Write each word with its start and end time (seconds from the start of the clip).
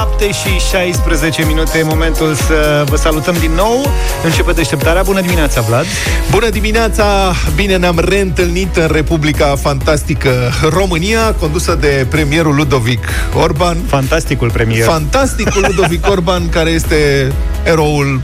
7 0.00 0.30
și 0.30 0.58
16 0.70 1.44
minute 1.46 1.78
e 1.78 1.82
momentul 1.82 2.34
să 2.34 2.84
vă 2.88 2.96
salutăm 2.96 3.36
din 3.40 3.50
nou. 3.50 3.86
Începe 4.24 4.52
deșteptarea. 4.52 5.02
Bună 5.02 5.20
dimineața, 5.20 5.60
Vlad! 5.60 5.84
Bună 6.30 6.48
dimineața! 6.48 7.32
Bine 7.54 7.76
ne-am 7.76 7.98
reîntâlnit 7.98 8.76
în 8.76 8.88
Republica 8.92 9.56
Fantastică 9.56 10.30
România, 10.68 11.34
condusă 11.38 11.74
de 11.74 12.06
premierul 12.10 12.54
Ludovic 12.54 13.08
Orban. 13.34 13.76
Fantasticul 13.86 14.50
premier. 14.50 14.84
Fantasticul 14.84 15.64
Ludovic 15.66 16.08
Orban, 16.14 16.48
care 16.48 16.70
este 16.70 17.32
eroul 17.64 18.20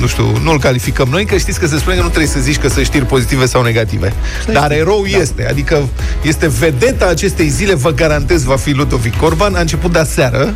nu 0.00 0.06
știu, 0.06 0.38
nu-l 0.42 0.58
calificăm 0.58 1.08
noi, 1.10 1.24
că 1.24 1.36
știți 1.36 1.60
că 1.60 1.66
se 1.66 1.78
spune 1.78 1.96
că 1.96 2.02
nu 2.02 2.08
trebuie 2.08 2.30
să 2.30 2.40
zici 2.40 2.58
că 2.58 2.68
sunt 2.68 2.84
știri 2.84 3.04
pozitive 3.04 3.46
sau 3.46 3.62
negative. 3.62 4.12
Dar 4.52 4.72
erou 4.72 5.06
da. 5.10 5.18
este, 5.18 5.46
adică 5.48 5.88
este 6.22 6.48
vedeta 6.48 7.06
acestei 7.06 7.48
zile, 7.48 7.74
vă 7.74 7.90
garantez, 7.90 8.42
va 8.42 8.56
fi 8.56 8.72
Ludovic 8.72 9.22
Orban. 9.22 9.54
A 9.54 9.60
început 9.60 9.92
de 9.92 9.98
aseară, 9.98 10.54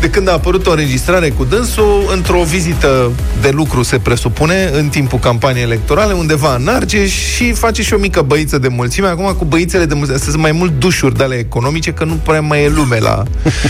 de 0.00 0.10
când 0.10 0.28
a 0.28 0.32
apărut 0.32 0.66
o 0.66 0.70
înregistrare 0.70 1.30
cu 1.30 1.44
dânsul 1.44 2.10
într-o 2.12 2.42
vizită 2.42 3.10
de 3.40 3.50
lucru, 3.50 3.82
se 3.82 3.98
presupune, 3.98 4.70
în 4.72 4.88
timpul 4.88 5.18
campaniei 5.18 5.62
electorale, 5.62 6.12
undeva 6.12 6.54
în 6.54 6.68
Argeș 6.68 7.12
și 7.34 7.52
face 7.52 7.82
și 7.82 7.94
o 7.94 7.98
mică 7.98 8.22
băiță 8.22 8.58
de 8.58 8.68
mulțime. 8.68 9.06
Acum 9.06 9.34
cu 9.38 9.44
băițele 9.44 9.84
de 9.84 9.94
mulțime, 9.94 10.18
sunt 10.18 10.36
mai 10.36 10.52
mult 10.52 10.72
dușuri 10.78 11.16
de 11.16 11.22
ale 11.22 11.34
economice, 11.34 11.92
că 11.92 12.04
nu 12.04 12.14
prea 12.14 12.40
mai 12.40 12.64
e 12.64 12.68
lume 12.68 12.98
la... 12.98 13.22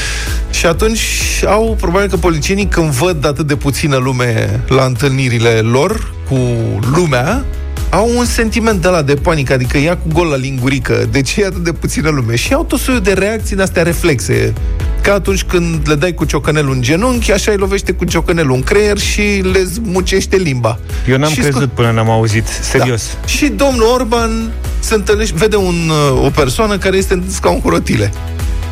și 0.58 0.66
atunci 0.66 1.00
au, 1.46 1.76
probabil 1.80 2.08
că 2.08 2.16
policienii, 2.16 2.66
când 2.66 2.90
văd 2.90 3.26
atât 3.26 3.46
de 3.46 3.56
puțină 3.56 3.96
lume 3.96 4.60
la 4.68 4.84
întâlnirile 4.84 5.50
lor 5.50 6.14
cu 6.28 6.38
lumea, 6.94 7.44
au 7.94 8.10
un 8.16 8.24
sentiment 8.24 8.82
de 8.82 8.88
la 8.88 9.02
de 9.02 9.14
panică, 9.14 9.52
adică 9.52 9.78
ia 9.78 9.96
cu 9.96 10.08
gol 10.12 10.26
la 10.26 10.36
lingurică, 10.36 11.08
de 11.10 11.22
ce 11.22 11.42
e 11.42 11.46
atât 11.46 11.64
de 11.64 11.72
puțină 11.72 12.08
lume? 12.08 12.36
Și 12.36 12.52
au 12.52 12.64
tot 12.64 12.78
soiul 12.78 13.00
de 13.00 13.12
reacții 13.12 13.56
de 13.56 13.62
astea 13.62 13.82
reflexe. 13.82 14.52
Ca 15.00 15.12
atunci 15.12 15.42
când 15.42 15.88
le 15.88 15.94
dai 15.94 16.12
cu 16.12 16.24
ciocănelul 16.24 16.72
în 16.72 16.82
genunchi, 16.82 17.32
așa 17.32 17.50
îi 17.50 17.56
lovește 17.56 17.92
cu 17.92 18.04
ciocănelul 18.04 18.54
în 18.54 18.62
creier 18.62 18.98
și 18.98 19.42
le 19.52 19.62
zmucește 19.62 20.36
limba. 20.36 20.78
Eu 21.08 21.18
n-am 21.18 21.30
și 21.30 21.40
crezut 21.40 21.60
scu- 21.60 21.70
până 21.74 21.90
n-am 21.90 22.10
auzit, 22.10 22.46
serios. 22.60 23.16
Da. 23.20 23.26
Și 23.26 23.46
domnul 23.46 23.86
Orban 23.94 24.52
se 24.80 24.94
întâlnește, 24.94 25.34
vede 25.38 25.56
un, 25.56 25.90
o 26.24 26.30
persoană 26.30 26.78
care 26.78 26.96
este 26.96 27.14
în 27.14 27.22
scaun 27.30 27.60
cu 27.60 27.68
rotile. 27.68 28.12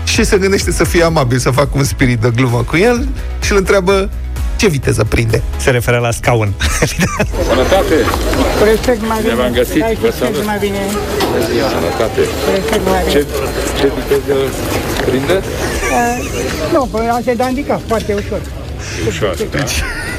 Și 0.05 0.25
se 0.25 0.39
gândește 0.39 0.73
să 0.73 0.85
fie 0.85 1.03
amabil, 1.03 1.39
să 1.39 1.51
facă 1.51 1.71
un 1.73 1.85
spirit 1.85 2.19
de 2.19 2.33
glumă 2.35 2.65
cu 2.67 2.77
el 2.77 3.09
și 3.41 3.53
îl 3.53 3.59
întreabă 3.59 4.11
ce 4.63 4.69
viteză 4.69 5.05
prinde? 5.05 5.43
Se 5.57 5.71
referă 5.71 5.99
la 5.99 6.11
scaun. 6.11 6.53
Sănătate! 7.49 7.95
Cu 8.59 8.65
respect 8.65 9.01
mai 9.09 9.21
bine. 9.21 9.35
Ne-am 9.35 9.53
găsit, 9.53 9.83
Hai, 9.83 9.95
cu 9.95 10.01
vă 10.01 10.07
respect 10.07 10.35
salut. 10.35 10.47
mai 10.47 10.59
bine. 10.61 10.81
Sănătate! 11.77 12.21
Cu 12.45 12.51
respect 12.55 12.85
mai 12.85 13.03
bine. 13.07 13.13
Ce, 13.13 13.27
ce 13.79 13.93
viteză 13.97 14.35
prinde? 15.07 15.33
Uh, 15.33 16.73
nu, 16.73 16.89
păi 16.93 17.09
asta 17.19 17.31
e 17.31 17.35
de 17.35 17.43
handicap, 17.43 17.81
foarte 17.87 18.15
ușor. 18.15 18.41
Ușor, 19.07 19.37
da? 19.51 19.59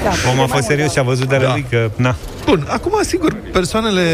Da, 0.03 0.11
Omul 0.31 0.43
a 0.43 0.47
fost 0.47 0.65
serios 0.65 0.91
și 0.91 0.99
a 0.99 1.03
văzut 1.03 1.29
de 1.29 1.35
la 1.35 1.51
lui 1.51 1.65
că, 1.69 1.89
na, 1.95 2.15
Bun, 2.45 2.67
acum, 2.69 2.99
sigur, 3.01 3.35
persoanele 3.51 4.05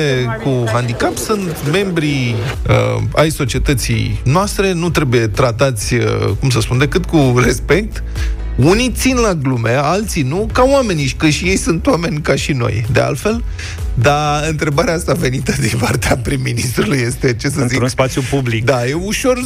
cu 0.44 0.64
handicap 0.72 1.18
sunt 1.18 1.56
membri 1.72 2.36
uh, 2.70 3.02
ai 3.16 3.30
societății 3.30 4.22
noastre, 4.24 4.74
nu 4.74 4.90
trebuie 4.90 5.28
tratați, 5.28 5.94
uh, 5.94 6.04
cum 6.40 6.50
să 6.50 6.60
spun, 6.60 6.78
decât 6.78 7.06
cu 7.06 7.34
respect. 7.44 8.04
Unii 8.64 8.92
țin 8.92 9.16
la 9.16 9.34
glume, 9.34 9.70
alții 9.70 10.22
nu, 10.22 10.50
ca 10.54 10.64
oamenii, 10.64 11.14
că 11.18 11.30
și 11.30 11.46
ei 11.46 11.58
sunt 11.58 11.88
oameni 11.88 12.22
ca 12.22 12.36
și 12.36 12.52
noi, 12.52 12.86
de 12.92 13.00
altfel. 13.00 13.44
Dar 13.94 14.48
întrebarea 14.50 14.94
asta 14.94 15.14
venită 15.14 15.54
din 15.60 15.78
partea 15.80 16.18
prim-ministrului 16.18 16.98
este, 16.98 17.34
ce 17.34 17.48
să 17.48 17.54
zic... 17.54 17.62
într-un 17.62 17.88
spațiu 17.88 18.22
public. 18.30 18.66
Da, 18.66 18.88
e 18.88 18.94
ușor 18.94 19.40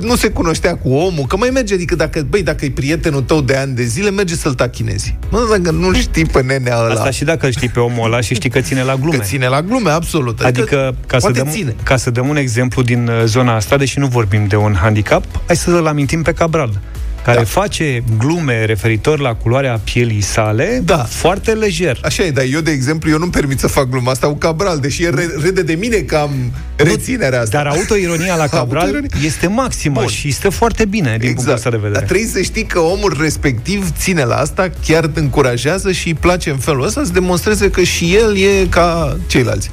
nu 0.00 0.16
se 0.16 0.28
cunoștea 0.28 0.76
cu 0.76 0.92
omul, 0.92 1.26
că 1.26 1.36
mai 1.36 1.50
merge, 1.52 1.74
adică 1.74 1.94
dacă, 1.94 2.26
băi, 2.28 2.42
dacă 2.42 2.64
e 2.64 2.70
prietenul 2.70 3.22
tău 3.22 3.40
de 3.40 3.56
ani 3.56 3.74
de 3.74 3.82
zile, 3.82 4.10
merge 4.10 4.34
să-l 4.34 4.54
tachinezi. 4.54 5.16
Mă, 5.30 5.46
dacă 5.50 5.70
nu 5.70 5.94
știi 5.94 6.24
pe 6.24 6.42
nenea 6.42 6.78
ăla, 6.78 6.92
Asta 6.92 7.10
și 7.10 7.24
dacă 7.24 7.46
îl 7.46 7.52
știi 7.52 7.68
pe 7.68 7.80
omul 7.80 8.04
ăla 8.04 8.20
și 8.20 8.34
știi 8.34 8.50
că 8.50 8.60
ține 8.60 8.82
la 8.82 8.94
glume. 8.94 9.16
că 9.16 9.24
ține 9.24 9.48
la 9.48 9.62
glume, 9.62 9.90
absolut. 9.90 10.40
Adică, 10.40 10.94
ca 11.06 11.18
să, 11.18 11.26
poate 11.26 11.42
dăm, 11.42 11.48
ține. 11.48 11.74
ca 11.82 11.96
să 11.96 12.10
dăm 12.10 12.28
un 12.28 12.36
exemplu 12.36 12.82
din 12.82 13.08
uh, 13.08 13.24
zona 13.24 13.54
asta, 13.54 13.76
deși 13.76 13.98
nu 13.98 14.06
vorbim 14.06 14.46
de 14.46 14.56
un 14.56 14.74
handicap, 14.74 15.24
hai 15.46 15.56
să-l 15.56 15.86
amintim 15.86 16.22
pe 16.22 16.32
Cabral 16.32 16.80
care 17.24 17.36
Da. 17.38 17.44
face 17.44 18.02
glume 18.18 18.64
referitor 18.64 19.18
la 19.20 19.34
culoarea 19.34 19.80
pielii 19.84 20.20
sale 20.20 20.80
Da. 20.84 20.96
foarte 21.08 21.52
lejer. 21.52 22.00
Așa 22.04 22.22
e, 22.22 22.30
dar 22.30 22.44
eu, 22.52 22.60
de 22.60 22.70
exemplu, 22.70 23.10
eu 23.10 23.18
nu-mi 23.18 23.30
permit 23.30 23.58
să 23.58 23.66
fac 23.66 23.88
gluma 23.88 24.10
asta 24.10 24.26
cu 24.26 24.34
Cabral, 24.34 24.78
deși 24.78 25.04
el 25.04 25.14
re- 25.14 25.34
râde 25.42 25.62
de 25.62 25.72
mine 25.74 25.96
că 25.96 26.16
am 26.16 26.30
reținerea 26.76 27.40
asta. 27.40 27.56
Dar 27.62 27.66
autoironia 27.66 28.34
la 28.36 28.46
Cabral 28.56 28.82
Autoironie. 28.82 29.26
este 29.26 29.46
maximă 29.46 29.98
Bun. 30.00 30.08
și 30.08 30.30
stă 30.30 30.48
foarte 30.48 30.84
bine 30.84 31.16
din 31.20 31.32
punctul 31.32 31.54
ăsta 31.54 31.70
de 31.70 31.76
vedere. 31.76 31.94
Dar 31.98 32.02
trebuie 32.08 32.26
să 32.28 32.40
știi 32.40 32.64
că 32.64 32.78
omul 32.78 33.16
respectiv 33.20 33.90
ține 33.98 34.24
la 34.24 34.34
asta, 34.36 34.70
chiar 34.86 35.06
te 35.06 35.20
încurajează 35.20 35.92
și 35.92 36.06
îi 36.08 36.14
place 36.14 36.50
în 36.50 36.56
felul 36.58 36.84
ăsta 36.84 37.02
să 37.04 37.12
demonstreze 37.12 37.70
că 37.70 37.82
și 37.82 38.14
el 38.14 38.36
e 38.38 38.66
ca 38.68 39.16
ceilalți. 39.26 39.70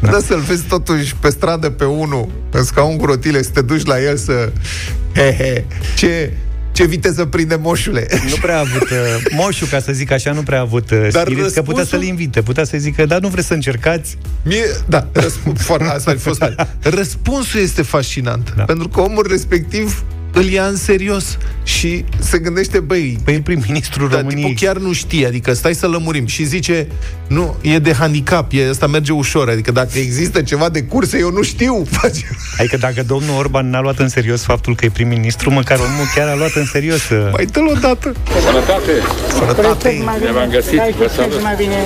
Da. 0.00 0.10
Dar 0.10 0.20
să-l 0.20 0.40
vezi 0.40 0.62
totuși 0.62 1.16
pe 1.20 1.30
stradă 1.30 1.70
pe 1.70 1.84
unul, 1.84 2.28
în 2.50 2.64
scaun 2.64 2.96
cu 2.96 3.04
rotile, 3.06 3.42
să 3.42 3.50
te 3.52 3.60
duci 3.60 3.84
la 3.84 4.02
el 4.02 4.16
să... 4.16 4.32
He, 5.16 5.34
he, 5.38 5.64
ce, 5.96 6.32
ce 6.72 6.84
viteză 6.84 7.24
prinde 7.24 7.54
moșule. 7.54 8.06
Nu 8.28 8.36
prea 8.40 8.56
a 8.56 8.58
avut, 8.58 8.90
uh, 8.90 8.98
moșul, 9.36 9.66
ca 9.66 9.80
să 9.80 9.92
zic 9.92 10.10
așa, 10.10 10.32
nu 10.32 10.42
prea 10.42 10.58
a 10.58 10.60
avut 10.60 10.90
uh, 10.90 10.98
Dar 10.98 11.08
spirit, 11.08 11.24
că 11.24 11.62
putea 11.62 11.62
răspunsul- 11.62 11.86
să-l 11.86 12.02
invite, 12.02 12.42
putea 12.42 12.64
să 12.64 12.76
zică, 12.78 13.06
dar 13.06 13.20
nu 13.20 13.28
vreți 13.28 13.46
să 13.46 13.54
încercați? 13.54 14.18
Mie, 14.44 14.64
da, 14.88 15.06
răsp- 15.20 15.56
foarte, 15.68 15.84
asta 15.84 16.10
a 16.10 16.14
fost. 16.18 16.42
Răspunsul 16.98 17.60
este 17.60 17.82
fascinant, 17.82 18.44
Da. 18.48 18.52
da. 18.56 18.64
pentru 18.64 18.88
că 18.88 19.00
omul 19.00 19.26
respectiv 19.30 20.02
îl 20.32 20.44
ia 20.44 20.64
în 20.66 20.76
serios 20.76 21.38
și 21.62 22.04
se 22.18 22.38
gândește, 22.38 22.80
băi, 22.80 23.18
Păi 23.24 23.34
e 23.34 23.40
prim-ministrul 23.40 24.08
dar 24.08 24.18
României. 24.20 24.42
tipul 24.50 24.66
chiar 24.66 24.76
nu 24.76 24.92
știe, 24.92 25.26
adică 25.26 25.52
stai 25.52 25.74
să 25.74 25.86
lămurim 25.86 26.26
și 26.26 26.44
zice, 26.44 26.86
nu, 27.26 27.56
e 27.60 27.78
de 27.78 27.92
handicap, 27.92 28.52
e, 28.52 28.68
asta 28.68 28.86
merge 28.86 29.12
ușor, 29.12 29.48
adică 29.48 29.70
dacă 29.72 29.98
există 29.98 30.42
ceva 30.42 30.68
de 30.68 30.82
curse, 30.82 31.18
eu 31.18 31.30
nu 31.30 31.42
știu. 31.42 31.86
Face. 31.90 32.24
Adică 32.58 32.76
dacă 32.76 33.02
domnul 33.06 33.36
Orban 33.38 33.70
n-a 33.70 33.80
luat 33.80 33.98
în 33.98 34.08
serios 34.08 34.42
faptul 34.42 34.74
că 34.74 34.84
e 34.84 34.90
prim-ministru, 34.90 35.50
măcar 35.50 35.78
omul 35.78 36.06
chiar 36.14 36.28
a 36.28 36.34
luat 36.34 36.52
în 36.54 36.64
serios. 36.66 37.08
uh, 37.08 37.28
Mai 37.32 37.44
dă-l 37.44 37.66
odată. 37.76 38.12
Sănătate! 38.46 38.92
Cu 39.28 39.34
Sănătate. 39.38 39.62
respect 39.88 40.04
mai 40.04 40.18
bine. 40.18 40.30
Ne-am 40.30 40.50
găsit, 40.50 40.78
Hai, 40.78 40.90
cu 40.90 40.96
vă 40.96 41.02
respect 41.02 41.30
salut. 41.30 41.42
mai 41.48 41.54
bine. 41.62 41.78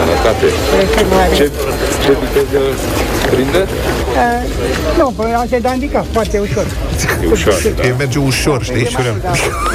Sănătate! 0.00 0.46
Cu 0.70 0.74
respect 0.80 1.08
mai 1.18 1.28
bine. 1.32 1.36
Ce, 1.38 1.46
ce 2.04 2.10
viteză 2.22 2.60
prinde? 3.32 3.62
Uh, 3.62 4.98
nu, 4.98 5.06
păi 5.16 5.30
asta 5.42 5.56
e 5.56 5.58
de 5.58 5.68
handicap, 5.68 6.06
foarte 6.12 6.38
ușor. 6.46 6.66
E 7.24 7.26
ușor, 7.36 7.49
da? 7.76 7.86
E 7.86 7.94
merge 7.98 8.18
ușor, 8.18 8.64
știi? 8.64 8.82
Da, 8.82 9.00
da, 9.22 9.26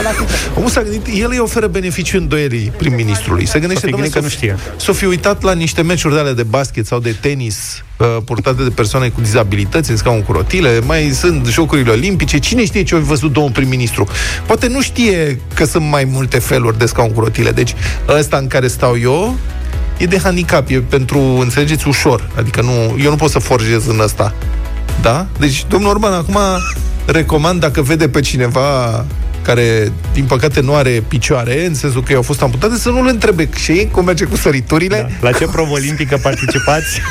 la 0.02 0.10
sigur. 0.10 0.28
Omul 0.58 0.70
s-a 0.70 0.82
gândit, 0.82 1.22
el 1.22 1.30
îi 1.30 1.40
oferă 1.40 1.68
beneficiu 1.68 2.18
îndoierii 2.18 2.72
prim-ministrului. 2.78 3.46
Se 3.46 3.60
gândește, 3.60 3.82
S-o 3.82 3.86
fi 3.86 3.92
domnule, 3.92 4.12
gândit 4.12 4.14
că 4.14 4.20
nu 4.20 4.28
știe. 4.28 4.58
S-o 4.78 4.94
fi 4.94 5.06
uitat 5.06 5.42
la 5.42 5.54
niște 5.54 5.82
meciuri 5.82 6.14
de 6.14 6.20
alea 6.20 6.34
de 6.34 6.44
basket 6.44 6.86
sau 6.86 7.00
de 7.00 7.16
tenis 7.20 7.84
uh, 7.98 8.18
purtate 8.26 8.64
de 8.64 8.70
persoane 8.70 9.08
cu 9.08 9.22
dizabilități 9.22 9.92
în 9.92 9.98
scaun 9.98 10.22
cu 10.22 10.32
rotile, 10.32 10.80
mai 10.80 11.12
sunt 11.14 11.46
jocurile 11.46 11.92
olimpice. 11.92 12.40
Cine 12.40 12.66
știe 12.66 12.84
ce 12.84 12.96
a 12.96 12.98
văzut 12.98 13.32
domnul 13.32 13.52
prim-ministru? 13.52 14.08
Poate 14.46 14.68
nu 14.68 14.82
știe 14.82 15.40
că 15.54 15.66
sunt 15.66 15.90
mai 15.90 16.04
multe 16.04 16.40
feluri 16.40 16.78
de 16.78 16.86
scaun 16.86 17.12
cu 17.12 17.20
rotile. 17.20 17.52
Deci 17.52 17.74
ăsta 18.08 18.38
în 18.38 18.48
care 18.48 18.68
stau 18.68 19.00
eu 19.00 19.36
e 19.98 20.06
de 20.06 20.20
handicap, 20.24 20.70
e 20.70 20.80
pentru, 20.80 21.20
înțelegeți, 21.20 21.88
ușor. 21.88 22.30
Adică 22.38 22.62
nu, 22.62 22.96
eu 23.04 23.10
nu 23.10 23.16
pot 23.16 23.30
să 23.30 23.40
forjez 23.40 23.88
în 23.88 24.00
ăsta. 24.00 24.34
Da? 25.02 25.28
Deci, 25.40 25.66
domnul 25.70 25.90
Orban, 25.90 26.14
acum 26.14 26.38
recomand 27.06 27.60
dacă 27.60 27.82
vede 27.82 28.10
pe 28.10 28.20
cineva 28.20 29.06
care, 29.42 29.92
din 30.14 30.24
păcate, 30.24 30.62
nu 30.62 30.76
are 30.76 31.04
picioare, 31.08 31.66
în 31.66 31.74
sensul 31.74 32.04
că 32.04 32.12
i-au 32.12 32.22
fost 32.22 32.42
amputate, 32.42 32.78
să 32.78 32.90
nu-l 32.90 33.08
întrebe 33.08 33.50
și 33.56 33.72
ei 33.72 33.90
cum 33.92 34.06
merge 34.06 34.26
cu 34.26 34.36
săriturile. 34.36 35.12
La 35.22 35.32
ce 35.32 35.46
provă 35.46 35.72
olimpică 35.72 36.20
participați? 36.22 37.02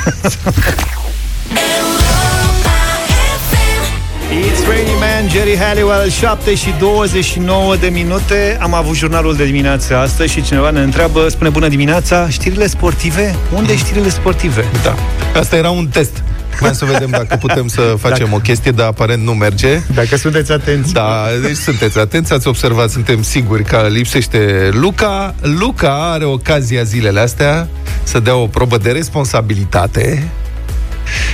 It's 4.35 4.67
Rainy 4.67 4.89
Man, 4.99 5.29
Jerry 5.29 5.57
Halliwell, 5.57 6.09
7 6.09 6.55
și 6.55 6.73
29 6.79 7.75
de 7.75 7.87
minute. 7.87 8.57
Am 8.61 8.73
avut 8.73 8.95
jurnalul 8.95 9.35
de 9.35 9.45
dimineață 9.45 9.97
astăzi 9.97 10.31
și 10.33 10.43
cineva 10.43 10.69
ne 10.69 10.81
întreabă, 10.81 11.27
spune 11.29 11.49
bună 11.49 11.67
dimineața, 11.67 12.29
știrile 12.29 12.67
sportive? 12.67 13.35
Unde 13.55 13.75
știrile 13.75 14.09
sportive? 14.09 14.65
Da. 14.83 14.95
Asta 15.39 15.55
era 15.55 15.69
un 15.69 15.87
test. 15.87 16.23
Mai 16.59 16.75
să 16.75 16.85
vedem 16.85 17.09
dacă 17.09 17.35
putem 17.35 17.67
să 17.67 17.95
facem 17.99 18.33
o 18.33 18.37
chestie, 18.37 18.71
dar 18.71 18.87
aparent 18.87 19.23
nu 19.23 19.33
merge. 19.33 19.81
Dacă 19.93 20.15
sunteți 20.17 20.51
atenți. 20.51 20.93
Da, 20.93 21.25
deci 21.41 21.55
sunteți 21.55 21.99
atenți, 21.99 22.33
ați 22.33 22.47
observat, 22.47 22.89
suntem 22.89 23.23
siguri 23.23 23.63
că 23.63 23.87
lipsește 23.89 24.69
Luca. 24.71 25.35
Luca 25.41 26.11
are 26.11 26.25
ocazia 26.25 26.83
zilele 26.83 27.19
astea 27.19 27.67
să 28.03 28.19
dea 28.19 28.35
o 28.35 28.47
probă 28.47 28.77
de 28.77 28.91
responsabilitate 28.91 30.29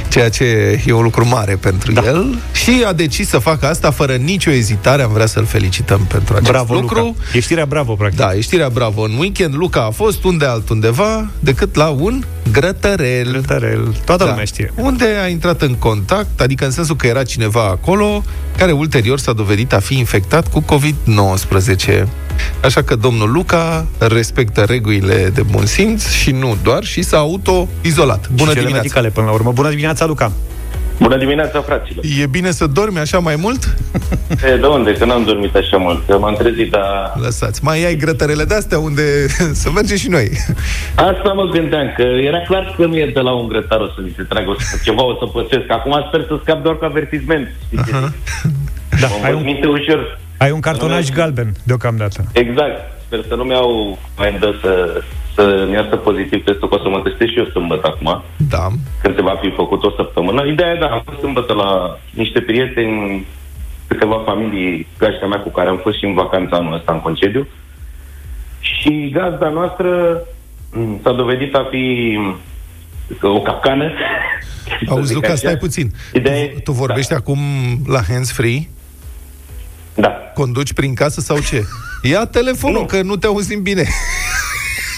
ceea 0.07 0.29
ce 0.29 0.79
e 0.85 0.91
un 0.91 1.03
lucru 1.03 1.27
mare 1.27 1.55
pentru 1.55 1.91
da. 1.91 2.01
el 2.05 2.37
și 2.53 2.83
a 2.85 2.93
decis 2.93 3.27
să 3.27 3.37
facă 3.37 3.67
asta 3.67 3.91
fără 3.91 4.13
nicio 4.13 4.51
ezitare. 4.51 5.01
Am 5.01 5.11
vrea 5.11 5.25
să-l 5.25 5.45
felicităm 5.45 5.99
pentru 6.07 6.33
acest 6.35 6.51
Bravo, 6.51 6.73
lucru. 6.73 6.99
Luca. 6.99 7.17
E 7.33 7.39
știrea 7.39 7.65
bravo, 7.65 7.93
practic. 7.93 8.19
Da, 8.19 8.33
e 8.33 8.41
știrea 8.41 8.69
bravo. 8.69 9.01
În 9.01 9.17
weekend 9.17 9.55
Luca 9.55 9.85
a 9.85 9.89
fost 9.89 10.23
unde 10.23 10.45
altundeva 10.45 11.29
decât 11.39 11.75
la 11.75 11.87
un 11.87 12.23
Grătărel. 12.51 13.31
Grătărel. 13.31 13.95
Toată 14.05 14.23
lumea 14.23 14.43
știe. 14.43 14.73
Unde 14.75 15.05
a 15.23 15.27
intrat 15.27 15.61
în 15.61 15.75
contact, 15.75 16.41
adică 16.41 16.65
în 16.65 16.71
sensul 16.71 16.95
că 16.95 17.07
era 17.07 17.23
cineva 17.23 17.63
acolo, 17.63 18.23
care 18.57 18.71
ulterior 18.71 19.19
s-a 19.19 19.33
dovedit 19.33 19.73
a 19.73 19.79
fi 19.79 19.97
infectat 19.97 20.47
cu 20.47 20.63
COVID-19. 20.63 22.07
Așa 22.63 22.81
că 22.81 22.95
domnul 22.95 23.31
Luca 23.31 23.85
respectă 23.97 24.61
regulile 24.61 25.31
de 25.33 25.41
bun 25.41 25.65
simț 25.65 26.09
și 26.09 26.31
nu 26.31 26.57
doar, 26.63 26.83
și 26.83 27.01
s-a 27.01 27.17
auto-izolat. 27.17 28.29
Bună 28.29 28.49
și 28.49 28.55
cele 28.55 28.65
dimineața! 28.65 28.81
medicale 28.81 29.09
până 29.09 29.25
la 29.25 29.31
urmă. 29.31 29.51
Bună 29.51 29.69
dimineața, 29.69 30.05
Luca! 30.05 30.31
Bună 31.01 31.17
dimineața, 31.17 31.61
fraților! 31.61 32.05
E 32.21 32.25
bine 32.25 32.51
să 32.51 32.67
dormi 32.67 32.97
așa 32.97 33.19
mai 33.19 33.35
mult? 33.35 33.63
E, 34.51 34.57
de 34.57 34.65
unde? 34.65 34.93
Că 34.93 35.05
n-am 35.05 35.23
dormit 35.23 35.55
așa 35.55 35.77
mult. 35.77 36.07
Că 36.07 36.17
m-am 36.17 36.35
trezit, 36.35 36.71
dar... 36.71 37.13
Lăsați. 37.21 37.63
Mai 37.63 37.85
ai 37.85 37.95
grătărele 37.95 38.43
de-astea 38.43 38.79
unde 38.79 39.27
să 39.61 39.71
mergem 39.71 39.97
și 39.97 40.09
noi. 40.09 40.29
Asta 41.11 41.31
mă 41.35 41.43
gândeam, 41.51 41.93
că 41.95 42.01
era 42.01 42.39
clar 42.47 42.73
că 42.77 42.85
nu 42.85 42.97
e 42.97 43.11
de 43.13 43.19
la 43.19 43.31
un 43.31 43.47
grătar 43.47 43.79
o 43.79 43.85
să 43.85 43.99
mi 44.03 44.13
se 44.15 44.23
tragă 44.23 44.49
o 44.49 44.55
să, 44.59 44.75
ceva, 44.83 45.03
o 45.03 45.15
să 45.19 45.25
pățesc. 45.25 45.71
Acum 45.71 46.05
sper 46.07 46.25
să 46.27 46.39
scap 46.41 46.63
doar 46.63 46.77
cu 46.77 46.85
avertisment. 46.85 47.47
Da, 49.01 49.07
Mă 49.07 49.15
ai 49.23 49.29
ai 49.29 49.33
un, 49.33 49.43
minte 49.43 49.67
ușor. 49.67 50.19
Ai 50.43 50.51
un 50.51 50.59
cartonaj 50.59 51.09
galben 51.09 51.49
deocamdată. 51.63 52.19
Exact. 52.33 52.77
Sper 53.05 53.19
să 53.27 53.35
nu 53.35 53.43
mi-au 53.43 53.97
mai 54.17 54.37
dă 54.39 54.49
să, 54.61 55.01
să-mi 55.35 55.73
iasă 55.73 55.95
pozitiv 55.95 56.43
testul, 56.43 56.69
că 56.69 56.75
o 56.75 56.83
să 56.83 56.89
mă 56.89 56.99
testez 57.03 57.27
și 57.27 57.37
eu 57.37 57.45
sâmbătă 57.45 57.87
acum, 57.87 58.23
Da. 58.49 58.67
când 59.01 59.15
se 59.15 59.21
va 59.21 59.35
fi 59.41 59.49
făcut 59.55 59.83
o 59.83 59.91
săptămână. 59.95 60.45
Ideea 60.45 60.71
e, 60.73 60.79
da, 60.79 60.85
am 60.87 61.01
fost 61.05 61.19
sâmbătă 61.19 61.53
la 61.53 61.97
niște 62.13 62.39
prieteni, 62.41 63.25
câteva 63.87 64.21
familii, 64.25 64.87
gașca 64.97 65.25
mea 65.27 65.39
cu 65.39 65.49
care 65.49 65.69
am 65.69 65.79
fost 65.83 65.97
și 65.97 66.05
în 66.05 66.13
vacanța 66.13 66.55
anul 66.57 66.73
ăsta 66.73 66.91
în 66.91 66.99
concediu. 67.01 67.47
Și 68.59 69.09
gazda 69.13 69.49
noastră 69.49 70.21
m, 70.71 70.99
s-a 71.03 71.11
dovedit 71.11 71.55
a 71.55 71.67
fi 71.69 72.15
m, 72.19 72.39
o 73.21 73.41
capcană. 73.41 73.91
să 74.85 74.91
Auzi, 74.91 75.05
zic 75.07 75.15
Luca, 75.15 75.27
așa. 75.27 75.35
stai 75.35 75.57
puțin. 75.57 75.91
Ideea 76.13 76.37
e- 76.37 76.47
Tu, 76.47 76.59
tu 76.59 76.71
vorbești 76.71 77.13
acum 77.13 77.39
la 77.87 77.99
hands-free? 78.09 78.67
Da. 79.95 80.31
Conduci 80.33 80.73
prin 80.73 80.93
casă 80.93 81.21
sau 81.21 81.39
ce? 81.39 81.63
Ia 82.03 82.25
telefonul, 82.25 82.79
Nu. 82.79 82.85
că 82.85 83.01
nu 83.01 83.15
te 83.15 83.27
auzim 83.27 83.61
bine. 83.61 83.81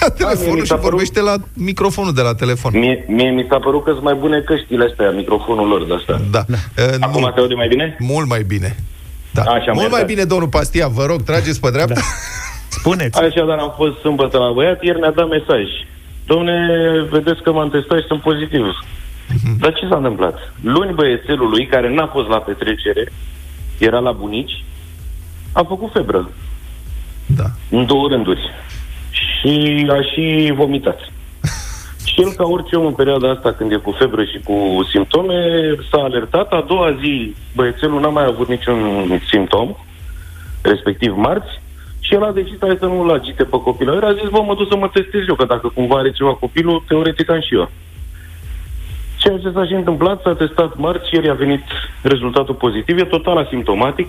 Ia 0.00 0.12
mie 0.16 0.26
telefonul 0.26 0.54
mi 0.54 0.60
și 0.60 0.66
s-a 0.66 0.74
părut- 0.74 0.90
vorbește 0.90 1.20
la 1.20 1.34
microfonul 1.54 2.14
de 2.14 2.20
la 2.20 2.34
telefon. 2.34 2.78
Mie, 2.78 3.04
mie 3.08 3.30
mi 3.30 3.46
s-a 3.50 3.58
părut 3.58 3.84
că 3.84 3.90
sunt 3.90 4.02
mai 4.04 4.14
bune 4.14 4.40
căștile 4.40 4.84
astea, 4.90 5.10
microfonul 5.10 5.68
lor 5.68 5.86
de 5.86 5.94
asta. 5.94 6.20
Da. 6.30 6.42
Uh, 6.48 6.94
Acum 7.00 7.20
nu, 7.20 7.30
te 7.30 7.40
aude 7.40 7.54
mai 7.54 7.68
bine? 7.68 7.96
mult 7.98 8.28
mai 8.28 8.42
bine. 8.42 8.76
Da. 9.30 9.42
Așa, 9.42 9.72
mult 9.72 9.76
mai 9.76 9.86
mai 9.90 10.00
tare. 10.00 10.04
bine, 10.12 10.24
domnul 10.24 10.48
Pastia, 10.48 10.88
vă 10.88 11.04
rog, 11.04 11.22
trageți 11.22 11.60
pe 11.60 11.70
dreapta. 11.70 12.00
Spuneți. 12.68 13.18
Așadar, 13.20 13.58
am 13.58 13.72
fost 13.76 13.98
sâmbătă 14.00 14.38
la 14.38 14.50
băiat, 14.52 14.82
ieri 14.82 15.00
ne-a 15.00 15.10
dat 15.10 15.28
mesaj. 15.28 15.62
Domne, 16.26 16.54
vedeți 17.10 17.42
că 17.42 17.52
m-am 17.52 17.70
testat 17.70 17.98
și 18.00 18.06
sunt 18.06 18.20
pozitiv. 18.20 18.64
Dar 19.58 19.72
ce 19.72 19.86
s-a 19.88 19.96
întâmplat? 19.96 20.36
Luni 20.60 20.94
băiețelul 20.94 21.48
lui, 21.48 21.66
care 21.66 21.94
n-a 21.94 22.06
fost 22.06 22.28
la 22.28 22.38
petrecere, 22.38 23.12
era 23.78 23.98
la 23.98 24.12
bunici, 24.12 24.64
a 25.54 25.62
făcut 25.62 25.92
febră 25.92 26.30
Da. 27.26 27.44
în 27.70 27.86
două 27.86 28.08
rânduri. 28.08 28.50
Și 29.10 29.86
a 29.90 30.02
și 30.02 30.52
vomitat. 30.56 30.98
Și 32.10 32.20
el, 32.20 32.32
ca 32.32 32.44
orice 32.44 32.76
om 32.76 32.86
în 32.86 32.92
perioada 32.92 33.30
asta, 33.30 33.52
când 33.52 33.72
e 33.72 33.76
cu 33.76 33.90
febră 33.90 34.24
și 34.24 34.40
cu 34.44 34.86
simptome, 34.92 35.34
s-a 35.90 36.02
alertat. 36.02 36.52
A 36.52 36.64
doua 36.66 36.96
zi, 37.00 37.34
băiețelul 37.54 38.00
n-a 38.00 38.08
mai 38.08 38.24
avut 38.24 38.48
niciun 38.48 38.78
simptom, 39.30 39.76
respectiv 40.62 41.14
marți, 41.16 41.62
și 42.00 42.14
el 42.14 42.24
a 42.24 42.32
decis 42.32 42.56
hai 42.60 42.76
să 42.78 42.86
nu-l 42.86 43.10
agite 43.10 43.44
pe 43.44 43.60
copil. 43.62 43.88
El 43.88 44.04
a 44.04 44.12
zis, 44.12 44.28
bă, 44.28 44.42
mă 44.42 44.54
duc 44.54 44.68
să 44.68 44.76
mă 44.76 44.88
testez 44.92 45.22
eu, 45.28 45.34
că 45.34 45.44
dacă 45.44 45.68
cumva 45.74 45.96
are 45.98 46.10
ceva 46.12 46.34
copilul, 46.34 46.84
teoretic 46.88 47.30
am 47.30 47.40
și 47.40 47.54
eu. 47.54 47.70
Ceea 49.24 49.38
ce 49.38 49.50
s-a 49.54 49.64
și 49.66 49.72
întâmplat, 49.72 50.20
s-a 50.22 50.34
testat 50.34 50.76
marți, 50.76 51.14
ieri 51.14 51.28
a 51.30 51.34
venit 51.34 51.62
rezultatul 52.02 52.54
pozitiv, 52.54 52.98
e 52.98 53.04
total 53.04 53.36
asimptomatic. 53.36 54.08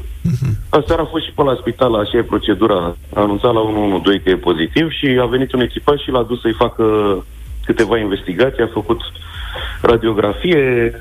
Aseară 0.69 1.01
a 1.01 1.05
fost 1.05 1.25
și 1.25 1.31
pe 1.35 1.43
la 1.43 1.57
spital, 1.59 1.95
așa 1.95 2.17
e 2.17 2.23
procedura. 2.33 2.75
A 3.13 3.21
anunțat 3.21 3.53
la 3.53 3.59
112 3.59 4.23
că 4.23 4.29
e 4.29 4.35
pozitiv 4.49 4.89
și 4.91 5.17
a 5.21 5.25
venit 5.25 5.53
un 5.53 5.61
echipaj 5.61 5.99
și 6.01 6.11
l-a 6.11 6.23
dus 6.23 6.41
să-i 6.41 6.53
facă 6.63 6.83
câteva 7.65 7.97
investigații, 7.97 8.63
a 8.63 8.69
făcut 8.73 9.01
radiografie, 9.81 10.91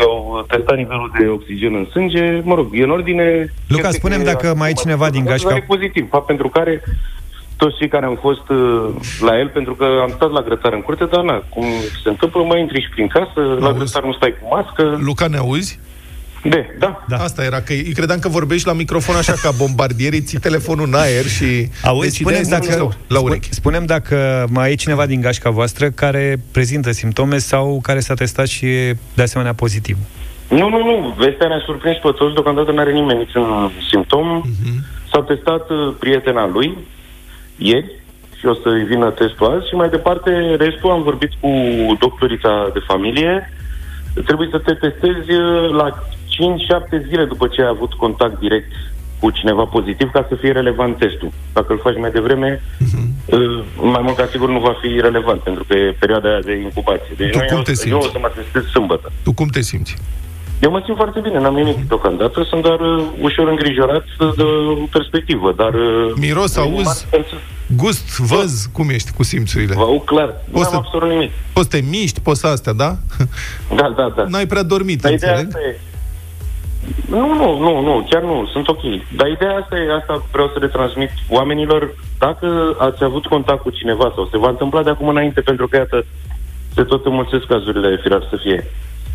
au 0.00 0.44
testat 0.48 0.76
nivelul 0.76 1.10
de 1.18 1.26
oxigen 1.26 1.74
în 1.74 1.86
sânge, 1.90 2.40
mă 2.44 2.54
rog, 2.54 2.68
e 2.72 2.82
în 2.82 2.90
ordine... 2.90 3.52
Luca, 3.68 3.82
Cert 3.82 3.94
e 3.94 3.96
spune-mi 3.96 4.24
că 4.24 4.30
dacă 4.30 4.46
acum 4.46 4.58
mai 4.58 4.68
ai 4.68 4.74
cineva 4.74 5.10
din 5.10 5.24
gașca- 5.24 5.56
E 5.56 5.64
pozitiv, 5.66 6.08
fapt 6.08 6.26
pentru 6.26 6.48
care 6.48 6.82
toți 7.62 7.76
cei 7.78 7.88
care 7.94 8.06
am 8.06 8.18
fost 8.26 8.46
uh, 8.48 8.88
la 9.20 9.38
el, 9.38 9.48
pentru 9.48 9.74
că 9.74 9.84
am 10.02 10.12
stat 10.14 10.30
la 10.32 10.40
grătar 10.48 10.72
în 10.72 10.80
curte, 10.86 11.04
dar 11.04 11.22
na, 11.22 11.36
cum 11.48 11.64
se 12.02 12.08
întâmplă, 12.08 12.40
mai 12.42 12.60
intri 12.60 12.80
și 12.82 12.88
prin 12.94 13.06
casă, 13.16 13.40
la 13.60 13.66
Auzi. 13.66 13.78
grătar 13.78 14.02
nu 14.04 14.12
stai 14.12 14.34
cu 14.40 14.54
mască. 14.54 14.82
Luca, 15.08 15.26
ne 15.26 15.36
auzi? 15.36 15.78
De, 16.44 16.76
da. 16.78 17.04
Da. 17.08 17.16
Asta 17.16 17.44
era, 17.44 17.60
că 17.60 17.72
îi 17.72 17.92
credeam 17.94 18.18
că 18.18 18.28
vorbești 18.28 18.66
la 18.66 18.72
microfon 18.72 19.16
așa 19.16 19.32
ca 19.42 19.50
bombardierii, 19.58 20.20
ții 20.20 20.38
telefonul 20.38 20.86
în 20.86 20.94
aer 20.94 21.24
și... 21.24 21.68
Auzi, 21.84 22.08
Deci 22.08 22.18
ideea 22.18 22.42
spunem 22.42 22.60
este 22.62 22.74
dacă, 22.74 22.88
că- 22.88 23.14
La 23.14 23.20
urechi. 23.20 23.52
spunem 23.54 23.84
dacă 23.86 24.46
mai 24.50 24.70
e 24.70 24.74
cineva 24.74 25.06
din 25.06 25.20
gașca 25.20 25.50
voastră 25.50 25.90
care 25.90 26.36
prezintă 26.52 26.90
simptome 26.90 27.38
sau 27.38 27.78
care 27.82 28.00
s-a 28.00 28.14
testat 28.14 28.46
și 28.46 28.66
e 28.66 28.96
de 29.14 29.22
asemenea 29.22 29.54
pozitiv. 29.54 29.96
Nu, 30.48 30.68
nu, 30.68 30.78
nu. 30.78 31.14
Vestea 31.18 31.48
ne-a 31.48 31.62
surprins 31.66 31.96
pe 31.96 32.10
toți. 32.16 32.32
Deocamdată 32.34 32.70
nu 32.72 32.78
are 32.78 32.92
nimeni 32.92 33.18
niciun 33.18 33.70
simptom. 33.90 34.42
S-a 35.12 35.22
testat 35.22 35.70
uh, 35.70 35.94
prietena 35.98 36.46
lui 36.52 36.78
ieri 37.62 37.90
și 38.38 38.46
o 38.46 38.54
să-i 38.54 38.84
vină 38.84 39.10
testul 39.10 39.46
azi 39.54 39.68
și 39.68 39.74
mai 39.74 39.88
departe 39.88 40.30
restul 40.58 40.90
am 40.90 41.02
vorbit 41.02 41.30
cu 41.40 41.50
doctorița 41.98 42.70
de 42.72 42.80
familie. 42.86 43.52
Trebuie 44.26 44.48
să 44.50 44.58
te 44.58 44.74
testezi 44.74 45.30
uh, 45.30 45.70
la 45.70 45.88
5-7 47.00 47.06
zile 47.08 47.24
după 47.24 47.46
ce 47.46 47.60
ai 47.62 47.68
avut 47.68 47.92
contact 47.92 48.38
direct 48.38 48.72
cu 49.20 49.30
cineva 49.30 49.64
pozitiv 49.64 50.10
ca 50.10 50.26
să 50.28 50.34
fie 50.34 50.52
relevant 50.52 50.98
testul. 50.98 51.30
Dacă 51.52 51.72
îl 51.72 51.78
faci 51.82 51.98
mai 51.98 52.10
devreme, 52.10 52.62
uh, 53.26 53.64
mai 53.76 54.00
mult 54.02 54.16
ca 54.16 54.28
sigur 54.30 54.48
nu 54.48 54.60
va 54.60 54.74
fi 54.80 55.00
relevant, 55.00 55.40
pentru 55.40 55.64
că 55.64 55.74
e 55.76 55.96
perioada 55.98 56.28
aia 56.28 56.40
de 56.40 56.54
incubație. 56.54 57.14
Deci 57.16 57.30
Tu 57.30 57.38
noi 57.38 57.46
cum 57.46 57.56
eu, 57.56 57.62
te 57.62 57.70
eu 57.70 57.76
simți? 57.76 58.06
o 58.06 58.10
să 58.10 58.18
mă 58.20 58.30
testez 58.34 58.64
sâmbătă. 58.64 59.12
Tu 59.24 59.32
cum 59.32 59.48
te 59.48 59.60
simți? 59.60 59.96
Eu 60.62 60.70
mă 60.70 60.80
simt 60.84 60.96
foarte 60.96 61.20
bine, 61.20 61.38
n-am 61.40 61.54
nimic 61.54 61.88
deocamdată, 61.88 62.42
sunt 62.48 62.62
doar 62.62 62.80
uh, 62.80 63.04
ușor 63.20 63.48
îngrijorat 63.48 64.04
de 64.36 64.42
o 64.42 64.74
perspectivă, 64.90 65.52
dar... 65.56 65.74
Uh, 65.74 66.12
Miros, 66.16 66.56
auzi? 66.56 67.06
Gust, 67.76 68.18
văz, 68.18 68.68
cum 68.72 68.88
ești 68.90 69.12
cu 69.12 69.22
simțurile? 69.22 69.74
Vă 69.74 69.80
aud 69.80 70.04
clar, 70.04 70.34
nu 70.52 70.58
O 70.58 70.62
am 70.62 70.70
să- 70.70 70.76
absolut 70.76 71.08
nimic. 71.08 71.30
Poți 71.52 71.68
să 71.70 71.76
te 71.76 71.82
miști, 71.90 72.20
poți 72.20 72.40
să 72.40 72.46
astea, 72.46 72.72
da? 72.72 72.96
Da, 73.80 73.92
da, 73.96 74.12
da. 74.16 74.24
N-ai 74.28 74.46
prea 74.46 74.62
dormit, 74.62 75.00
Dar 75.00 75.12
ideea 75.12 75.38
înțeleg? 75.38 75.54
asta 75.56 75.68
e... 75.68 75.80
Nu, 77.08 77.34
nu, 77.34 77.58
nu, 77.58 77.80
nu, 77.80 78.06
chiar 78.10 78.22
nu, 78.22 78.48
sunt 78.52 78.68
ok. 78.68 78.80
Dar 79.16 79.28
ideea 79.28 79.56
asta 79.62 79.76
e, 79.76 79.94
asta 80.00 80.24
vreau 80.32 80.50
să 80.52 80.58
le 80.58 80.66
transmit 80.68 81.10
oamenilor, 81.28 81.94
dacă 82.18 82.76
ați 82.78 83.04
avut 83.04 83.26
contact 83.26 83.62
cu 83.62 83.70
cineva 83.70 84.12
sau 84.14 84.28
se 84.30 84.38
va 84.38 84.48
întâmpla 84.48 84.82
de 84.82 84.90
acum 84.90 85.08
înainte, 85.08 85.40
pentru 85.40 85.68
că, 85.68 85.76
iată, 85.76 86.04
se 86.74 86.82
tot 86.82 87.06
înmulțesc 87.06 87.44
cazurile 87.46 87.98
firar 88.02 88.26
să 88.30 88.36
fie. 88.42 88.64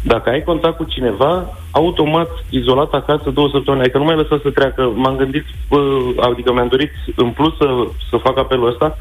Dacă 0.08 0.30
ai 0.30 0.44
contact 0.44 0.78
cu 0.78 0.84
cineva, 0.84 1.58
automat 1.72 2.30
izolat 2.50 2.94
acasă 2.94 3.30
două 3.30 3.50
săptămâni, 3.52 3.84
adică 3.84 3.98
nu 3.98 4.04
mai 4.04 4.16
lăsa 4.16 4.40
să 4.44 4.50
treacă. 4.50 4.92
M-am 4.96 5.16
gândit, 5.16 5.46
bă, 5.70 5.80
adică 6.20 6.54
mi-am 6.54 6.68
dorit 6.68 6.92
în 7.16 7.30
plus 7.30 7.58
să, 7.58 7.68
să 8.10 8.18
fac 8.18 8.38
apelul 8.38 8.70
ăsta, 8.70 8.98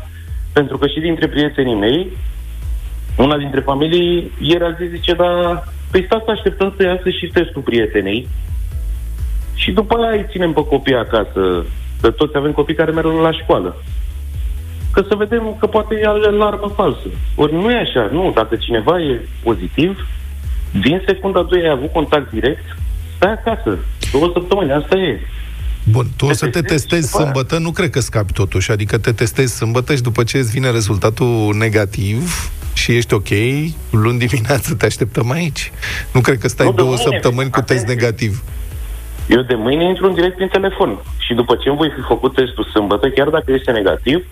pentru 0.52 0.78
că 0.78 0.86
și 0.86 1.00
dintre 1.00 1.28
prietenii 1.28 1.74
mei, 1.74 2.10
una 3.18 3.36
dintre 3.36 3.60
familii, 3.60 4.32
ieri 4.40 4.64
a 4.64 4.70
zis, 4.70 4.88
zice, 4.88 5.14
dar 5.14 5.68
păi 5.90 6.04
stați 6.04 6.24
să 6.24 6.30
așteptăm 6.30 6.74
să 6.76 6.82
iasă 6.82 7.10
și 7.10 7.26
testul 7.26 7.62
prietenei 7.62 8.28
și 9.54 9.70
după 9.72 9.94
aia 9.94 10.10
îi 10.10 10.26
ținem 10.30 10.52
pe 10.52 10.64
copii 10.64 10.94
acasă, 10.94 11.66
că 12.00 12.10
toți 12.10 12.36
avem 12.36 12.52
copii 12.52 12.74
care 12.74 12.90
merg 12.90 13.06
la 13.06 13.32
școală. 13.32 13.76
Că 14.92 15.02
să 15.08 15.14
vedem 15.14 15.56
că 15.60 15.66
poate 15.66 15.94
e 15.94 16.06
alarmă 16.06 16.68
falsă. 16.74 17.08
Ori 17.36 17.52
nu 17.52 17.70
e 17.70 17.78
așa, 17.78 18.08
nu. 18.12 18.32
Dacă 18.34 18.56
cineva 18.56 19.00
e 19.00 19.28
pozitiv, 19.42 20.06
din 20.70 21.02
secunda 21.06 21.42
2 21.42 21.60
ai 21.62 21.70
avut 21.70 21.92
contact 21.92 22.30
direct, 22.30 22.64
stai 23.16 23.32
acasă. 23.32 23.78
Două 24.12 24.30
săptămâni, 24.32 24.72
asta 24.72 24.96
e. 24.96 25.20
Bun, 25.90 26.06
tu 26.16 26.24
o 26.24 26.28
Te 26.28 26.34
să 26.34 26.44
te 26.46 26.50
testezi 26.50 26.72
testezi 26.72 27.02
și 27.06 27.10
după 27.10 27.22
aia. 27.22 27.32
sâmbătă, 27.32 27.58
nu 27.58 27.70
cred 27.70 27.90
că 27.90 28.00
scapi 28.00 28.32
totuși, 28.32 28.70
adică 28.70 28.98
te 28.98 29.12
testezi 29.12 29.56
sâmbătă 29.56 29.94
și 29.94 30.02
după 30.02 30.24
ce 30.24 30.38
îți 30.38 30.50
vine 30.50 30.70
rezultatul 30.70 31.54
negativ 31.58 32.50
și 32.74 32.96
ești 32.96 33.14
ok, 33.14 33.28
luni 33.90 34.18
dimineață 34.18 34.74
te 34.74 34.84
așteptăm 34.86 35.30
aici. 35.30 35.72
Nu 36.12 36.20
cred 36.20 36.38
că 36.38 36.48
stai 36.48 36.66
Nu, 36.66 36.72
de 36.72 36.76
două 36.82 36.94
mâine, 36.96 37.02
săptămâni 37.10 37.50
cu 37.50 37.60
test 37.60 37.70
atenție. 37.82 37.94
negativ. 37.94 38.42
Eu 39.28 39.40
de 39.42 39.54
mâine 39.54 39.84
intru 39.84 40.06
în 40.06 40.14
direct 40.14 40.34
prin 40.36 40.48
telefon 40.48 40.98
și 41.18 41.34
după 41.34 41.56
ce 41.62 41.68
îmi 41.68 41.76
voi 41.78 41.90
fi 41.94 42.00
făcut 42.00 42.34
testul 42.34 42.64
sâmbătă, 42.64 43.08
chiar 43.08 43.28
dacă 43.28 43.52
este 43.52 43.70
negativ, 43.70 44.24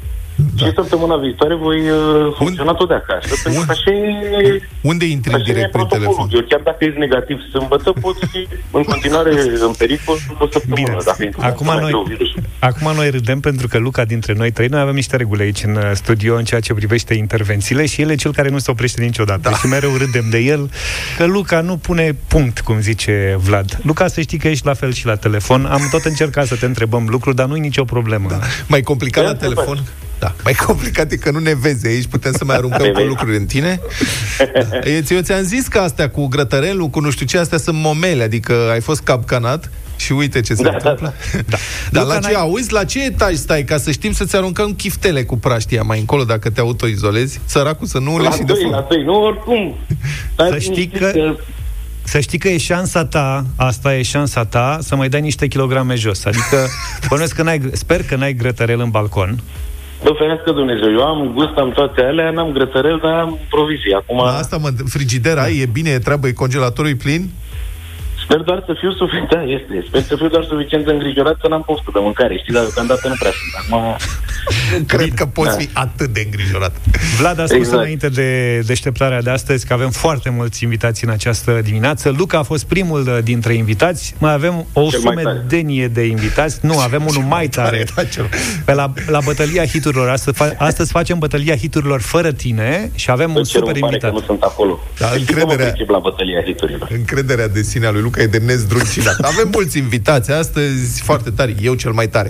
Și 0.56 0.72
săptămâna 0.74 1.16
viitoare 1.16 1.54
voi 1.54 1.80
uh, 1.90 2.34
funcționa 2.38 2.72
tot 2.72 2.88
de 2.88 2.94
acasă, 2.94 3.34
pentru 3.42 3.62
că 3.66 3.70
așa 3.70 3.90
e... 3.90 4.60
Unde 4.80 5.04
intri 5.04 5.32
Așa 5.32 5.42
e 5.48 5.52
direct 5.52 5.70
prin 5.70 5.84
protocolul. 5.86 6.14
telefon? 6.14 6.28
Eu 6.32 6.46
chiar 6.48 6.60
dacă 6.64 6.84
ești 6.84 6.98
negativ 6.98 7.38
sâmbătă, 7.52 7.92
pot 8.00 8.16
fi 8.32 8.48
în 8.70 8.82
continuare 8.82 9.30
în 9.66 9.72
pericol 9.78 10.16
o 10.38 10.46
săptămână. 10.52 10.74
Bine, 10.74 10.96
Dacă 11.04 11.22
intru 11.24 11.40
acum 11.44 11.66
mai 11.66 11.78
noi, 11.80 11.90
greu 11.90 12.02
virusul. 12.02 12.42
acum 12.58 12.92
noi 12.94 13.10
râdem 13.10 13.40
pentru 13.40 13.68
că 13.68 13.78
Luca 13.78 14.04
dintre 14.04 14.32
noi 14.36 14.50
trei, 14.50 14.66
noi 14.68 14.80
avem 14.80 14.94
niște 14.94 15.16
reguli 15.16 15.42
aici 15.42 15.62
în 15.62 15.74
uh, 15.76 15.90
studio 15.94 16.36
în 16.36 16.44
ceea 16.44 16.60
ce 16.60 16.74
privește 16.74 17.14
intervențiile 17.14 17.86
și 17.86 18.00
el 18.02 18.10
e 18.10 18.14
cel 18.14 18.32
care 18.32 18.48
nu 18.48 18.58
se 18.58 18.70
oprește 18.70 19.02
niciodată. 19.02 19.48
Da. 19.48 19.56
Și 19.56 19.66
mereu 19.66 19.90
râdem 19.96 20.26
de 20.30 20.38
el 20.38 20.70
că 21.16 21.24
Luca 21.24 21.60
nu 21.60 21.76
pune 21.76 22.16
punct, 22.28 22.60
cum 22.60 22.80
zice 22.80 23.36
Vlad. 23.38 23.78
Luca, 23.82 24.06
să 24.08 24.20
știi 24.20 24.38
că 24.38 24.48
ești 24.48 24.66
la 24.66 24.74
fel 24.74 24.92
și 24.92 25.06
la 25.06 25.16
telefon. 25.16 25.64
Am 25.64 25.88
tot 25.90 26.04
încercat 26.04 26.46
să 26.46 26.56
te 26.56 26.66
întrebăm 26.66 27.06
lucruri, 27.10 27.36
dar 27.36 27.46
nu 27.46 27.56
e 27.56 27.60
nicio 27.60 27.84
problemă. 27.84 28.28
Da. 28.30 28.38
Mai 28.66 28.80
complicat 28.80 29.24
la 29.24 29.30
Ia 29.30 29.36
să 29.40 29.42
telefon? 29.48 29.78
Da. 30.18 30.34
Mai 30.44 30.52
complicat 30.52 31.12
e 31.12 31.16
că 31.16 31.30
nu 31.30 31.38
ne 31.38 31.54
vezi 31.54 31.86
aici, 31.86 32.06
putem 32.06 32.32
să 32.32 32.44
mai 32.44 32.56
aruncăm 32.60 32.86
cu 32.92 33.00
lucruri 33.00 33.36
în 33.36 33.46
tine. 33.46 33.80
Da. 34.38 34.78
Eu, 34.90 35.00
eu 35.08 35.20
ți-am 35.20 35.42
zis 35.42 35.66
că 35.66 35.78
astea 35.78 36.10
cu 36.10 36.26
grătărelul, 36.26 36.88
cu 36.88 37.00
nu 37.00 37.10
știu 37.10 37.26
ce, 37.26 37.38
astea 37.38 37.58
sunt 37.58 37.76
momele, 37.78 38.22
adică 38.22 38.68
ai 38.72 38.80
fost 38.80 39.00
capcanat 39.00 39.70
și 39.96 40.12
uite 40.12 40.40
ce 40.40 40.54
se 40.54 40.62
Da, 40.62 40.68
da, 40.70 40.76
întâmplă. 40.76 41.14
Da. 41.48 41.56
Dar 41.90 42.02
Luca, 42.02 42.14
la 42.14 42.20
ce, 42.20 42.32
n-ai- 42.32 42.40
auzi, 42.42 42.72
la 42.72 42.84
ce 42.84 43.04
etaj 43.04 43.34
stai, 43.34 43.64
ca 43.64 43.76
să 43.78 43.90
știm 43.90 44.12
să-ți 44.12 44.36
aruncăm 44.36 44.72
chiftele 44.74 45.24
cu 45.24 45.36
praștia 45.38 45.82
mai 45.82 45.98
încolo, 45.98 46.24
dacă 46.24 46.50
te 46.50 46.60
autoizolezi, 46.60 47.40
săracul 47.44 47.86
să 47.86 47.98
nu 47.98 48.16
le 48.18 48.24
La 48.24 48.30
și 48.30 48.38
de 48.38 48.44
doi, 48.44 48.62
foc. 48.62 48.72
la 48.72 48.86
doi, 48.88 49.02
nu 49.02 49.22
oricum. 49.22 49.74
Să 50.36 50.58
știi 50.58 50.86
că- 50.88 51.36
Să 52.06 52.20
știi 52.20 52.38
că 52.38 52.48
e 52.48 52.56
șansa 52.56 53.04
ta, 53.04 53.46
asta 53.56 53.96
e 53.96 54.02
șansa 54.02 54.44
ta, 54.44 54.78
să 54.82 54.96
mai 54.96 55.08
dai 55.08 55.20
niște 55.20 55.46
kilograme 55.46 55.94
jos. 55.94 56.24
Adică, 56.24 56.66
bănuiesc 57.08 57.34
că 57.34 57.42
n-ai, 57.42 57.60
sper 57.72 58.02
că 58.02 58.16
n-ai 58.16 58.32
grătărel 58.34 58.80
în 58.80 58.90
balcon. 58.90 59.42
Bă, 60.04 60.12
ferească 60.18 60.50
Dumnezeu, 60.52 60.90
eu 60.92 61.04
am 61.04 61.30
gust, 61.34 61.56
am 61.56 61.70
toate 61.70 62.02
alea, 62.02 62.30
n-am 62.30 62.52
grătărel, 62.52 62.98
dar 63.02 63.12
am 63.12 63.38
provizii. 63.50 63.94
Acum 63.94 64.16
La 64.16 64.36
asta 64.36 64.56
mă, 64.56 64.70
frigidera 64.88 65.42
ai, 65.42 65.58
e 65.58 65.66
bine, 65.66 65.90
e 65.90 65.98
treabă, 65.98 66.26
e 66.26 66.32
congelatorul 66.32 66.90
e 66.90 66.94
plin? 66.94 67.30
sper 68.24 68.40
doar 68.40 68.62
să 68.66 68.72
fiu 68.80 68.92
suficient, 68.92 69.28
da, 69.28 69.42
este, 69.42 69.84
sper 69.88 70.02
să 70.02 70.16
fiu 70.16 70.28
doar 70.28 70.44
suficient 70.44 70.84
de 70.84 70.92
îngrijorat 70.92 71.36
să 71.40 71.48
n-am 71.48 71.62
poftă 71.62 71.90
de 71.92 72.00
mâncare, 72.02 72.34
știi, 72.36 72.52
dar 72.52 72.62
deocamdată 72.62 73.08
nu 73.08 73.16
prea 73.18 73.34
sunt. 73.40 73.52
Acum, 73.60 73.96
Nu 74.78 74.84
cred 74.96 75.14
că 75.14 75.26
poți 75.26 75.50
Da. 75.50 75.56
fi 75.56 75.68
atât 75.72 76.12
de 76.12 76.22
îngrijorat. 76.24 76.76
Vlad 77.18 77.38
a 77.38 77.44
spus 77.46 77.56
Exact. 77.58 77.76
înainte 77.78 78.08
de 78.08 78.58
deșteptarea 78.66 79.22
de 79.22 79.30
astăzi 79.30 79.66
că 79.66 79.72
avem 79.72 79.90
foarte 79.90 80.30
mulți 80.30 80.62
invitați 80.64 81.04
în 81.04 81.10
această 81.10 81.60
dimineață. 81.64 82.14
Luca 82.16 82.38
a 82.38 82.42
fost 82.42 82.64
primul 82.64 83.00
uh, 83.08 83.18
dintre 83.22 83.54
invitați. 83.54 84.14
Mai 84.18 84.32
avem 84.32 84.66
o 84.72 84.88
Cel 84.90 85.00
mai 85.00 85.14
tare. 85.14 85.36
sumedenie 85.36 85.88
de 85.88 86.04
invitați. 86.04 86.58
Nu, 86.62 86.78
avem 86.88 87.06
unul 87.06 87.22
mai 87.22 87.48
tare. 87.48 87.84
Da, 87.96 88.04
cel- 88.04 88.28
Pe 88.64 88.72
la, 88.74 88.92
la 89.06 89.18
bătălia 89.24 89.66
hiturilor. 89.66 90.08
Astăzi, 90.08 90.36
fa- 90.44 90.56
astăzi 90.56 90.90
facem 90.90 91.18
bătălia 91.18 91.56
hiturilor 91.56 92.00
fără 92.00 92.32
tine 92.32 92.90
și 92.94 93.10
avem 93.10 93.32
Bă, 93.32 93.38
un 93.38 93.44
ce 93.44 93.58
rău 93.58 93.66
super 93.66 93.74
îmi 93.74 93.80
pare 93.82 93.94
invitat. 93.94 94.10
că 94.12 94.18
nu 94.18 94.24
sunt 94.26 94.42
acolo. 94.42 94.80
Da, 94.98 95.06
Știi 95.06 95.24
că 95.24 95.32
mă 95.34 95.40
încrederea- 95.40 95.70
pricep 95.72 95.88
la 95.90 95.98
bătălia 95.98 96.42
hiturilor. 96.44 96.88
Încrederea 96.92 97.48
de 97.48 97.62
sine 97.62 97.86
a 97.86 97.90
lui 97.90 98.02
Luca 98.02 98.22
e 98.22 98.26
de 98.26 98.38
nezdruncinat. 98.38 99.18
Avem 99.22 99.48
mulți 99.52 99.78
invitați 99.78 100.30
astăzi, 100.32 101.02
foarte 101.02 101.30
tari, 101.30 101.54
eu 101.62 101.74
cel 101.74 101.92
mai 101.92 102.08
tare. 102.08 102.28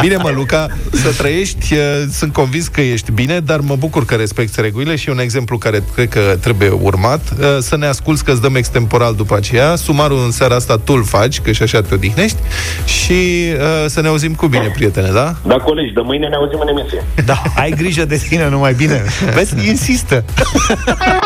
Bine, 0.00 0.16
mă, 0.16 0.30
Luca, 0.30 0.66
să 0.92 1.12
trăiești, 1.18 1.40
eh, 1.42 1.78
sunt 2.10 2.32
convins 2.32 2.68
că 2.68 2.80
ești 2.80 3.12
bine, 3.12 3.40
dar 3.40 3.60
mă 3.60 3.76
bucur 3.76 4.04
că 4.04 4.14
respecti 4.14 4.60
regulile 4.60 4.96
și 4.96 5.08
un 5.08 5.18
exemplu 5.18 5.58
care 5.58 5.82
cred 5.94 6.08
că 6.08 6.36
trebuie 6.40 6.68
urmat, 6.68 7.20
eh, 7.40 7.46
să 7.60 7.76
ne 7.76 7.86
asculți 7.86 8.24
că 8.24 8.30
îți 8.30 8.40
dăm 8.40 8.54
extemporal 8.54 9.14
după 9.14 9.36
aceea, 9.36 9.76
sumarul 9.76 10.22
în 10.24 10.30
seara 10.30 10.54
asta 10.54 10.78
tu 10.78 10.92
îl 10.92 11.04
faci, 11.04 11.40
că 11.40 11.52
și 11.52 11.62
așa 11.62 11.80
te 11.80 11.94
odihnești, 11.94 12.38
și 12.84 13.48
eh, 13.48 13.58
să 13.86 14.00
ne 14.00 14.08
auzim 14.08 14.34
cu 14.34 14.46
bine, 14.46 14.70
prietene, 14.74 15.10
da? 15.12 15.34
Da, 15.46 15.56
colegi, 15.56 15.92
de 15.92 16.00
mâine 16.00 16.26
ne 16.26 16.34
auzim 16.34 16.58
în 16.60 16.68
emisie. 16.68 17.04
Da, 17.24 17.42
ai 17.56 17.70
grijă 17.70 18.04
de 18.04 18.16
tine 18.28 18.48
numai 18.48 18.74
bine. 18.74 19.02
Vezi, 19.34 19.68
insistă. 19.68 20.24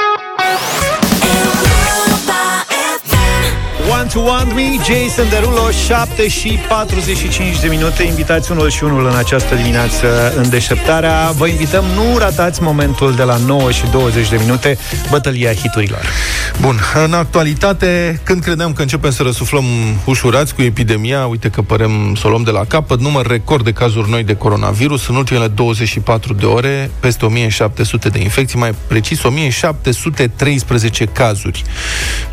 Want 4.07 4.19
to 4.19 4.33
Want 4.33 4.55
Me, 4.55 4.77
Jason 4.85 5.29
Derulo, 5.29 5.71
7 5.87 6.29
și 6.29 6.59
45 6.69 7.61
de 7.61 7.69
minute, 7.69 8.03
invitați 8.03 8.51
unul 8.51 8.71
și 8.71 8.85
unul 8.85 9.07
în 9.07 9.17
această 9.17 9.55
dimineață 9.55 10.33
în 10.37 10.49
deșteptarea. 10.49 11.31
Vă 11.37 11.47
invităm, 11.47 11.85
nu 11.95 12.19
ratați 12.19 12.63
momentul 12.63 13.15
de 13.15 13.23
la 13.23 13.37
9 13.37 13.71
și 13.71 13.83
20 13.91 14.29
de 14.29 14.37
minute, 14.41 14.79
bătălia 15.11 15.53
hiturilor. 15.53 16.01
Bun, 16.61 16.81
în 17.05 17.13
actualitate, 17.13 18.21
când 18.25 18.43
credeam 18.43 18.73
că 18.73 18.83
începem 18.83 19.11
să 19.11 19.23
răsuflăm 19.23 19.65
ușurați 20.05 20.55
cu 20.55 20.63
epidemia, 20.63 21.27
uite 21.27 21.49
că 21.49 21.63
părem 21.63 22.15
să 22.15 22.27
o 22.27 22.31
luăm 22.31 22.43
de 22.43 22.51
la 22.51 22.65
capăt, 22.65 23.01
număr 23.01 23.27
record 23.27 23.65
de 23.65 23.73
cazuri 23.73 24.11
noi 24.11 24.25
de 24.25 24.35
coronavirus, 24.35 25.09
în 25.09 25.17
ultimele 25.17 25.49
24 25.49 26.33
de 26.33 26.45
ore, 26.45 26.91
peste 27.01 27.25
1700 27.25 28.09
de 28.09 28.23
infecții, 28.23 28.59
mai 28.59 28.75
precis 28.87 29.23
1713 29.23 31.05
cazuri 31.05 31.65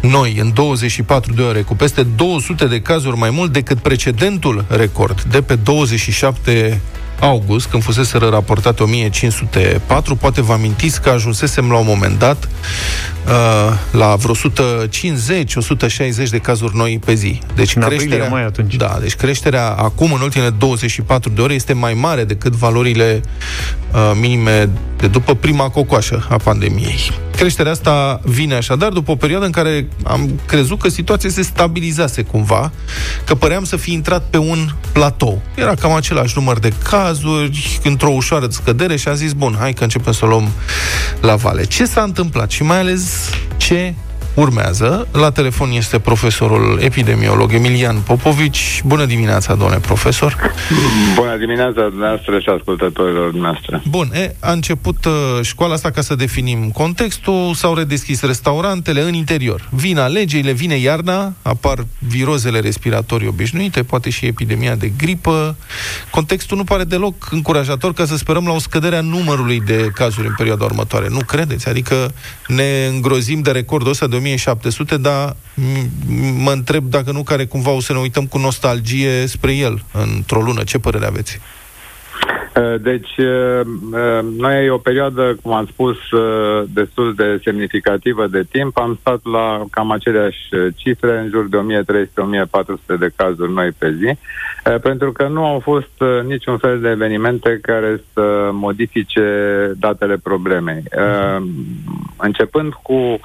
noi 0.01 0.37
în 0.39 0.53
24 0.53 1.33
de 1.33 1.41
ore, 1.41 1.61
cu 1.63 1.75
peste 1.75 2.03
200 2.03 2.65
de 2.65 2.81
cazuri 2.81 3.17
mai 3.17 3.29
mult 3.29 3.53
decât 3.53 3.77
precedentul 3.77 4.65
record 4.67 5.21
de 5.21 5.41
pe 5.41 5.55
27 5.55 6.81
august, 7.19 7.67
când 7.67 7.83
fusese 7.83 8.17
raportate 8.17 8.83
1504, 8.83 10.15
poate 10.15 10.41
vă 10.41 10.53
amintiți 10.53 11.01
că 11.01 11.09
ajunsesem 11.09 11.69
la 11.69 11.77
un 11.77 11.85
moment 11.87 12.19
dat 12.19 12.49
uh, 13.25 13.31
la 13.91 14.15
vreo 14.15 14.35
150-160 14.35 16.29
de 16.29 16.37
cazuri 16.37 16.75
noi 16.75 16.99
pe 17.05 17.13
zi. 17.13 17.39
Deci 17.55 17.75
În 17.75 17.81
aprilie, 17.81 18.27
mai 18.27 18.43
atunci. 18.43 18.75
Da, 18.75 18.97
deci 19.01 19.15
creșterea 19.15 19.69
acum, 19.69 20.13
în 20.13 20.21
ultimele 20.21 20.49
24 20.49 21.29
de 21.29 21.41
ore, 21.41 21.53
este 21.53 21.73
mai 21.73 21.93
mare 21.93 22.23
decât 22.23 22.53
valorile 22.53 23.21
uh, 23.93 24.11
minime 24.19 24.69
de 24.97 25.07
după 25.07 25.35
prima 25.35 25.69
cocoașă 25.69 26.27
a 26.29 26.37
pandemiei. 26.37 27.11
Creșterea 27.35 27.71
asta 27.71 28.19
vine 28.23 28.55
așadar 28.55 28.91
după 28.91 29.11
o 29.11 29.15
perioadă 29.15 29.45
în 29.45 29.51
care 29.51 29.87
am 30.03 30.39
crezut 30.45 30.79
că 30.79 30.89
situația 30.89 31.29
se 31.29 31.41
stabilizase 31.41 32.21
cumva, 32.21 32.71
că 33.25 33.35
păream 33.35 33.63
să 33.63 33.75
fi 33.75 33.93
intrat 33.93 34.23
pe 34.29 34.37
un 34.37 34.69
platou. 34.91 35.41
Era 35.55 35.73
cam 35.75 35.93
același 35.93 36.33
număr 36.35 36.59
de 36.59 36.73
cazuri, 36.89 37.79
într-o 37.83 38.09
ușoară 38.09 38.47
scădere 38.49 38.95
și 38.95 39.07
am 39.07 39.15
zis, 39.15 39.31
bun, 39.33 39.55
hai 39.59 39.73
că 39.73 39.83
începem 39.83 40.11
să 40.11 40.25
o 40.25 40.27
luăm 40.27 40.49
la 41.21 41.35
vale. 41.35 41.63
Ce 41.63 41.85
s-a 41.85 42.01
întâmplat 42.01 42.49
și 42.51 42.63
mai 42.63 42.79
ales 42.79 43.29
ce 43.57 43.93
urmează? 44.33 45.07
La 45.11 45.31
telefon 45.31 45.71
este 45.71 45.99
profesorul 45.99 46.79
epidemiolog 46.81 47.53
Emilian 47.53 47.97
Popovici. 47.97 48.81
Bună 48.85 49.05
dimineața, 49.05 49.55
domnule 49.55 49.79
profesor! 49.79 50.37
Bună 51.15 51.37
dimineața 51.37 51.81
dumneavoastră 51.89 52.39
și 52.39 52.49
ascultătorilor 52.49 53.29
dumneavoastră. 53.29 53.81
Bun, 53.89 54.09
e, 54.13 54.35
a 54.39 54.51
început 54.51 55.05
uh, 55.05 55.11
școala 55.41 55.73
asta 55.73 55.89
ca 55.91 56.01
să 56.01 56.15
definim 56.15 56.69
contextul, 56.69 57.53
s-au 57.53 57.75
redeschis 57.75 58.21
restaurantele 58.21 59.01
în 59.01 59.13
interior. 59.13 59.69
Vin 59.71 59.97
alegerile, 59.97 60.51
vine 60.51 60.75
iarna, 60.75 61.33
apar 61.41 61.85
virozele 61.99 62.59
respiratorii 62.59 63.27
obișnuite, 63.27 63.83
poate 63.83 64.09
și 64.09 64.25
epidemia 64.25 64.75
de 64.75 64.91
gripă. 64.97 65.55
Contextul 66.09 66.57
nu 66.57 66.63
pare 66.63 66.83
deloc 66.83 67.31
încurajator 67.31 67.93
ca 67.93 68.05
să 68.05 68.17
sperăm 68.17 68.45
la 68.45 68.53
o 68.53 68.59
scădere 68.59 68.95
a 68.95 69.01
numărului 69.01 69.61
de 69.65 69.91
cazuri 69.93 70.27
în 70.27 70.33
perioada 70.37 70.63
următoare. 70.63 71.07
Nu 71.09 71.19
credeți? 71.25 71.69
Adică 71.69 72.13
ne 72.47 72.87
îngrozim 72.89 73.41
de 73.41 73.51
recordul 73.51 73.91
ăsta 73.91 74.07
de 74.07 74.15
1700, 74.23 74.97
dar 74.97 75.35
m- 75.35 75.89
mă 76.37 76.51
întreb 76.51 76.83
dacă 76.89 77.11
nu 77.11 77.23
care 77.23 77.45
cumva 77.45 77.69
o 77.71 77.81
să 77.81 77.93
ne 77.93 77.99
uităm 77.99 78.25
cu 78.25 78.37
nostalgie 78.37 79.25
spre 79.27 79.53
el 79.55 79.83
într-o 79.91 80.41
lună. 80.41 80.63
Ce 80.63 80.77
părere 80.79 81.05
aveți? 81.05 81.39
Uh, 82.55 82.81
Deci, 82.81 83.17
uh, 83.17 83.61
uh, 83.91 84.19
noi 84.37 84.69
o 84.69 84.77
perioadă, 84.77 85.37
cum 85.41 85.51
am 85.51 85.65
spus, 85.65 86.11
uh, 86.11 86.63
destul 86.73 87.13
de 87.13 87.39
semnificativă 87.43 88.27
de 88.27 88.43
timp, 88.51 88.77
am 88.77 88.97
stat 88.99 89.19
la 89.31 89.63
cam 89.71 89.91
aceleași 89.91 90.55
uh, 90.55 90.67
cifre, 90.75 91.19
în 91.19 91.29
jur 91.29 91.47
de 91.47 91.57
1300-1400 92.95 92.99
de 92.99 93.11
cazuri 93.15 93.53
noi 93.53 93.71
pe 93.77 93.95
zi, 93.99 94.05
uh, 94.05 94.79
pentru 94.81 95.11
că 95.11 95.27
nu 95.27 95.45
au 95.45 95.59
fost 95.59 95.91
uh, 95.99 96.21
niciun 96.25 96.57
fel 96.57 96.79
de 96.79 96.89
evenimente 96.89 97.59
care 97.61 98.01
să 98.13 98.49
modifice 98.51 99.21
datele 99.79 100.17
problemei. 100.23 100.83
Uh, 100.97 101.43
Începând 102.17 102.73
cu 102.73 102.93
uh, 102.93 103.19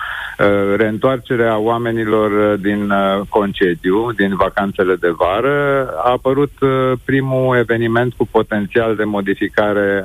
reîntoarcerea 0.76 1.58
oamenilor 1.58 2.30
uh, 2.30 2.60
din 2.60 2.90
uh, 2.90 3.20
concediu, 3.28 4.12
din 4.12 4.36
vacanțele 4.36 4.94
de 4.94 5.08
vară, 5.08 5.88
a 6.04 6.10
apărut 6.10 6.52
uh, 6.60 6.92
primul 7.04 7.56
eveniment 7.56 8.12
cu 8.16 8.28
potențial 8.30 8.96
de 8.96 9.04
modificare 9.04 9.17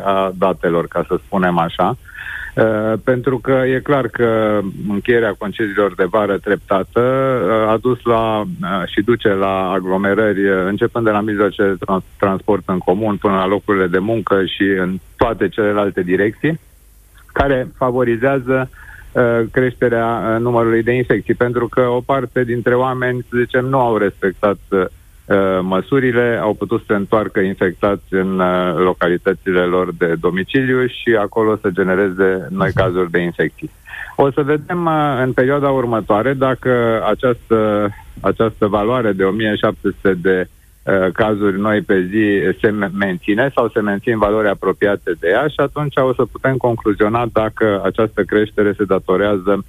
a 0.03 0.32
datelor, 0.38 0.88
ca 0.88 1.05
să 1.08 1.20
spunem 1.25 1.58
așa. 1.58 1.98
Uh, 2.55 2.93
pentru 3.03 3.38
că 3.38 3.63
e 3.65 3.79
clar 3.79 4.08
că 4.08 4.60
încheierea 4.89 5.36
concediilor 5.38 5.96
de 5.96 6.03
vară 6.03 6.38
treptată 6.38 7.00
uh, 7.00 7.70
a 7.70 7.77
dus 7.82 8.01
la 8.03 8.39
uh, 8.39 8.84
și 8.86 9.01
duce 9.01 9.29
la 9.29 9.70
aglomerări 9.70 10.50
uh, 10.50 10.65
începând 10.65 11.05
de 11.05 11.12
la 11.12 11.22
mijloace 11.22 11.63
de 11.63 11.75
trans- 11.86 12.03
transport 12.17 12.63
în 12.65 12.77
comun 12.77 13.17
până 13.17 13.34
la 13.34 13.48
locurile 13.48 13.88
de 13.88 13.98
muncă 13.98 14.46
și 14.46 14.63
în 14.63 15.00
toate 15.17 15.50
celelalte 15.50 16.01
direcții 16.01 16.60
care 17.34 17.67
favorizează 17.77 18.70
uh, 19.12 19.39
creșterea 19.51 20.05
uh, 20.05 20.39
numărului 20.39 20.84
de 20.84 20.91
infecții, 20.91 21.34
pentru 21.34 21.67
că 21.67 21.82
o 21.82 22.00
parte 22.00 22.43
dintre 22.43 22.75
oameni, 22.75 23.25
să 23.29 23.38
zicem, 23.38 23.65
nu 23.65 23.79
au 23.79 23.98
respectat 23.98 24.58
uh, 24.70 24.79
uh, 24.79 24.86
măsurile, 25.61 26.39
au 26.41 26.53
putut 26.53 26.79
să 26.79 26.85
se 26.87 26.93
întoarcă 26.93 27.39
infectați 27.39 28.03
în 28.09 28.39
uh, 28.39 28.75
localitățile 28.75 29.61
lor 29.61 29.93
de 29.97 30.15
domiciliu 30.19 30.85
și 30.87 31.15
acolo 31.19 31.57
să 31.61 31.69
genereze 31.69 32.47
noi 32.49 32.71
cazuri 32.73 33.11
de 33.11 33.19
infecții. 33.19 33.71
O 34.15 34.31
să 34.31 34.41
vedem 34.41 34.85
uh, 34.85 35.21
în 35.23 35.33
perioada 35.33 35.69
următoare 35.69 36.33
dacă 36.33 37.03
această, 37.09 37.89
această 38.21 38.67
valoare 38.67 39.11
de 39.11 39.23
1700 39.23 40.13
de 40.13 40.47
uh, 40.83 41.11
cazuri 41.13 41.59
noi 41.59 41.81
pe 41.81 42.07
zi 42.09 42.57
se 42.61 42.69
menține 42.93 43.51
sau 43.55 43.69
se 43.69 43.79
mențin 43.79 44.17
valori 44.17 44.47
apropiate 44.47 45.11
de 45.19 45.27
ea 45.29 45.47
și 45.47 45.59
atunci 45.59 45.93
o 45.95 46.13
să 46.13 46.25
putem 46.31 46.57
concluziona 46.57 47.25
dacă 47.33 47.81
această 47.83 48.23
creștere 48.23 48.73
se 48.77 48.83
datorează 48.83 49.63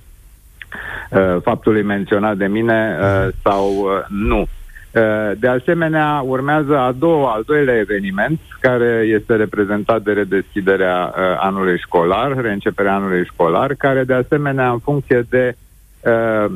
uh, 1.11 1.37
faptului 1.43 1.83
menționat 1.83 2.37
de 2.37 2.47
mine 2.47 2.99
uh, 3.01 3.29
sau 3.43 3.69
uh, 3.69 4.05
nu. 4.09 4.47
Uh, 4.95 5.31
de 5.39 5.49
asemenea, 5.49 6.23
urmează 6.27 6.79
a 6.79 6.93
doua, 6.93 7.33
al 7.33 7.43
doilea 7.47 7.79
eveniment, 7.79 8.41
care 8.61 9.05
este 9.09 9.37
reprezentat 9.37 10.03
de 10.03 10.13
redeschiderea 10.13 11.15
uh, 11.17 11.37
anului 11.39 11.79
școlar, 11.79 12.41
reînceperea 12.41 12.95
anului 12.95 13.25
școlar, 13.25 13.75
care 13.75 14.05
de 14.05 14.15
asemenea, 14.15 14.71
în 14.71 14.79
funcție 14.79 15.27
de 15.31 15.57
uh, 16.01 16.53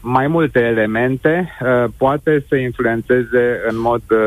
mai 0.00 0.26
multe 0.26 0.60
elemente, 0.60 1.56
uh, 1.60 1.84
poate 1.96 2.44
să 2.48 2.56
influențeze 2.56 3.60
în 3.68 3.80
mod, 3.80 4.02
uh, 4.10 4.18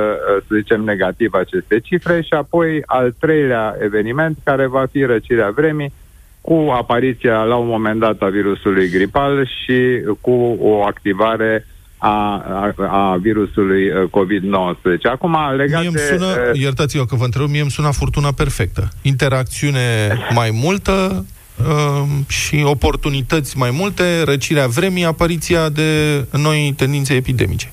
să 0.47 0.55
zicem, 0.55 0.81
negativ 0.81 1.33
aceste 1.33 1.79
cifre. 1.79 2.21
Și 2.21 2.33
apoi 2.33 2.81
al 2.85 3.15
treilea 3.19 3.75
eveniment, 3.79 4.37
care 4.43 4.65
va 4.65 4.85
fi 4.91 5.03
răcirea 5.03 5.49
vremii, 5.49 5.93
cu 6.41 6.53
apariția 6.53 7.43
la 7.43 7.55
un 7.55 7.67
moment 7.67 7.99
dat 7.99 8.21
a 8.21 8.27
virusului 8.27 8.89
gripal 8.89 9.47
și 9.63 10.01
cu 10.21 10.57
o 10.59 10.83
activare 10.83 11.65
a, 12.07 12.73
a, 12.77 13.11
a 13.11 13.17
virusului 13.21 13.89
uh, 13.89 14.09
COVID-19. 14.09 15.11
Acum, 15.11 15.37
legat 15.55 15.79
mie 15.79 15.87
îmi 15.87 15.95
de... 15.95 16.01
sună, 16.01 16.25
uh, 16.25 16.59
iertați-o 16.59 17.05
că 17.05 17.15
vă 17.15 17.23
întreb, 17.23 17.49
mie 17.49 17.61
îmi 17.61 17.71
sună 17.71 17.91
furtuna 17.91 18.31
perfectă. 18.31 18.89
Interacțiune 19.01 20.17
mai 20.33 20.49
multă 20.53 21.25
uh, 21.57 22.03
și 22.27 22.63
oportunități 22.65 23.57
mai 23.57 23.69
multe, 23.73 24.23
răcirea 24.23 24.67
vremii, 24.67 25.05
apariția 25.05 25.69
de 25.69 25.89
noi 26.31 26.73
tendințe 26.77 27.13
epidemice. 27.13 27.71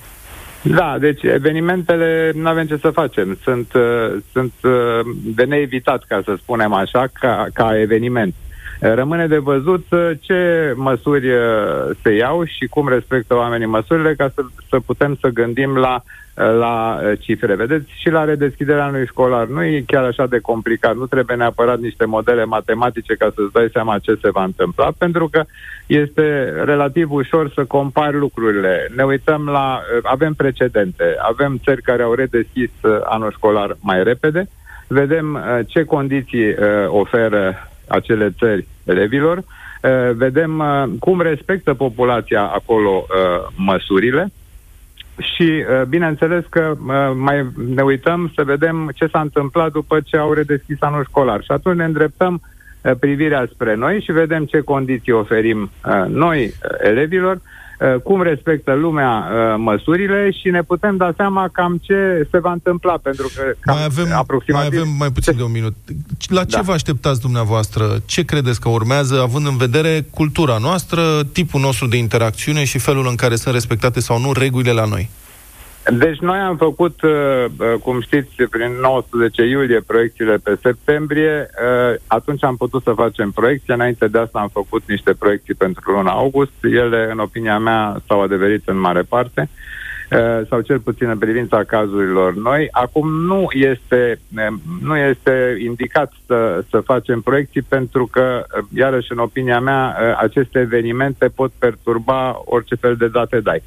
Da, 0.63 0.97
deci 1.01 1.23
evenimentele 1.23 2.33
nu 2.35 2.49
avem 2.49 2.67
ce 2.67 2.79
să 2.81 2.91
facem. 2.91 3.39
Sunt, 3.43 3.73
uh, 3.75 4.23
sunt 4.33 4.53
uh, 4.63 5.01
de 5.25 5.45
neevitat, 5.45 6.05
ca 6.09 6.21
să 6.25 6.35
spunem 6.39 6.73
așa, 6.73 7.07
ca, 7.13 7.47
ca 7.53 7.81
eveniment. 7.81 8.35
Rămâne 8.85 9.27
de 9.27 9.39
văzut 9.39 9.85
uh, 9.91 10.11
ce 10.21 10.73
măsuri 10.77 11.31
uh, 11.31 11.41
se 12.03 12.11
iau 12.11 12.45
și 12.45 12.67
cum 12.67 12.89
respectă 12.89 13.35
oamenii 13.35 13.67
măsurile 13.67 14.15
ca 14.15 14.31
să, 14.35 14.43
să 14.69 14.81
putem 14.87 15.17
să 15.21 15.29
gândim 15.29 15.77
la, 15.77 16.03
uh, 16.05 16.55
la 16.59 17.01
cifre. 17.21 17.55
Vedeți, 17.55 17.85
și 17.99 18.11
la 18.11 18.25
redeschiderea 18.25 18.85
anului 18.85 19.07
școlar 19.07 19.47
nu 19.47 19.65
e 19.65 19.85
chiar 19.87 20.05
așa 20.05 20.27
de 20.27 20.39
complicat. 20.39 20.97
Nu 20.97 21.07
trebuie 21.07 21.37
neapărat 21.37 21.79
niște 21.79 22.05
modele 22.05 22.45
matematice 22.45 23.15
ca 23.15 23.33
să-ți 23.35 23.53
dai 23.53 23.69
seama 23.73 23.99
ce 23.99 24.19
se 24.23 24.31
va 24.31 24.45
întâmpla, 24.45 24.91
pentru 24.99 25.29
că 25.29 25.45
este 25.87 26.53
relativ 26.65 27.13
ușor 27.13 27.51
să 27.55 27.65
compari 27.65 28.17
lucrurile. 28.17 28.89
Ne 28.97 29.03
uităm 29.03 29.45
la... 29.47 29.81
Avem 30.03 30.35
precedente. 30.35 31.05
Avem 31.19 31.61
țări 31.65 31.83
care 31.83 32.03
au 32.03 32.15
redeschis 32.15 32.71
anul 33.05 33.33
școlar 33.33 33.77
mai 33.81 34.03
repede. 34.03 34.49
Vedem 34.87 35.43
ce 35.67 35.85
condiții 35.85 36.55
oferă 36.87 37.72
acele 37.93 38.31
țări 38.39 38.67
elevilor, 38.85 39.37
uh, 39.37 40.11
vedem 40.15 40.59
uh, 40.59 40.85
cum 40.99 41.21
respectă 41.21 41.75
populația 41.75 42.43
acolo 42.43 43.07
uh, 43.07 43.47
măsurile. 43.57 44.33
Și 45.35 45.65
bineînțeles 45.89 46.45
că 46.51 46.75
mai 47.15 47.47
ne 47.75 47.83
uităm 47.83 48.33
să 48.35 48.43
vedem 48.45 48.91
ce 48.95 49.07
s-a 49.07 49.21
întâmplat 49.21 49.73
după 49.73 50.01
ce 50.05 50.17
au 50.17 50.33
redeschis 50.33 50.77
anul 50.81 51.05
școlar. 51.05 51.43
Și 51.43 51.51
atunci 51.51 51.77
ne 51.77 51.85
îndreptăm 51.85 52.41
privirea 53.01 53.49
spre 53.53 53.75
noi 53.75 54.01
și 54.01 54.13
vedem 54.13 54.45
ce 54.45 54.61
condiții 54.61 55.13
oferim 55.13 55.71
noi 56.09 56.55
elevilor. 56.81 57.35
Uh, 57.35 57.43
cum 58.03 58.23
respectă 58.23 58.75
lumea 58.75 59.11
uh, 59.11 59.55
măsurile 59.59 60.31
și 60.31 60.51
ne 60.51 60.63
putem 60.63 60.97
da 60.97 61.13
seama 61.17 61.49
cam 61.53 61.81
ce 61.83 62.29
se 62.31 62.39
va 62.39 62.53
întâmpla, 62.53 62.97
pentru 63.03 63.31
că 63.35 63.43
cam 63.61 63.75
mai 63.75 63.85
avem, 63.85 64.07
aproximativ... 64.13 64.71
mai 64.71 64.81
avem 64.81 64.95
mai 64.99 65.11
puțin 65.11 65.37
de 65.37 65.43
un 65.43 65.53
minut. 65.53 65.75
La 66.29 66.45
ce 66.45 66.57
da. 66.57 66.63
vă 66.63 66.73
așteptați 66.73 67.21
dumneavoastră? 67.21 67.85
Ce 68.07 68.25
credeți 68.25 68.61
că 68.61 68.69
urmează, 68.69 69.21
având 69.21 69.47
în 69.47 69.57
vedere 69.57 70.07
cultura 70.11 70.59
noastră, 70.59 71.25
tipul 71.33 71.61
nostru 71.61 71.87
de 71.87 71.97
interacțiune 71.97 72.65
și 72.65 72.79
felul 72.79 73.07
în 73.09 73.15
care 73.15 73.37
sunt 73.37 73.55
respectate 73.55 74.01
sau 74.01 74.21
nu 74.21 74.33
regulile 74.33 74.73
la 74.73 74.85
noi? 74.85 75.11
Deci 75.91 76.19
noi 76.19 76.39
am 76.39 76.57
făcut, 76.57 77.03
uh, 77.03 77.45
uh, 77.59 77.75
cum 77.83 78.01
știți, 78.01 78.43
prin 78.51 78.73
19 78.83 79.43
iulie 79.43 79.81
proiecțiile 79.81 80.37
pe 80.37 80.59
septembrie. 80.63 81.51
Uh, 81.51 81.95
atunci 82.07 82.45
am 82.45 82.57
putut 82.57 82.83
să 82.83 82.93
facem 82.93 83.31
proiecții. 83.31 83.75
Înainte 83.75 84.07
de 84.07 84.19
asta 84.19 84.39
am 84.39 84.49
făcut 84.49 84.83
niște 84.87 85.13
proiecții 85.13 85.55
pentru 85.55 85.91
luna 85.91 86.11
august. 86.11 86.53
Ele, 86.63 87.09
în 87.11 87.19
opinia 87.19 87.59
mea, 87.59 88.03
s-au 88.07 88.23
adeverit 88.23 88.69
în 88.69 88.79
mare 88.79 89.03
parte 89.03 89.49
sau 90.49 90.61
cel 90.61 90.79
puțin 90.79 91.09
în 91.09 91.19
privința 91.19 91.65
cazurilor 91.65 92.35
noi. 92.35 92.69
Acum 92.71 93.11
nu 93.13 93.47
este, 93.51 94.21
nu 94.83 94.97
este 94.97 95.57
indicat 95.65 96.13
să, 96.27 96.65
să 96.71 96.81
facem 96.81 97.21
proiecții 97.21 97.63
pentru 97.63 98.07
că, 98.07 98.45
iarăși 98.75 99.13
în 99.13 99.19
opinia 99.19 99.61
mea, 99.61 99.97
aceste 100.19 100.59
evenimente 100.59 101.29
pot 101.35 101.53
perturba 101.59 102.43
orice 102.45 102.75
fel 102.75 102.97
de 102.97 103.09
date 103.09 103.41
dai 103.41 103.63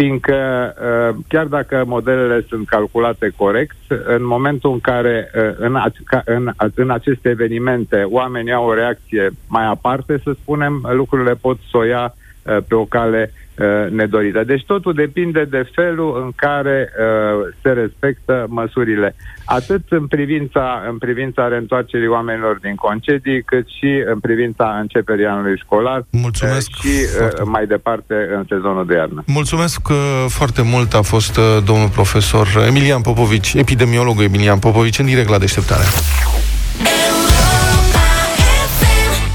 fiindcă 0.00 0.74
uh, 0.76 1.24
chiar 1.28 1.46
dacă 1.46 1.84
modelele 1.86 2.44
sunt 2.48 2.68
calculate 2.68 3.32
corect, 3.36 3.76
în 4.04 4.26
momentul 4.26 4.72
în 4.72 4.80
care 4.80 5.30
uh, 5.34 5.54
în, 5.58 5.78
în, 6.24 6.52
în 6.74 6.90
aceste 6.90 7.28
evenimente 7.28 8.02
oamenii 8.02 8.52
au 8.52 8.66
o 8.66 8.74
reacție 8.74 9.30
mai 9.46 9.66
aparte, 9.66 10.20
să 10.24 10.32
spunem, 10.42 10.88
lucrurile 10.92 11.34
pot 11.34 11.58
soia 11.70 12.14
uh, 12.42 12.56
pe 12.68 12.74
o 12.74 12.84
cale 12.84 13.32
Uh, 13.32 13.49
nedorită. 13.90 14.44
Deci 14.44 14.64
totul 14.66 14.92
depinde 14.92 15.44
de 15.44 15.70
felul 15.74 16.22
în 16.24 16.30
care 16.36 16.88
uh, 16.88 17.48
se 17.62 17.70
respectă 17.70 18.46
măsurile, 18.48 19.14
atât 19.44 19.82
în 19.88 20.06
privința, 20.06 20.82
în 20.90 20.98
privința 20.98 21.48
reîntoarcerii 21.48 22.06
oamenilor 22.06 22.58
din 22.62 22.74
concedii, 22.74 23.42
cât 23.42 23.66
și 23.78 24.02
în 24.12 24.18
privința 24.18 24.78
începerii 24.80 25.26
anului 25.26 25.58
școlar 25.58 26.04
Mulțumesc 26.10 26.70
uh, 26.70 26.80
și 26.80 26.88
uh, 26.88 27.42
mai 27.44 27.66
departe 27.66 28.14
în 28.36 28.44
sezonul 28.48 28.86
de 28.86 28.94
iarnă. 28.94 29.22
Mulțumesc 29.26 29.88
uh, 29.88 29.96
foarte 30.28 30.62
mult. 30.62 30.94
A 30.94 31.02
fost 31.02 31.36
uh, 31.36 31.44
domnul 31.64 31.88
profesor 31.88 32.46
Emilian 32.66 33.00
Popovici, 33.00 33.54
epidemiologul 33.54 34.24
Emilian 34.24 34.58
Popovici, 34.58 34.98
în 34.98 35.06
direct 35.06 35.28
la 35.28 35.38
deșteptare. 35.38 35.84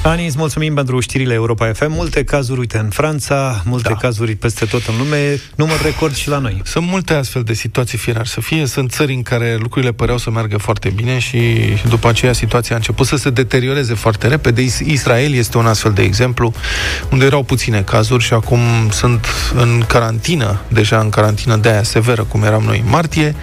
Ani, 0.05 0.25
îți 0.25 0.37
mulțumim 0.37 0.73
pentru 0.73 0.99
știrile 0.99 1.33
Europa 1.33 1.71
FM. 1.73 1.91
Multe 1.91 2.23
cazuri, 2.23 2.59
uite, 2.59 2.77
în 2.77 2.89
Franța, 2.89 3.61
multe 3.65 3.89
da. 3.89 3.95
cazuri 3.95 4.35
peste 4.35 4.65
tot 4.65 4.85
în 4.85 4.93
lume, 4.97 5.39
număr 5.55 5.81
record 5.83 6.15
și 6.15 6.29
la 6.29 6.37
noi. 6.37 6.61
Sunt 6.63 6.87
multe 6.87 7.13
astfel 7.13 7.43
de 7.43 7.53
situații, 7.53 7.97
fie 7.97 8.13
ar 8.17 8.25
să 8.25 8.41
fie. 8.41 8.65
Sunt 8.65 8.91
țări 8.91 9.13
în 9.13 9.21
care 9.21 9.57
lucrurile 9.59 9.91
păreau 9.91 10.17
să 10.17 10.29
meargă 10.29 10.57
foarte 10.57 10.89
bine 10.89 11.19
și 11.19 11.37
după 11.89 12.07
aceea 12.07 12.33
situația 12.33 12.75
a 12.75 12.77
început 12.77 13.05
să 13.05 13.15
se 13.15 13.29
deterioreze 13.29 13.93
foarte 13.93 14.27
repede. 14.27 14.61
Israel 14.85 15.33
este 15.33 15.57
un 15.57 15.65
astfel 15.65 15.91
de 15.91 16.01
exemplu, 16.01 16.53
unde 17.11 17.25
erau 17.25 17.43
puține 17.43 17.81
cazuri 17.81 18.23
și 18.23 18.33
acum 18.33 18.59
sunt 18.91 19.27
în 19.55 19.83
carantină, 19.87 20.61
deja 20.67 20.99
în 20.99 21.09
carantină 21.09 21.55
de 21.55 21.69
aia 21.69 21.83
severă, 21.83 22.23
cum 22.23 22.43
eram 22.43 22.63
noi 22.63 22.79
în 22.85 22.89
martie. 22.89 23.35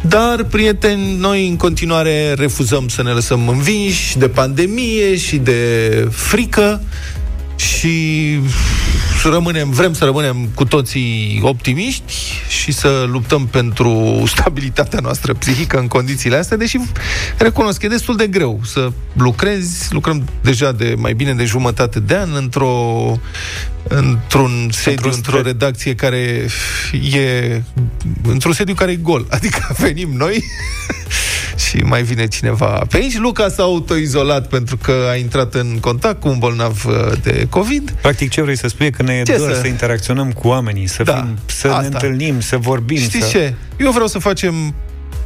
Dar, 0.00 0.44
prieteni, 0.44 1.16
noi 1.18 1.48
în 1.48 1.56
continuare 1.56 2.32
refuzăm 2.32 2.88
să 2.88 3.02
ne 3.02 3.10
lăsăm 3.10 3.48
învinși 3.48 4.18
de 4.18 4.28
pandemie 4.28 5.16
și 5.16 5.36
de 5.36 6.00
frică 6.10 6.80
și 7.56 8.38
să 9.22 9.28
rămânem, 9.28 9.70
vrem 9.70 9.92
să 9.92 10.04
rămânem 10.04 10.48
cu 10.54 10.64
toții 10.64 11.40
optimiști 11.42 12.14
și 12.48 12.72
să 12.72 13.04
luptăm 13.10 13.46
pentru 13.46 14.22
stabilitatea 14.26 14.98
noastră 15.02 15.34
psihică 15.34 15.78
în 15.78 15.86
condițiile 15.86 16.36
astea, 16.36 16.56
deși 16.56 16.78
recunosc, 17.36 17.82
e 17.82 17.88
destul 17.88 18.16
de 18.16 18.26
greu 18.26 18.60
să 18.64 18.92
lucrezi, 19.12 19.92
lucrăm 19.92 20.28
deja 20.42 20.72
de 20.72 20.94
mai 20.98 21.12
bine 21.12 21.34
de 21.34 21.44
jumătate 21.44 22.00
de 22.00 22.16
an 22.16 22.34
într-o 22.34 23.16
într-un 23.88 24.68
sediu, 24.72 25.10
într-o 25.12 25.42
redacție 25.42 25.94
care 25.94 26.46
e 27.12 27.62
într-un 28.22 28.52
sediu 28.52 28.74
care 28.74 28.90
e 28.90 28.96
gol. 28.96 29.26
Adică 29.36 29.74
venim 29.78 30.10
noi 30.16 30.44
și 31.56 31.76
mai 31.76 32.02
vine 32.02 32.26
cineva 32.26 32.84
pe 32.88 32.96
aici. 32.96 33.18
Luca 33.18 33.48
s-a 33.48 33.62
autoizolat 33.62 34.48
pentru 34.48 34.76
că 34.76 34.92
a 35.10 35.16
intrat 35.16 35.54
în 35.54 35.78
contact 35.80 36.20
cu 36.20 36.28
un 36.28 36.38
bolnav 36.38 36.84
uh, 36.86 36.94
de 37.22 37.46
COVID. 37.50 37.94
Practic 38.00 38.30
ce 38.30 38.42
vrei 38.42 38.56
să 38.56 38.68
spui 38.68 38.90
că 38.90 39.02
ne 39.02 39.12
e 39.12 39.22
ce 39.22 39.36
doar 39.36 39.52
să... 39.52 39.60
să 39.60 39.66
interacționăm 39.66 40.32
cu 40.32 40.48
oamenii, 40.48 40.86
să, 40.86 41.02
da, 41.02 41.14
fim, 41.14 41.38
să 41.46 41.68
asta. 41.68 41.80
ne 41.80 41.86
întâlnim, 41.86 42.40
să 42.40 42.56
vorbim. 42.56 42.96
Știți 42.96 43.24
să... 43.24 43.30
ce? 43.30 43.54
Eu 43.76 43.90
vreau 43.90 44.06
să 44.06 44.18
facem 44.18 44.74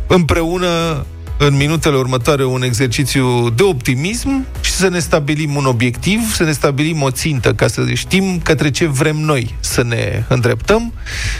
împreună 0.06 1.04
în 1.38 1.56
minutele 1.56 1.96
următoare 1.96 2.44
un 2.44 2.62
exercițiu 2.62 3.50
de 3.50 3.62
optimism 3.62 4.46
și 4.60 4.70
să 4.70 4.88
ne 4.88 4.98
stabilim 4.98 5.56
un 5.56 5.64
obiectiv, 5.66 6.34
să 6.34 6.44
ne 6.44 6.52
stabilim 6.52 7.02
o 7.02 7.10
țintă, 7.10 7.54
ca 7.54 7.66
să 7.66 7.84
știm 7.92 8.40
către 8.42 8.70
ce 8.70 8.86
vrem 8.86 9.16
noi 9.16 9.54
să 9.60 9.82
ne 9.82 10.24
îndreptăm 10.28 10.92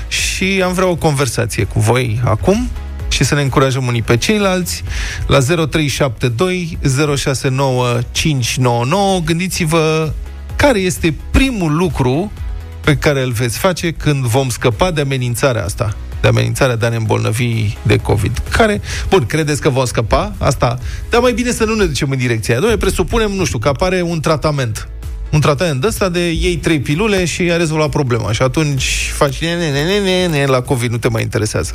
și 0.08 0.62
am 0.64 0.72
vrea 0.72 0.86
o 0.86 0.96
conversație 0.96 1.64
cu 1.64 1.80
voi 1.80 2.20
acum 2.24 2.70
și 3.08 3.24
să 3.24 3.34
ne 3.34 3.42
încurajăm 3.42 3.86
unii 3.86 4.02
pe 4.02 4.16
ceilalți 4.16 4.82
la 5.26 5.38
0372 5.38 6.78
069 7.16 7.98
599. 8.12 9.20
Gândiți-vă 9.24 10.12
care 10.56 10.78
este 10.78 11.14
primul 11.30 11.76
lucru 11.76 12.32
pe 12.80 12.96
care 12.96 13.22
îl 13.22 13.32
veți 13.32 13.58
face 13.58 13.92
când 13.92 14.24
vom 14.24 14.48
scăpa 14.48 14.90
de 14.90 15.00
amenințarea 15.00 15.64
asta 15.64 15.96
de 16.20 16.28
amenințarea 16.28 16.76
de 16.76 16.86
a 16.86 16.88
ne 16.88 16.96
îmbolnăvi 16.96 17.76
de 17.82 17.96
COVID. 17.96 18.42
Care, 18.50 18.80
bun, 19.08 19.26
credeți 19.26 19.60
că 19.60 19.68
vom 19.68 19.84
scăpa? 19.84 20.34
Asta, 20.38 20.78
dar 21.10 21.20
mai 21.20 21.32
bine 21.32 21.50
să 21.50 21.64
nu 21.64 21.74
ne 21.74 21.84
ducem 21.84 22.10
în 22.10 22.18
direcția 22.18 22.54
aia. 22.54 22.66
Noi 22.66 22.76
presupunem, 22.76 23.30
nu 23.30 23.44
știu, 23.44 23.58
că 23.58 23.68
apare 23.68 24.02
un 24.02 24.20
tratament 24.20 24.88
un 25.30 25.40
tratament 25.40 25.80
de 25.80 25.86
ăsta 25.86 26.08
de 26.08 26.30
iei 26.30 26.56
trei 26.56 26.80
pilule 26.80 27.24
și 27.24 27.42
a 27.42 27.56
rezolvat 27.56 27.88
problema. 27.88 28.32
Și 28.32 28.42
atunci 28.42 29.10
faci 29.14 29.40
ne, 29.40 29.54
ne, 29.54 29.70
ne, 29.70 29.98
ne, 29.98 30.26
ne, 30.26 30.46
la 30.46 30.60
COVID 30.60 30.90
nu 30.90 30.96
te 30.96 31.08
mai 31.08 31.22
interesează. 31.22 31.74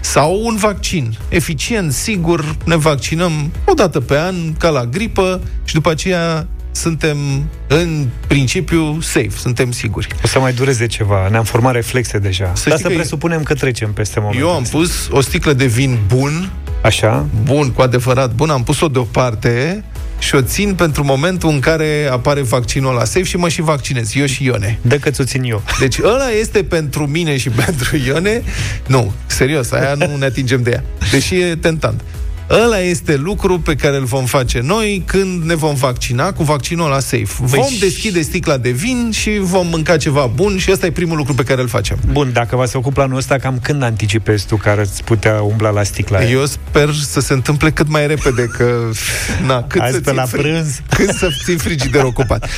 Sau 0.00 0.40
un 0.44 0.56
vaccin. 0.56 1.16
Eficient, 1.28 1.92
sigur, 1.92 2.56
ne 2.64 2.76
vaccinăm 2.76 3.52
o 3.64 3.72
dată 3.74 4.00
pe 4.00 4.18
an, 4.18 4.34
ca 4.58 4.68
la 4.68 4.84
gripă, 4.84 5.40
și 5.64 5.74
după 5.74 5.90
aceea 5.90 6.46
suntem 6.72 7.16
în 7.66 8.06
principiu 8.26 9.00
safe, 9.00 9.32
suntem 9.36 9.72
siguri. 9.72 10.08
O 10.24 10.26
să 10.26 10.38
mai 10.38 10.52
dureze 10.52 10.86
ceva, 10.86 11.28
ne-am 11.28 11.44
format 11.44 11.72
reflexe 11.72 12.18
deja. 12.18 12.52
Să 12.54 12.68
Dar 12.68 12.78
să 12.78 12.88
presupunem 12.88 13.42
că 13.42 13.54
trecem 13.54 13.92
peste 13.92 14.20
momentul 14.20 14.48
Eu 14.48 14.54
am 14.54 14.62
pus 14.70 15.08
o 15.10 15.20
sticlă 15.20 15.52
de 15.52 15.66
vin 15.66 15.98
bun, 16.06 16.50
Așa? 16.82 17.26
Bun, 17.42 17.70
cu 17.70 17.82
adevărat 17.82 18.32
bun, 18.32 18.50
am 18.50 18.62
pus-o 18.62 18.88
deoparte 18.88 19.84
și 20.20 20.34
o 20.34 20.40
țin 20.40 20.74
pentru 20.74 21.04
momentul 21.04 21.50
în 21.50 21.60
care 21.60 22.08
apare 22.10 22.42
vaccinul 22.42 22.94
la 22.94 23.04
safe 23.04 23.22
și 23.22 23.36
mă 23.36 23.48
și 23.48 23.62
vaccinez, 23.62 24.14
eu 24.14 24.26
și 24.26 24.44
Ione. 24.44 24.78
De 24.82 24.98
că 24.98 25.10
ți-o 25.10 25.24
țin 25.24 25.42
eu. 25.42 25.62
Deci 25.78 25.98
ăla 25.98 26.28
este 26.40 26.62
pentru 26.62 27.06
mine 27.06 27.36
și 27.36 27.48
pentru 27.64 27.96
Ione. 27.96 28.42
Nu, 28.86 29.12
serios, 29.26 29.72
aia 29.72 29.94
nu 29.94 30.16
ne 30.16 30.24
atingem 30.24 30.62
de 30.62 30.70
ea. 30.70 30.84
Deși 31.10 31.40
e 31.40 31.56
tentant. 31.56 32.00
Ăla 32.50 32.78
este 32.78 33.16
lucru 33.16 33.60
pe 33.60 33.74
care 33.74 33.96
îl 33.96 34.04
vom 34.04 34.24
face 34.24 34.60
noi 34.60 35.02
când 35.06 35.44
ne 35.44 35.54
vom 35.54 35.74
vaccina 35.74 36.32
cu 36.32 36.42
vaccinul 36.42 36.88
la 36.88 37.00
safe. 37.00 37.26
Vom 37.38 37.48
păi 37.48 37.76
deschide 37.80 38.20
sticla 38.20 38.56
de 38.56 38.70
vin 38.70 39.10
și 39.12 39.38
vom 39.38 39.66
mânca 39.66 39.96
ceva 39.96 40.26
bun 40.34 40.58
și 40.58 40.70
ăsta 40.72 40.86
e 40.86 40.90
primul 40.90 41.16
lucru 41.16 41.34
pe 41.34 41.42
care 41.42 41.60
îl 41.60 41.68
facem. 41.68 41.98
Bun, 42.12 42.30
dacă 42.32 42.56
v-ați 42.56 42.72
făcut 42.72 42.92
planul 42.92 43.16
ăsta, 43.16 43.36
cam 43.36 43.58
când 43.62 43.82
anticipezi 43.82 44.46
tu 44.46 44.56
care 44.56 44.80
îți 44.80 45.04
putea 45.04 45.42
umbla 45.42 45.70
la 45.70 45.82
sticla 45.82 46.18
aia? 46.18 46.28
Eu 46.28 46.44
sper 46.46 46.92
să 46.92 47.20
se 47.20 47.32
întâmple 47.32 47.70
cât 47.70 47.88
mai 47.88 48.06
repede, 48.06 48.44
că... 48.44 48.90
Na, 49.46 49.62
cât 49.62 49.80
Azi 49.80 49.94
să 49.94 50.00
pe 50.00 50.12
la 50.12 50.24
fri- 50.26 50.30
prânz. 50.30 50.80
Când 50.96 51.14
să 51.14 51.28
ții 51.44 51.56
frigider 51.56 52.02
ocupat. 52.02 52.48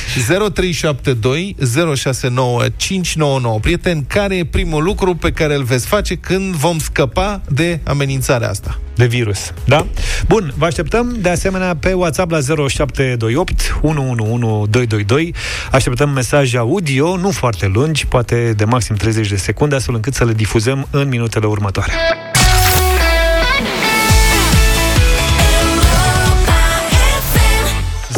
0372 0.53 1.55
069 1.95 2.63
599. 2.75 3.59
Prieten, 3.59 4.03
care 4.03 4.35
e 4.35 4.45
primul 4.45 4.83
lucru 4.83 5.15
pe 5.15 5.31
care 5.31 5.55
îl 5.55 5.63
veți 5.63 5.85
face 5.85 6.15
când 6.15 6.55
vom 6.55 6.79
scăpa 6.79 7.41
de 7.49 7.79
amenințarea 7.83 8.49
asta? 8.49 8.79
De 8.95 9.05
virus, 9.05 9.53
da? 9.65 9.85
Bun, 10.27 10.53
vă 10.57 10.65
așteptăm 10.65 11.15
de 11.19 11.29
asemenea 11.29 11.75
pe 11.75 11.93
WhatsApp 11.93 12.31
la 12.31 12.39
0728 12.67 13.79
111222. 13.81 15.33
Așteptăm 15.71 16.09
mesaje 16.09 16.57
audio, 16.57 17.17
nu 17.17 17.31
foarte 17.31 17.67
lungi, 17.73 18.07
poate 18.07 18.53
de 18.57 18.65
maxim 18.65 18.95
30 18.95 19.27
de 19.27 19.35
secunde, 19.35 19.75
astfel 19.75 19.95
încât 19.95 20.13
să 20.13 20.25
le 20.25 20.33
difuzăm 20.33 20.87
în 20.91 21.07
minutele 21.07 21.45
următoare. 21.45 21.91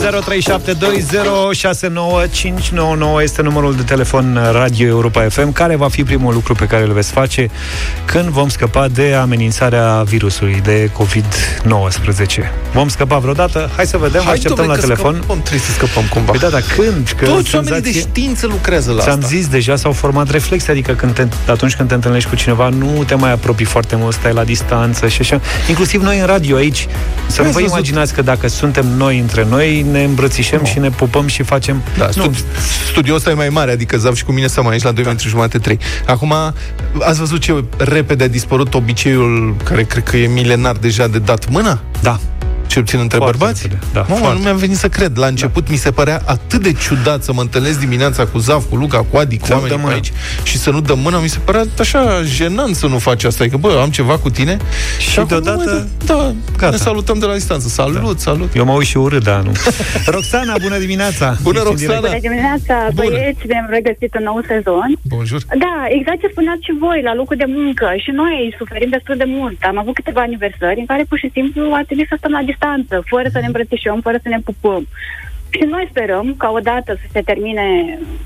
0372069599 0.05 0.11
este 3.21 3.41
numărul 3.41 3.75
de 3.75 3.81
telefon 3.81 4.39
Radio 4.51 4.87
Europa 4.87 5.21
FM. 5.29 5.51
Care 5.51 5.75
va 5.75 5.87
fi 5.87 6.03
primul 6.03 6.33
lucru 6.33 6.53
pe 6.53 6.65
care 6.65 6.83
îl 6.83 6.91
veți 6.91 7.11
face 7.11 7.49
când 8.05 8.29
vom 8.29 8.49
scăpa 8.49 8.87
de 8.87 9.13
amenințarea 9.13 10.03
virusului 10.05 10.61
de 10.63 10.89
COVID-19? 10.99 12.51
Vom 12.73 12.87
scăpa 12.87 13.17
vreodată? 13.17 13.69
Hai 13.75 13.85
să 13.85 13.97
vedem, 13.97 14.21
Hai, 14.23 14.33
așteptăm 14.33 14.65
la 14.65 14.75
telefon. 14.75 15.13
Scăpăm, 15.13 15.39
trebuie 15.39 15.61
să 15.61 15.71
scăpăm 15.71 16.03
cumva. 16.09 16.31
Păi 16.31 16.39
da, 16.39 16.49
dar 16.49 16.63
când? 16.75 17.13
Că 17.17 17.25
Toți 17.25 17.55
oamenii 17.55 17.81
de 17.81 17.91
știință 17.91 18.47
lucrează 18.47 18.91
la 18.91 19.01
Ți-am 19.01 19.15
asta. 19.15 19.27
zis 19.27 19.47
deja, 19.47 19.75
s-au 19.75 19.91
format 19.91 20.29
reflexe, 20.29 20.71
adică 20.71 20.93
când 20.93 21.13
te, 21.13 21.27
atunci 21.47 21.75
când 21.75 21.89
te 21.89 21.95
întâlnești 21.95 22.29
cu 22.29 22.35
cineva, 22.35 22.69
nu 22.69 23.03
te 23.07 23.15
mai 23.15 23.31
apropii 23.31 23.65
foarte 23.65 23.95
mult, 23.95 24.13
stai 24.13 24.33
la 24.33 24.43
distanță 24.43 25.07
și 25.07 25.21
așa. 25.21 25.41
Inclusiv 25.69 26.01
noi 26.01 26.19
în 26.19 26.25
radio 26.25 26.55
aici, 26.55 26.87
să 27.27 27.41
nu 27.41 27.49
vă 27.49 27.59
imaginați 27.59 28.13
că 28.13 28.21
dacă 28.21 28.47
suntem 28.47 28.85
noi 28.97 29.19
între 29.19 29.45
noi, 29.49 29.85
ne 29.95 30.03
îmbrățișăm 30.03 30.59
no. 30.59 30.65
și 30.65 30.79
ne 30.79 30.89
pupăm 30.89 31.27
și 31.27 31.43
facem... 31.43 31.81
Da, 31.97 32.09
nu. 32.15 32.33
Studioul 32.91 33.17
ăsta 33.17 33.29
e 33.29 33.33
mai 33.33 33.49
mare, 33.49 33.71
adică 33.71 33.97
Zav 33.97 34.15
și 34.15 34.23
cu 34.23 34.31
mine 34.31 34.47
stăm 34.47 34.67
aici 34.67 34.83
la 34.83 34.91
2 34.91 35.03
da. 35.03 35.09
metri 35.09 35.27
jumate, 35.27 35.57
3. 35.57 35.79
Acum, 36.05 36.33
ați 36.99 37.19
văzut 37.19 37.39
ce 37.39 37.63
repede 37.77 38.23
a 38.23 38.27
dispărut 38.27 38.73
obiceiul, 38.73 39.55
care 39.63 39.83
cred 39.83 40.03
că 40.03 40.17
e 40.17 40.27
milenar 40.27 40.75
deja, 40.75 41.07
de 41.07 41.19
dat 41.19 41.49
mâna? 41.49 41.81
Da 42.01 42.19
cel 42.75 42.83
puțin 42.83 42.99
între 42.99 43.17
foarte 43.17 43.37
bărbați? 43.37 43.67
Da, 43.93 44.05
Mă, 44.09 44.31
nu 44.33 44.39
mi-am 44.39 44.57
venit 44.57 44.77
să 44.77 44.89
cred. 44.89 45.17
La 45.17 45.27
început 45.27 45.63
da. 45.65 45.71
mi 45.71 45.77
se 45.77 45.91
părea 45.91 46.21
atât 46.25 46.61
de 46.61 46.71
ciudat 46.73 47.23
să 47.23 47.33
mă 47.33 47.41
întâlnesc 47.41 47.79
dimineața 47.79 48.25
cu 48.25 48.37
Zav, 48.37 48.63
cu 48.69 48.75
Luca, 48.75 48.97
cu 49.09 49.17
Adi, 49.17 49.37
cu 49.37 49.47
oamenii 49.51 49.77
pe 49.77 49.91
aici 49.91 50.11
și 50.43 50.57
să 50.57 50.69
nu 50.71 50.81
dăm 50.81 50.99
mână. 50.99 51.19
Mi 51.21 51.27
se 51.27 51.39
părea 51.39 51.63
așa 51.79 52.21
jenant 52.23 52.75
să 52.75 52.87
nu 52.87 52.97
faci 52.97 53.23
asta. 53.23 53.45
că, 53.51 53.57
bă, 53.57 53.79
am 53.81 53.89
ceva 53.89 54.17
cu 54.17 54.29
tine 54.29 54.57
și, 54.99 55.09
și 55.09 55.21
deodată... 55.27 55.87
Da, 56.05 56.33
gata. 56.57 56.69
ne 56.69 56.77
salutăm 56.77 57.19
de 57.19 57.25
la 57.25 57.33
distanță. 57.33 57.67
Salut, 57.67 58.15
da. 58.15 58.27
salut. 58.27 58.55
Eu 58.55 58.65
mă 58.65 58.71
uit 58.71 58.87
și 58.87 58.97
urât, 58.97 59.23
da, 59.23 59.37
nu. 59.47 59.51
Roxana, 60.15 60.55
bună 60.61 60.77
dimineața! 60.77 61.37
Bună, 61.41 61.61
Roxana! 61.63 61.99
Bună 61.99 62.19
dimineața, 62.19 62.75
băieți, 62.93 63.43
ne-am 63.47 63.67
regăsit 63.69 64.11
în 64.19 64.23
nou 64.23 64.39
sezon. 64.51 64.89
Bonjour! 65.13 65.41
Da, 65.65 65.75
exact 65.97 66.19
ce 66.21 66.27
spuneați 66.31 66.63
și 66.67 66.73
voi, 66.79 66.99
la 67.09 67.13
locul 67.19 67.37
de 67.43 67.47
muncă. 67.57 67.87
Și 68.03 68.11
noi 68.21 68.55
suferim 68.57 68.89
destul 68.89 69.17
de 69.23 69.27
mult. 69.37 69.57
Am 69.71 69.77
avut 69.83 69.95
câteva 69.99 70.21
aniversări 70.21 70.79
în 70.83 70.85
care 70.91 71.03
pur 71.09 71.17
și 71.23 71.29
simplu 71.37 71.63
a 71.77 71.81
trebuit 71.87 72.07
să 72.11 72.15
stăm 72.17 72.31
la 72.37 72.43
distanță, 72.51 72.63
fără 73.05 73.27
să 73.31 73.39
ne 73.39 73.45
îmbrățișăm, 73.45 74.01
fără 74.01 74.17
să 74.23 74.29
ne 74.29 74.39
pupăm. 74.39 74.87
Și 75.49 75.63
noi 75.73 75.87
sperăm 75.89 76.35
ca 76.37 76.49
odată 76.49 76.91
să 77.01 77.07
se 77.11 77.21
termine 77.21 77.65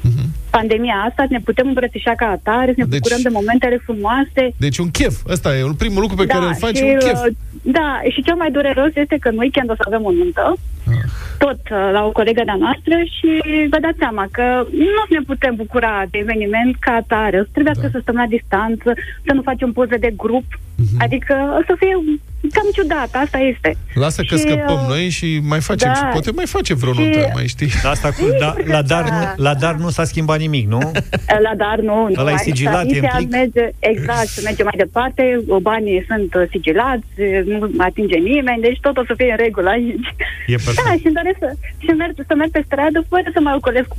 uh-huh. 0.07 0.25
pandemia 0.49 0.97
asta, 1.07 1.21
să 1.27 1.33
ne 1.37 1.39
putem 1.39 1.67
îmbrățișa 1.67 2.13
ca 2.15 2.27
atare, 2.27 2.71
să 2.71 2.79
ne 2.79 2.85
deci, 2.85 2.99
bucurăm 2.99 3.21
de 3.21 3.29
momentele 3.39 3.77
frumoase. 3.85 4.43
Deci 4.57 4.77
un 4.77 4.89
chef. 4.91 5.15
Ăsta 5.35 5.49
e 5.55 5.63
primul 5.77 6.01
lucru 6.01 6.15
pe 6.15 6.25
da, 6.25 6.33
care 6.33 6.45
îl 6.45 6.55
faci, 6.55 6.77
și, 6.77 6.83
un 6.83 6.97
chef. 6.97 7.19
Uh, 7.23 7.31
da, 7.61 8.01
și 8.13 8.23
cel 8.23 8.35
mai 8.35 8.51
dureros 8.51 8.91
este 9.03 9.17
că 9.19 9.27
în 9.29 9.37
weekend 9.37 9.69
o 9.69 9.75
să 9.75 9.83
avem 9.85 10.03
o 10.05 10.11
nuntă, 10.11 10.41
ah. 10.51 10.57
Tot 11.37 11.59
uh, 11.71 11.89
la 11.91 12.01
o 12.05 12.11
colegă 12.11 12.41
de-a 12.45 12.63
noastră 12.65 12.95
și 13.15 13.29
vă 13.69 13.77
dați 13.81 13.97
seama 13.97 14.25
că 14.31 14.45
nu 14.71 15.03
ne 15.09 15.21
putem 15.25 15.55
bucura 15.55 16.03
de 16.11 16.17
eveniment 16.17 16.75
ca 16.79 16.91
atare. 16.91 17.47
Trebuie 17.51 17.73
da. 17.81 17.89
să 17.91 17.99
stăm 18.01 18.15
la 18.15 18.25
distanță, 18.35 18.89
să 19.25 19.31
nu 19.33 19.41
facem 19.41 19.71
poze 19.71 19.97
de 19.97 20.13
grup, 20.17 20.47
uh-huh. 20.53 20.97
adică 20.97 21.33
o 21.59 21.61
să 21.67 21.73
fie 21.79 21.95
cam 22.41 22.69
ciudat, 22.73 23.09
asta 23.11 23.37
este. 23.37 23.77
Lasă 23.93 24.21
că 24.21 24.35
și, 24.35 24.41
scăpăm 24.41 24.81
uh, 24.81 24.87
noi 24.87 25.09
și 25.09 25.39
mai 25.43 25.59
facem, 25.59 25.91
da, 26.01 26.07
poate 26.07 26.31
mai 26.31 26.45
face 26.45 26.73
vreo 26.73 26.93
și, 26.93 26.99
nuntă, 26.99 27.29
mai 27.33 27.47
știi. 27.47 27.69
Asta 27.83 28.09
cu, 28.09 28.23
da, 28.39 28.55
la, 28.65 28.81
dar, 28.81 29.09
nu, 29.09 29.43
la 29.43 29.53
dar 29.53 29.75
nu 29.75 29.89
s-a 29.89 30.03
schimbat 30.03 30.39
nimic, 30.39 30.67
nu? 30.67 30.91
La 31.45 31.55
dar 31.57 31.79
nu. 31.79 32.07
nu 32.07 32.21
Ăla 32.21 32.31
e 32.31 32.37
sigilat, 32.37 32.85
e 32.85 32.95
implic? 32.95 33.29
merge, 33.29 33.69
Exact, 33.79 34.27
se 34.27 34.41
merge 34.43 34.63
mai 34.63 34.73
departe, 34.77 35.41
banii 35.61 36.05
sunt 36.07 36.33
uh, 36.33 36.41
sigilați, 36.49 37.05
nu 37.45 37.69
atinge 37.77 38.17
nimeni, 38.17 38.61
deci 38.61 38.79
tot 38.81 38.97
o 38.97 39.03
să 39.07 39.13
fie 39.17 39.31
în 39.31 39.37
regulă 39.37 39.69
aici. 39.69 40.15
E 40.47 40.55
perfect. 40.69 40.89
Da, 40.89 41.01
și 41.01 41.07
îmi 41.09 41.19
doresc 41.19 41.39
să, 41.45 41.49
și 41.83 41.91
merg, 42.01 42.13
să 42.29 42.33
merg 42.35 42.51
pe 42.51 42.63
stradă 42.65 42.99
fără 43.11 43.27
să 43.35 43.39
mă 43.45 43.51
ocolesc, 43.59 43.89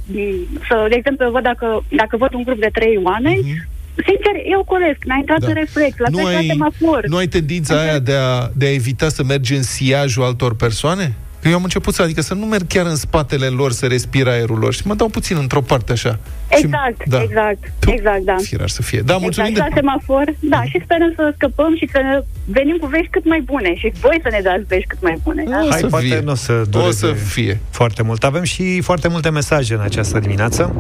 să, 0.68 0.74
de 0.92 0.96
exemplu, 1.00 1.30
văd 1.36 1.44
dacă, 1.50 1.68
dacă 2.02 2.14
văd 2.22 2.32
un 2.34 2.44
grup 2.46 2.60
de 2.66 2.70
trei 2.78 2.96
oameni, 3.10 3.42
uh-huh 3.44 3.78
Sincer, 4.06 4.34
eu 4.50 4.64
colesc, 4.64 5.04
n-a 5.04 5.16
intrat 5.16 5.40
da. 5.40 5.46
în 5.46 5.54
reflex, 5.54 5.98
la 5.98 6.08
nu 6.10 6.24
ai, 6.24 6.46
semafor. 6.46 7.04
Nu 7.06 7.16
ai 7.16 7.26
tendința 7.26 7.80
aia 7.80 7.98
de 7.98 8.14
a, 8.14 8.50
de 8.54 8.66
a 8.66 8.72
evita 8.72 9.08
să 9.08 9.22
mergi 9.24 9.54
în 9.54 9.62
siajul 9.62 10.22
altor 10.22 10.56
persoane? 10.56 11.14
Că 11.42 11.48
eu 11.48 11.54
am 11.54 11.62
început 11.62 11.94
să, 11.94 12.02
adică 12.02 12.20
să 12.20 12.34
nu 12.34 12.46
merg 12.46 12.66
chiar 12.66 12.86
în 12.86 12.96
spatele 12.96 13.46
lor 13.46 13.72
să 13.72 13.86
respir 13.86 14.26
aerul 14.26 14.58
lor 14.58 14.74
și 14.74 14.86
mă 14.86 14.94
dau 14.94 15.08
puțin 15.08 15.36
într-o 15.36 15.60
parte 15.60 15.92
așa. 15.92 16.18
Exact, 16.48 17.00
și, 17.00 17.08
da. 17.08 17.22
exact, 17.22 17.72
tu, 17.78 17.90
exact, 17.90 18.22
da. 18.22 18.36
Firar 18.42 18.68
să 18.68 18.82
fie. 18.82 19.00
Da, 19.00 19.16
mulțumim 19.16 19.50
exact, 19.50 19.74
de... 19.74 19.80
la 19.80 19.80
semafor, 19.80 20.34
da, 20.40 20.62
și 20.64 20.80
sperăm 20.84 21.12
să 21.16 21.32
scăpăm 21.34 21.76
și 21.76 21.88
să 21.92 22.24
venim 22.44 22.76
cu 22.76 22.86
vești 22.86 23.08
cât 23.10 23.24
mai 23.24 23.40
bune 23.40 23.74
și 23.74 23.92
voi 24.00 24.20
să 24.22 24.28
ne 24.30 24.40
dați 24.42 24.64
vești 24.66 24.86
cât 24.86 25.02
mai 25.02 25.18
bune. 25.22 25.44
Da? 25.48 25.66
Hai, 25.70 25.80
poate 25.90 26.06
fie. 26.06 26.20
nu 26.20 26.30
o 26.30 26.34
să 26.34 26.62
O 26.72 26.90
să 26.90 27.06
fie. 27.06 27.60
Foarte 27.70 28.02
mult. 28.02 28.24
Avem 28.24 28.42
și 28.42 28.80
foarte 28.80 29.08
multe 29.08 29.30
mesaje 29.30 29.74
în 29.74 29.80
această 29.80 30.18
dimineață. 30.18 30.74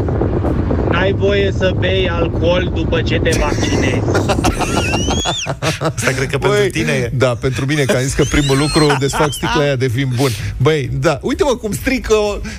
N-ai 0.90 1.12
voie 1.12 1.52
să 1.58 1.74
bei 1.78 2.08
alcool 2.08 2.70
după 2.74 3.02
ce 3.02 3.18
te 3.18 3.30
vaccinezi. 3.38 4.00
Asta 5.94 6.10
cred 6.10 6.28
că 6.28 6.38
Băi, 6.38 6.50
pentru 6.50 6.78
tine 6.78 6.92
e. 6.92 7.10
Da, 7.14 7.34
pentru 7.40 7.66
mine, 7.66 7.84
că 7.84 7.96
am 7.96 8.02
zis 8.02 8.12
că 8.12 8.24
primul 8.24 8.58
lucru 8.58 8.86
desfac 8.98 9.32
sticla 9.32 9.60
aia 9.60 9.76
de 9.76 9.86
vin 9.86 10.08
bun. 10.16 10.30
Băi, 10.56 10.90
da, 10.92 11.18
uite-mă 11.22 11.56
cum 11.56 11.72
strică, 11.72 12.14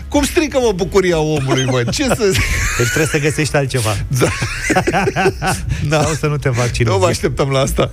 cum 0.08 0.24
strică 0.24 0.60
mă 0.62 0.72
bucuria 0.76 1.20
omului, 1.20 1.66
mă. 1.66 1.84
Ce 1.92 2.04
să 2.04 2.32
Deci 2.78 2.88
trebuie 2.88 3.06
să 3.06 3.20
găsești 3.20 3.56
altceva. 3.56 3.90
Da. 4.20 4.28
da. 5.90 6.02
Sau 6.02 6.14
să 6.14 6.28
nu 6.28 6.38
te 6.38 6.50
vaccinezi. 6.50 6.96
Nu 6.96 7.02
mă 7.02 7.08
așteptam 7.08 7.50
la 7.50 7.60
asta. 7.60 7.92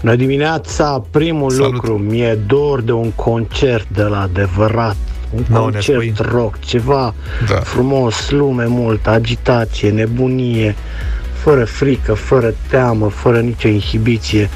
Bună 0.00 0.14
dimineața, 0.14 1.04
primul 1.10 1.50
Salut. 1.50 1.72
lucru, 1.72 1.98
mi-e 1.98 2.38
dor 2.46 2.80
de 2.80 2.92
un 2.92 3.10
concert 3.10 3.86
de 3.88 4.02
la 4.02 4.20
adevărat 4.20 4.96
un 5.30 5.44
Nu, 5.48 5.54
ne 5.56 5.60
concert 5.72 5.84
spui. 5.84 6.14
rock, 6.30 6.58
ceva 6.60 7.14
Da. 7.48 7.56
frumos, 7.56 8.30
lume 8.30 8.64
multă, 8.66 9.10
agitație, 9.10 9.90
nebunie, 9.90 10.74
fără 11.32 11.64
frică, 11.64 12.14
fără 12.14 12.54
teamă, 12.68 13.08
fără 13.08 13.40
nicio 13.40 13.68
inhibiție. 13.68 14.50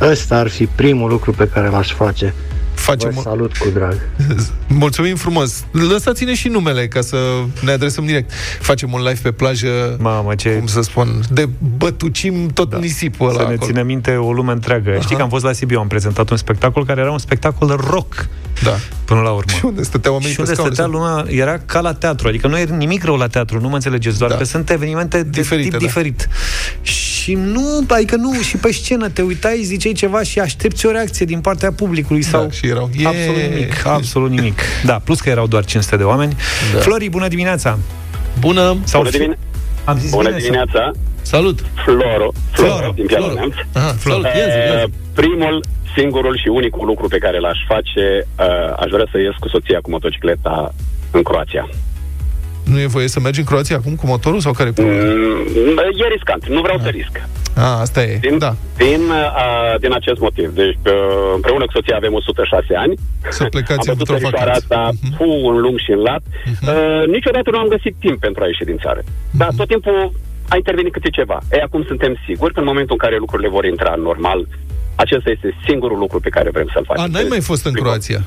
Ăsta 0.00 0.36
ar 0.36 0.48
fi 0.48 0.66
primul 0.66 1.08
lucru 1.10 1.32
pe 1.32 1.48
care 1.48 1.68
l-aș 1.68 1.92
face. 1.92 2.34
Facem 2.74 3.10
Vă 3.14 3.20
salut 3.20 3.56
cu 3.56 3.68
drag. 3.74 3.96
Mulțumim 4.68 5.16
frumos. 5.16 5.64
Lăsați-ne 5.70 6.34
și 6.34 6.48
numele 6.48 6.88
ca 6.88 7.00
să 7.00 7.16
ne 7.60 7.70
adresăm 7.70 8.04
direct. 8.06 8.30
Facem 8.60 8.92
un 8.92 9.00
live 9.02 9.18
pe 9.22 9.30
plajă, 9.30 9.96
Mamă, 10.00 10.34
ce... 10.34 10.50
cum 10.50 10.66
să 10.66 10.80
spun, 10.80 11.20
de 11.30 11.48
bătucim 11.78 12.48
tot 12.48 12.70
da. 12.70 12.78
nisipul 12.78 13.28
ăla 13.28 13.36
Să 13.38 13.46
ne 13.46 13.52
acolo. 13.54 13.66
ține 13.70 13.82
minte 13.82 14.10
o 14.10 14.32
lume 14.32 14.52
întreagă. 14.52 14.90
Aha. 14.90 15.00
Știi 15.00 15.16
că 15.16 15.22
am 15.22 15.28
fost 15.28 15.44
la 15.44 15.52
Sibiu, 15.52 15.78
am 15.78 15.86
prezentat 15.88 16.30
un 16.30 16.36
spectacol 16.36 16.84
care 16.84 17.00
era 17.00 17.10
un 17.10 17.18
spectacol 17.18 17.80
rock 17.90 18.28
Da. 18.62 18.74
până 19.04 19.20
la 19.20 19.30
urmă. 19.30 19.52
Și 19.58 19.64
unde 19.64 19.82
stăteau 19.82 20.12
oamenii 20.12 20.34
Și 20.34 20.40
unde 20.40 20.50
pe 20.52 20.56
scaune? 20.56 20.74
stătea 20.74 20.92
lumea, 20.98 21.24
era 21.42 21.58
ca 21.66 21.80
la 21.80 21.94
teatru, 21.94 22.28
adică 22.28 22.46
nu 22.48 22.58
e 22.58 22.64
nimic 22.64 23.04
rău 23.04 23.16
la 23.16 23.26
teatru, 23.26 23.60
nu 23.60 23.68
mă 23.68 23.74
înțelegeți, 23.74 24.18
doar 24.18 24.30
Da. 24.30 24.36
da. 24.36 24.42
că 24.42 24.48
sunt 24.48 24.70
evenimente 24.70 25.22
de 25.22 25.28
Diferite, 25.40 25.68
tip 25.68 25.78
da. 25.78 25.84
diferit. 25.86 26.28
Și 26.82 27.34
nu, 27.34 27.84
adică 27.88 28.16
nu, 28.16 28.32
și 28.42 28.56
pe 28.56 28.72
scenă 28.72 29.08
te 29.08 29.22
uitai, 29.22 29.60
ziceai 29.64 29.92
ceva 29.92 30.22
și 30.22 30.38
aștepți 30.40 30.86
o 30.86 30.90
reacție 30.90 31.26
din 31.26 31.40
partea 31.40 31.72
publicului 31.72 32.22
sau 32.22 32.42
Da, 32.42 32.50
și 32.64 32.70
erau, 32.70 32.90
"Yeah!" 32.98 33.12
absolut 33.14 33.40
nimic, 33.50 33.86
absolut 33.86 34.30
nimic. 34.30 34.60
Da, 34.84 35.00
plus 35.04 35.20
că 35.20 35.28
erau 35.30 35.46
doar 35.46 35.64
500 35.64 35.96
de 35.96 36.02
oameni. 36.02 36.32
Da. 36.32 36.76
Da. 36.76 36.82
Flori, 36.82 37.08
bună 37.08 37.28
dimineața! 37.28 37.78
Bună! 38.40 38.76
Sau 38.84 39.00
Bună, 39.00 39.10
dimine- 39.12 39.38
Am 39.84 39.98
zis 39.98 40.10
Bună 40.10 40.22
bine 40.28 40.40
sau- 40.40 40.50
dimineața, 40.50 40.90
Salut! 41.22 41.58
Floro, 41.84 42.00
Floro, 42.06 42.32
Floro, 42.50 42.92
din 42.94 43.06
Piatra 43.06 43.24
Floro. 43.26 43.38
Neamț. 43.38 43.54
Aha, 43.72 43.94
salut! 43.98 44.24
Ia 44.24 44.30
zi, 44.32 44.58
ia 44.58 44.74
Uh, 44.74 44.84
zi. 44.86 44.92
primul, 45.14 45.64
singurul 45.96 46.38
și 46.42 46.48
unicul 46.48 46.86
lucru 46.86 47.08
pe 47.08 47.18
care 47.18 47.38
l-aș 47.38 47.58
face, 47.68 48.04
uh, 48.38 48.74
aș 48.82 48.90
vrea 48.90 49.06
să 49.10 49.18
ies 49.18 49.34
cu 49.40 49.48
soția 49.48 49.78
cu 49.82 49.90
motocicleta 49.90 50.74
în 51.10 51.22
Croația. 51.22 51.68
Nu 52.64 52.80
e 52.80 52.86
voie 52.86 53.08
să 53.08 53.20
mergi 53.20 53.38
în 53.38 53.44
Croația 53.44 53.76
acum 53.76 53.94
cu 53.94 54.06
motorul 54.06 54.40
sau 54.40 54.52
care? 54.52 54.72
Mm, 54.76 55.78
e 56.04 56.08
riscant, 56.12 56.48
nu 56.48 56.60
vreau 56.60 56.78
să 56.82 56.88
risc. 56.88 57.14
A, 57.56 57.80
asta 57.80 58.02
e. 58.02 58.18
Din, 58.20 58.38
Da. 58.38 58.54
din, 58.76 59.00
uh, 59.10 59.74
din 59.80 59.92
acest 59.92 60.20
motiv. 60.20 60.48
Deci, 60.54 60.78
uh, 60.86 60.92
împreună 61.34 61.64
cu 61.64 61.70
soția 61.72 61.96
avem 61.96 62.12
10106 62.12 62.74
ani. 62.84 62.94
Să 63.28 63.44
plecați 63.44 63.88
am 63.88 63.96
în 63.96 64.04
văzut 64.04 64.08
într-o 64.08 64.14
terișoara 64.14 64.44
vacanță. 64.44 64.74
asta 64.74 64.80
Mhm. 65.02 65.14
fu 65.16 65.28
un 65.48 65.56
lung 65.64 65.78
și 65.84 65.90
în 65.96 65.98
lat. 66.08 66.22
Uh, 66.72 67.02
niciodată 67.16 67.48
nu 67.50 67.58
am 67.58 67.68
găsit 67.76 67.94
timp 68.04 68.18
pentru 68.26 68.42
a 68.42 68.46
ieși 68.46 68.64
din 68.70 68.78
țară. 68.84 69.00
Dar 69.40 69.48
Mhm. 69.48 69.56
tot 69.56 69.68
timpul 69.68 70.12
a 70.52 70.56
intervenit 70.56 70.92
câte 70.92 71.08
ceva. 71.18 71.38
Ei, 71.52 71.60
acum 71.66 71.82
suntem 71.90 72.12
siguri 72.26 72.52
că 72.54 72.60
în 72.60 72.66
momentul 72.72 72.96
în 72.98 73.02
care 73.04 73.16
lucrurile 73.24 73.48
vor 73.56 73.64
intra 73.64 73.94
normal, 74.08 74.40
acesta 74.94 75.30
este 75.30 75.48
singurul 75.66 75.98
lucru 75.98 76.18
pe 76.20 76.28
care 76.36 76.48
vrem 76.56 76.68
să-l 76.72 76.84
facem. 76.86 77.02
A, 77.04 77.06
n-ai 77.12 77.26
mai 77.28 77.40
fost 77.40 77.64
în 77.64 77.72
Primul. 77.72 77.88
Croația. 77.90 78.20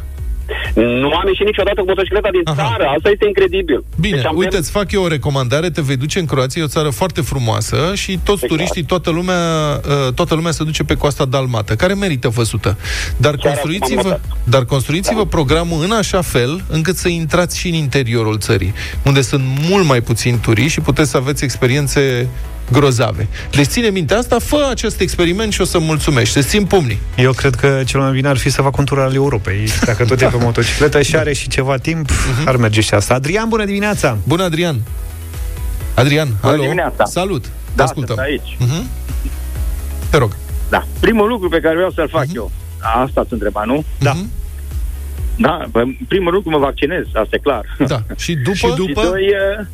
Nu 0.76 1.10
am 1.12 1.28
ieșit 1.28 1.46
niciodată 1.46 1.80
cu 1.82 1.88
motocicleta 1.88 2.30
din 2.32 2.42
Aha. 2.44 2.56
țară. 2.56 2.86
Asta 2.96 3.10
este 3.10 3.26
incredibil. 3.28 3.84
Bine, 4.00 4.16
Deci 4.16 4.26
am 4.26 4.38
uite, 4.38 4.58
îți 4.58 4.72
fac 4.72 4.92
eu 4.92 5.04
o 5.04 5.08
recomandare, 5.08 5.70
te 5.70 5.82
vei 5.82 5.96
duce 5.96 6.20
în 6.20 6.26
Croația, 6.26 6.62
e 6.62 6.66
o 6.66 6.68
țară 6.68 6.90
foarte 6.90 7.22
frumoasă 7.22 7.78
și 7.96 8.12
toți 8.24 8.44
Exact. 8.44 8.48
turiștii, 8.48 8.84
toată 8.84 9.10
lumea, 9.10 9.42
uh, 9.88 10.14
toată 10.14 10.36
lumea 10.36 10.52
se 10.52 10.64
duce 10.64 10.84
pe 10.84 10.96
coasta 10.96 11.26
dalmată, 11.26 11.76
care 11.76 11.94
merită 11.94 12.30
văzută. 12.30 12.78
Dar 13.18 13.36
Chiar 13.36 13.54
construiți-vă, 13.54 14.00
acum 14.00 14.12
am 14.12 14.20
dar 14.44 14.66
construiți-vă 14.66 15.26
programul 15.26 15.84
în 15.84 15.92
așa 15.92 16.22
fel 16.22 16.64
încât 16.70 16.96
să 16.96 17.08
intrați 17.08 17.60
și 17.60 17.68
în 17.68 17.74
interiorul 17.74 18.38
țării, 18.38 18.74
unde 19.06 19.22
sunt 19.22 19.44
mult 19.70 19.86
mai 19.86 20.02
puțini 20.02 20.38
turiști 20.38 20.72
și 20.72 20.82
puteți 20.82 21.10
să 21.10 21.18
aveți 21.18 21.44
experiențe 21.44 22.28
grozave. 22.72 23.28
Deci 23.52 23.66
ține 23.66 23.88
minte 23.90 24.14
asta, 24.14 24.40
fă 24.40 24.68
acest 24.70 25.00
experiment 25.00 25.54
și 25.54 25.62
o 25.62 25.64
să 25.64 25.80
mulțumești. 25.80 26.34
Să 26.34 26.48
țin 26.48 26.66
pumnii. 26.66 27.00
Eu 27.18 27.32
cred 27.32 27.56
că 27.56 27.82
cel 27.86 28.00
mai 28.00 28.12
bine 28.12 28.28
ar 28.28 28.38
fi 28.38 28.50
să 28.50 28.62
fac 28.62 28.78
un 28.78 28.86
tur 28.86 29.00
al 29.00 29.14
Europei. 29.14 29.68
Dacă 29.86 30.06
tot 30.06 30.22
e 30.22 30.26
pe 30.26 30.38
motocicletă 30.40 31.02
și 31.02 31.16
are 31.16 31.34
și 31.34 31.48
ceva 31.50 31.78
timp, 31.78 32.10
ar 32.46 32.56
merge 32.56 32.82
și 32.82 32.94
asta. 32.94 33.14
Adrian, 33.14 33.50
bună 33.50 33.66
dimineața! 33.66 34.18
Bună, 34.24 34.44
Adrian! 34.44 34.82
Adrian, 35.94 36.28
Bună 36.42 36.54
alo! 36.54 36.62
dimineața. 36.62 37.06
Salut! 37.06 37.44
Te 37.44 37.50
Da, 37.76 37.84
ascultăm. 37.84 38.16
sunt 38.16 38.28
aici. 38.28 38.58
Mhm. 38.60 38.90
Te 40.10 40.18
rog. 40.18 40.36
Da. 40.70 40.84
Primul 41.00 41.28
lucru 41.28 41.50
pe 41.50 41.60
care 41.60 41.76
vreau 41.76 41.92
să-l 41.92 42.10
fac 42.10 42.26
Mhm. 42.26 42.36
eu, 42.36 42.52
asta 43.04 43.20
ați 43.22 43.34
întrebat, 43.34 43.66
nu? 43.66 43.84
Da. 44.00 44.12
Mhm. 44.12 44.30
Da, 45.40 45.66
păi, 45.72 46.06
primul 46.08 46.34
lucru 46.34 46.50
mă 46.50 46.58
vaccinez, 46.58 47.04
asta 47.06 47.28
e 47.30 47.38
clar. 47.38 47.64
Da. 47.88 48.02
Și 48.18 48.34
după? 48.36 48.56
Și 48.56 48.68
după? 48.76 49.02
Și 49.02 49.08
doi, 49.10 49.26
eh, 49.26 49.66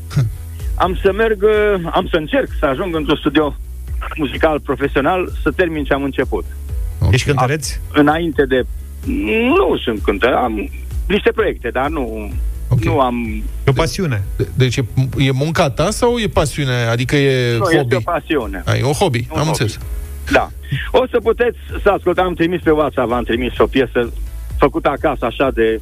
am 0.75 0.97
să 1.01 1.11
merg, 1.11 1.43
eh, 1.43 1.81
am 1.91 2.07
să 2.11 2.15
încerc 2.17 2.47
să 2.59 2.65
ajung 2.65 2.95
într-un 2.95 3.15
studio 3.15 3.55
muzical 4.17 4.59
profesional 4.59 5.31
să 5.43 5.51
termin 5.51 5.83
ce 5.83 5.93
am 5.93 6.03
început. 6.03 6.45
Ok. 6.99 7.11
Ești 7.13 7.27
cântăreț? 7.27 7.67
Înainte 7.93 8.45
de... 8.45 8.63
Nu 9.57 9.77
sunt 9.83 10.01
cântă, 10.01 10.35
am 10.35 10.69
niște 11.07 11.31
proiecte, 11.31 11.69
dar 11.69 11.87
nu, 11.89 12.31
Ok. 12.69 12.83
nu 12.83 12.99
am... 12.99 13.15
E 13.65 13.69
o 13.69 13.71
pasiune. 13.71 14.23
De- 14.37 14.47
Deci 14.55 14.75
e, 14.77 14.85
e 15.17 15.31
munca 15.31 15.69
ta 15.69 15.89
sau 15.89 16.17
e 16.17 16.27
pasiune? 16.27 16.73
Adică 16.73 17.15
e 17.15 17.57
Nu, 17.57 17.63
hobby? 17.63 17.75
este 17.75 17.95
o 17.95 17.99
pasiune. 18.11 18.61
A, 18.65 18.75
e 18.75 18.83
un 18.83 18.91
hobby, 18.91 19.17
Un 19.17 19.25
am 19.39 19.45
hobby. 19.45 19.47
înțeles. 19.47 19.77
Da. 20.31 20.49
O 20.91 21.03
să 21.11 21.19
puteți 21.23 21.57
să 21.83 21.89
ascultați, 21.89 22.27
am 22.27 22.33
trimis 22.33 22.61
pe 22.61 22.71
WhatsApp, 22.71 23.11
am 23.11 23.23
trimis 23.23 23.57
o 23.57 23.65
piesă 23.65 24.11
făcută 24.57 24.89
acasă, 24.89 25.25
așa 25.25 25.51
de... 25.53 25.81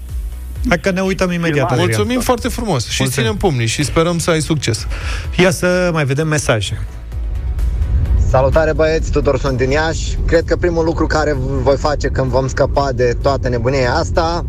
Hai 0.68 0.80
că 0.80 0.92
ne 0.92 1.02
uităm 1.02 1.32
imediat, 1.32 1.70
Adrian. 1.72 1.88
Mulțumim 1.88 2.20
foarte 2.20 2.48
frumos 2.48 2.88
și 2.88 3.02
Mulțumim. 3.02 3.30
ținem 3.30 3.38
pumnii 3.40 3.68
și 3.68 3.84
sperăm 3.84 4.20
să 4.20 4.30
ai 4.30 4.42
succes. 4.42 4.88
Ia 5.38 5.52
să 5.52 5.90
mai 5.94 6.06
vedem 6.06 6.28
mesaje. 6.28 6.82
Salutare 8.30 8.74
băieți, 8.74 9.12
Tudor 9.12 9.40
sunt 9.40 9.58
din 9.58 9.70
Iași. 9.70 10.18
Cred 10.28 10.44
că 10.46 10.56
primul 10.56 10.86
lucru 10.86 11.08
care 11.08 11.36
voi 11.64 11.78
face 11.78 12.08
când 12.08 12.28
vom 12.30 12.48
scăpa 12.48 12.90
de 12.96 13.18
toată 13.22 13.50
nebunia 13.50 13.94
asta, 13.94 14.46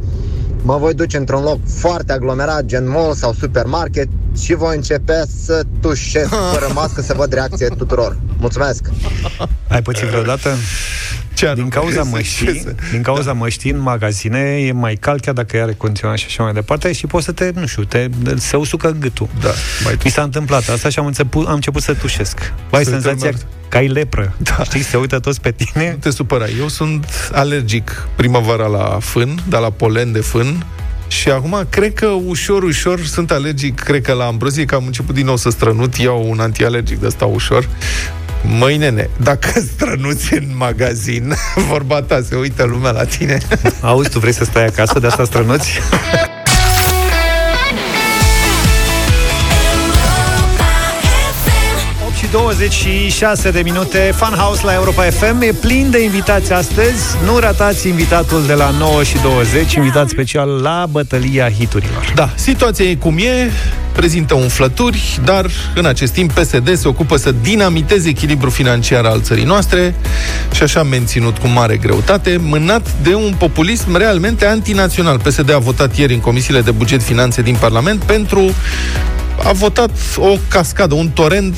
mă 0.63 0.77
voi 0.77 0.95
duce 0.95 1.17
într-un 1.17 1.43
loc 1.43 1.59
foarte 1.67 2.13
aglomerat, 2.13 2.65
gen 2.65 2.89
mall 2.89 3.15
sau 3.15 3.33
supermarket 3.39 4.09
și 4.43 4.55
voi 4.55 4.77
începe 4.77 5.25
să 5.45 5.63
tușesc 5.81 6.29
fără 6.53 6.71
mască 6.75 7.01
să 7.01 7.15
văd 7.17 7.33
reacție 7.33 7.67
tuturor. 7.67 8.17
Mulțumesc! 8.39 8.85
Ai 9.69 9.83
pățit 9.83 10.05
vreodată? 10.09 10.49
Ce 11.47 11.53
Din 11.55 11.69
cauza 11.69 12.03
Ce 12.03 12.09
măștii, 12.09 12.61
să- 12.61 12.75
din 12.91 13.03
cauza 13.03 13.33
măștii 13.33 13.71
în 13.71 13.79
magazine 13.81 14.39
e 14.39 14.73
mai 14.73 14.95
cald 14.95 15.21
chiar 15.21 15.35
dacă 15.35 15.63
are 15.63 15.73
condiționat 15.73 16.17
și 16.17 16.25
așa 16.29 16.43
mai 16.43 16.53
departe 16.53 16.93
și 16.93 17.07
poți 17.07 17.25
să 17.25 17.33
te, 17.33 17.51
nu 17.55 17.67
știu, 17.67 17.85
te, 17.85 18.09
se 18.37 18.57
usucă 18.57 18.97
gâtul. 19.01 19.29
Da, 19.41 19.51
mai 19.85 19.97
Mi 20.05 20.11
s-a 20.11 20.23
întâmplat 20.23 20.69
asta 20.69 20.89
și 20.89 20.99
am 20.99 21.07
început, 21.07 21.47
am 21.47 21.55
început 21.55 21.83
să 21.83 21.95
tușesc. 21.95 22.53
Ai 22.71 22.85
Să 22.85 22.91
te 22.91 23.01
senzația 23.01 23.25
mergi. 23.31 23.43
că 23.69 23.77
ai 23.77 23.89
lepră. 23.89 24.35
Da. 24.39 24.63
Știi, 24.65 24.83
se 24.83 24.97
uită 24.97 25.19
toți 25.19 25.41
pe 25.41 25.51
tine. 25.51 25.91
Nu 25.91 25.97
te 25.97 26.11
supăra. 26.11 26.45
Eu 26.61 26.69
sunt 26.69 27.31
alergic 27.33 28.07
primăvara 28.17 28.67
la 28.67 28.99
fân, 29.01 29.39
dar 29.49 29.61
la 29.61 29.71
polen 29.71 30.13
de 30.13 30.21
fân. 30.21 30.67
Și 31.21 31.31
acum 31.31 31.67
cred 31.71 31.95
că 31.95 32.07
ușor, 32.07 32.63
ușor 32.63 33.05
sunt 33.05 33.31
alergic, 33.31 33.81
cred 33.81 34.03
că 34.03 34.13
la 34.13 34.25
ambrozie, 34.25 34.65
că 34.65 34.75
am 34.75 34.87
început 34.87 35.15
din 35.15 35.25
nou 35.25 35.37
să 35.37 35.51
strănut, 35.51 35.97
iau 35.97 36.31
un 36.31 36.41
antialergic 36.41 37.01
de 37.01 37.07
ăsta 37.07 37.25
ușor. 37.25 37.69
Măi, 38.59 38.77
nene, 38.77 39.11
dacă 39.17 39.61
strănuți 39.75 40.35
în 40.35 40.45
magazin, 40.57 41.35
vorba 41.71 42.03
ta, 42.03 42.23
se 42.29 42.37
uită 42.37 42.65
lumea 42.65 42.91
la 42.91 43.05
tine. 43.05 43.39
Auzi, 43.81 44.11
tu 44.11 44.19
vrei 44.19 44.33
să 44.33 44.45
stai 44.45 44.67
acasă, 44.67 44.99
de 44.99 45.07
asta 45.07 45.25
strănuți? 45.25 45.71
26 52.33 53.51
de 53.51 53.61
minute. 53.61 54.13
Fun 54.15 54.37
House 54.37 54.65
la 54.65 54.75
Europa 54.75 55.03
FM 55.03 55.41
E 55.41 55.53
plin 55.61 55.91
de 55.91 56.03
invitați 56.03 56.53
astăzi. 56.53 57.17
Nu 57.25 57.39
ratați 57.39 57.89
invitatul 57.89 58.47
de 58.47 58.55
la 58.55 58.71
9 58.71 59.03
și 59.03 59.19
20 59.23 59.75
Invitat 59.75 60.09
special 60.09 60.49
la 60.49 60.87
bătălia 60.91 61.51
hiturilor. 61.51 62.13
Da, 62.15 62.31
situația 62.35 62.85
e 62.85 62.95
cum 62.95 63.19
e, 63.19 63.51
prezintă 63.93 64.35
umflături, 64.35 65.21
dar 65.25 65.47
în 65.75 65.87
acest 65.87 66.13
timp 66.13 66.33
PSD 66.33 66.75
se 66.77 66.89
ocupă 66.89 67.17
să 67.17 67.35
dinamiteze 67.43 68.09
echilibrul 68.09 68.51
financiar 68.51 69.05
al 69.05 69.21
țării 69.21 69.45
noastre 69.45 69.95
și 70.53 70.63
așa 70.63 70.83
menținut 70.83 71.39
cu 71.39 71.47
mare 71.47 71.77
greutate, 71.77 72.37
mânat 72.41 72.87
de 73.03 73.15
un 73.15 73.35
populism 73.39 73.97
realmente 73.97 74.47
antinațional. 74.47 75.19
PSD 75.19 75.53
a 75.55 75.59
votat 75.59 75.97
ieri 75.97 76.15
în 76.15 76.21
comisiile 76.21 76.61
de 76.61 76.71
buget 76.71 77.03
finanțe 77.03 77.43
din 77.43 77.57
Parlament 77.61 78.03
pentru 78.03 78.55
a 79.45 79.53
votat 79.53 79.91
o 80.17 80.37
cascadă, 80.49 80.95
un 80.95 81.09
torent 81.09 81.57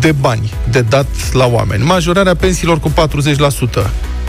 de 0.00 0.12
bani 0.12 0.52
de 0.70 0.80
dat 0.80 1.06
la 1.32 1.46
oameni. 1.46 1.84
Majorarea 1.84 2.34
pensiilor 2.34 2.80
cu 2.80 2.90
40%, 2.90 2.92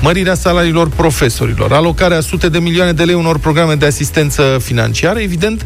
mărirea 0.02 0.36
salariilor 0.36 0.90
profesorilor, 0.90 1.72
alocarea 1.72 2.20
sute 2.20 2.50
de 2.50 2.60
milioane 2.60 2.92
de 2.92 3.04
lei 3.04 3.16
unor 3.16 3.40
programe 3.40 3.74
de 3.74 3.86
asistență 3.86 4.58
financiară, 4.62 5.20
evident, 5.20 5.66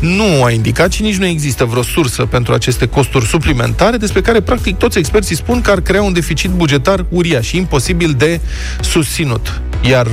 nu 0.00 0.44
a 0.44 0.50
indicat 0.50 0.92
și 0.92 1.02
nici 1.02 1.16
nu 1.16 1.26
există 1.26 1.64
vreo 1.64 1.82
sursă 1.82 2.24
pentru 2.24 2.52
aceste 2.52 2.86
costuri 2.86 3.26
suplimentare, 3.26 3.96
despre 3.96 4.20
care, 4.20 4.40
practic, 4.40 4.76
toți 4.76 4.98
experții 4.98 5.36
spun 5.36 5.60
că 5.60 5.70
ar 5.70 5.80
crea 5.80 6.02
un 6.02 6.12
deficit 6.12 6.50
bugetar 6.50 7.06
uriaș 7.08 7.46
și 7.46 7.56
imposibil 7.56 8.14
de 8.18 8.40
susținut. 8.80 9.60
Iar 9.80 10.06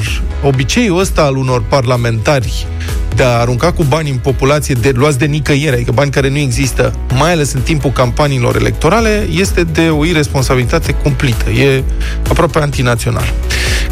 obiceiul 0.43 0.99
ăsta 0.99 1.21
al 1.21 1.35
unor 1.35 1.63
parlamentari 1.67 2.67
de 3.15 3.23
a 3.23 3.27
arunca 3.27 3.71
cu 3.71 3.83
bani 3.83 4.09
în 4.09 4.17
populație 4.17 4.75
de 4.75 4.91
luați 4.95 5.17
de 5.17 5.25
nicăieri, 5.25 5.75
adică 5.75 5.91
bani 5.91 6.11
care 6.11 6.29
nu 6.29 6.37
există, 6.37 6.93
mai 7.17 7.31
ales 7.31 7.53
în 7.53 7.61
timpul 7.61 7.91
campaniilor 7.91 8.55
electorale, 8.55 9.27
este 9.31 9.63
de 9.63 9.89
o 9.89 10.05
irresponsabilitate 10.05 10.93
cumplită. 10.93 11.49
E 11.49 11.83
aproape 12.29 12.59
antinațional. 12.59 13.33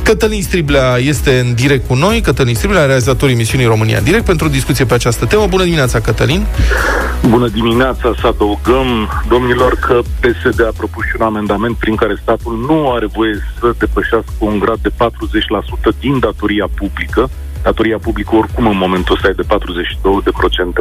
Cătălin 0.03 0.41
Striblea 0.41 0.97
este 0.97 1.39
în 1.39 1.53
direct 1.53 1.87
cu 1.87 1.93
noi, 1.93 2.21
Cătălin 2.21 2.55
Striblea, 2.55 2.85
realizatorul 2.85 3.33
emisiunii 3.33 3.65
România 3.65 3.97
în 3.97 4.03
direct, 4.03 4.25
pentru 4.25 4.45
o 4.45 4.49
discuție 4.49 4.85
pe 4.85 4.93
această 4.93 5.25
temă. 5.25 5.45
Bună 5.49 5.63
dimineața, 5.63 5.99
Cătălin! 5.99 6.45
Bună 7.27 7.47
dimineața, 7.47 8.13
să 8.19 8.27
adăugăm, 8.27 9.09
domnilor, 9.27 9.73
că 9.79 9.99
PSD 10.19 10.61
a 10.61 10.73
propus 10.77 11.03
și 11.03 11.15
un 11.19 11.25
amendament 11.25 11.75
prin 11.75 11.95
care 11.95 12.19
statul 12.21 12.65
nu 12.67 12.91
are 12.91 13.05
voie 13.05 13.35
să 13.59 13.73
depășească 13.77 14.31
un 14.39 14.59
grad 14.59 14.79
de 14.81 14.89
40% 14.89 15.99
din 15.99 16.19
datoria 16.19 16.67
publică, 16.75 17.29
datoria 17.63 17.97
publică 17.97 18.35
oricum 18.35 18.67
în 18.67 18.77
momentul 18.77 19.15
ăsta 19.15 19.27
e 19.27 19.41
de 19.41 19.45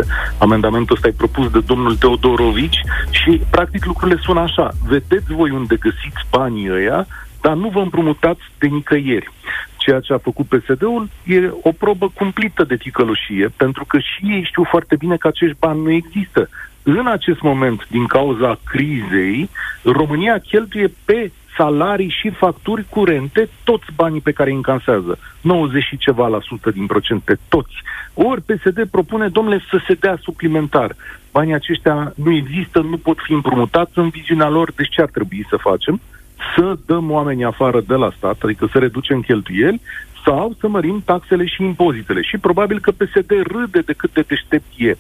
42%. 0.03 0.07
Amendamentul 0.39 0.95
ăsta 0.95 1.09
e 1.09 1.15
propus 1.17 1.51
de 1.51 1.61
domnul 1.67 1.97
Teodorovici 1.97 2.81
și 3.11 3.43
practic 3.51 3.85
lucrurile 3.85 4.21
sună 4.23 4.41
așa. 4.41 4.71
Vedeți 4.89 5.33
voi 5.33 5.51
unde 5.51 5.77
găsiți 5.81 6.27
banii 6.31 6.71
ăia, 6.73 7.07
dar 7.43 7.55
nu 7.55 7.69
vă 7.69 7.81
împrumutați 7.81 8.41
de 8.59 8.67
nicăieri. 8.67 9.31
Ceea 9.77 10.01
ce 10.01 10.13
a 10.13 10.19
făcut 10.19 10.47
PSD-ul 10.47 11.09
e 11.25 11.51
o 11.63 11.73
probă 11.73 12.11
cumplită 12.15 12.65
de 12.65 12.77
ticăloșie, 12.77 13.49
pentru 13.57 13.85
că 13.85 13.99
și 13.99 14.25
ei 14.25 14.45
știu 14.45 14.65
foarte 14.65 14.97
bine 14.97 15.17
că 15.17 15.27
acești 15.27 15.57
bani 15.59 15.83
nu 15.83 15.91
există. 15.91 16.49
În 16.83 17.07
acest 17.07 17.41
moment, 17.41 17.87
din 17.91 18.07
cauza 18.07 18.59
crizei, 18.65 19.51
România 19.83 20.39
cheltuie 20.39 20.93
pe 21.05 21.31
salarii 21.57 22.15
și 22.21 22.31
facturi 22.31 22.85
curente 22.89 23.49
toți 23.65 23.85
banii 23.95 24.21
pe 24.21 24.33
care 24.33 24.51
îi 24.51 24.57
încansează. 24.57 25.19
90 25.41 25.83
și 25.83 25.97
ceva 25.97 26.27
la 26.27 26.41
sută 26.41 26.71
din 26.71 26.87
procente, 26.87 27.39
toți. 27.49 27.75
Ori 28.15 28.43
PSD 28.43 28.89
propune, 28.91 29.29
domnule, 29.29 29.65
să 29.71 29.81
se 29.87 29.95
dea 29.95 30.19
suplimentar. 30.23 30.97
Banii 31.33 31.55
aceștia 31.55 32.13
nu 32.15 32.35
există, 32.35 32.81
nu 32.81 32.97
pot 32.97 33.19
fi 33.23 33.33
împrumutați 33.33 33.99
în 33.99 34.09
viziunea 34.09 34.49
lor, 34.49 34.73
deci 34.73 34.89
ce 34.89 35.03
ar 35.03 35.09
trebui 35.09 35.47
să 35.49 35.57
facem? 35.57 36.01
Să 36.57 36.79
dăm 36.87 37.11
oamenii 37.11 37.45
afară 37.45 37.81
de 37.81 37.95
la 37.95 38.13
stat, 38.17 38.37
adică 38.43 38.69
să 38.73 38.79
reducem 38.79 39.21
cheltuieli, 39.21 39.81
sau 40.25 40.55
să 40.61 40.69
mărim 40.69 41.03
taxele 41.05 41.47
și 41.47 41.63
impozitele. 41.63 42.21
Și 42.23 42.39
probabil 42.39 42.81
că 42.81 42.91
PSD 42.91 43.31
râde 43.31 43.81
de 43.81 43.93
cât 43.93 44.13
de 44.13 44.25
deștept 44.29 44.65
e. 44.77 44.95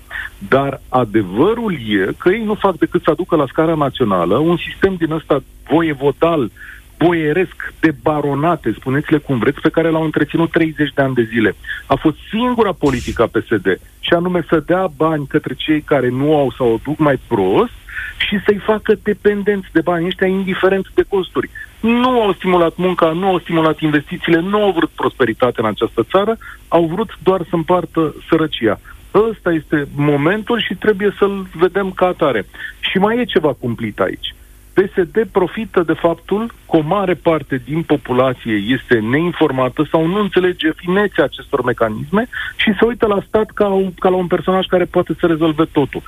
Dar 0.48 0.80
adevărul 0.88 1.72
e 1.72 2.12
că 2.18 2.28
ei 2.28 2.44
nu 2.44 2.54
fac 2.54 2.76
decât 2.76 3.02
să 3.02 3.10
aducă 3.10 3.36
la 3.36 3.46
scara 3.46 3.74
națională 3.74 4.36
un 4.36 4.56
sistem 4.56 4.94
din 4.94 5.12
ăsta 5.12 5.42
voievodal, 5.68 6.50
boieresc 6.98 7.72
de 7.80 7.94
baronate, 8.02 8.72
spuneți-le 8.72 9.18
cum 9.18 9.38
vreți, 9.38 9.60
pe 9.60 9.70
care 9.70 9.90
l-au 9.90 10.04
întreținut 10.04 10.50
30 10.50 10.92
de 10.94 11.02
ani 11.02 11.14
de 11.14 11.28
zile. 11.32 11.56
A 11.86 11.94
fost 11.94 12.16
singura 12.30 12.72
politică 12.72 13.22
a 13.22 13.26
PSD, 13.26 13.80
și 14.00 14.12
anume 14.12 14.44
să 14.48 14.62
dea 14.66 14.88
bani 14.96 15.26
către 15.26 15.54
cei 15.54 15.80
care 15.80 16.08
nu 16.08 16.36
au 16.36 16.52
sau 16.56 16.72
o 16.72 16.78
duc 16.84 16.98
mai 16.98 17.20
prost 17.26 17.79
și 18.26 18.40
să-i 18.44 18.60
facă 18.64 18.94
dependenți 19.02 19.68
de 19.72 19.80
bani 19.80 20.06
ăștia, 20.06 20.26
indiferent 20.26 20.86
de 20.94 21.04
costuri. 21.08 21.50
Nu 21.80 22.20
au 22.22 22.32
stimulat 22.32 22.76
munca, 22.76 23.12
nu 23.12 23.26
au 23.26 23.38
stimulat 23.38 23.80
investițiile, 23.80 24.40
nu 24.40 24.62
au 24.62 24.72
vrut 24.72 24.90
prosperitate 24.90 25.60
în 25.60 25.66
această 25.66 26.02
țară, 26.10 26.36
au 26.68 26.84
vrut 26.84 27.10
doar 27.22 27.40
să 27.48 27.54
împartă 27.54 28.14
sărăcia. 28.28 28.80
Ăsta 29.14 29.52
este 29.52 29.88
momentul 29.96 30.60
și 30.60 30.74
trebuie 30.74 31.14
să-l 31.18 31.46
vedem 31.54 31.90
ca 31.90 32.06
atare. 32.06 32.46
Și 32.80 32.98
mai 32.98 33.18
e 33.18 33.24
ceva 33.24 33.52
cumplit 33.52 34.00
aici. 34.00 34.34
PSD 34.74 35.28
profită 35.32 35.82
de 35.82 35.92
faptul 35.92 36.46
că 36.46 36.76
o 36.76 36.80
mare 36.80 37.14
parte 37.14 37.62
din 37.64 37.82
populație 37.82 38.54
este 38.54 38.98
neinformată 38.98 39.86
sau 39.90 40.06
nu 40.06 40.20
înțelege 40.20 40.72
finețea 40.76 41.24
acestor 41.24 41.62
mecanisme 41.64 42.28
și 42.56 42.74
se 42.78 42.84
uită 42.84 43.06
la 43.06 43.22
stat 43.26 43.50
ca, 43.50 43.66
un, 43.66 43.92
ca 43.94 44.08
la 44.08 44.16
un 44.16 44.26
personaj 44.26 44.66
care 44.66 44.84
poate 44.84 45.16
să 45.20 45.26
rezolve 45.26 45.64
totul. 45.64 46.02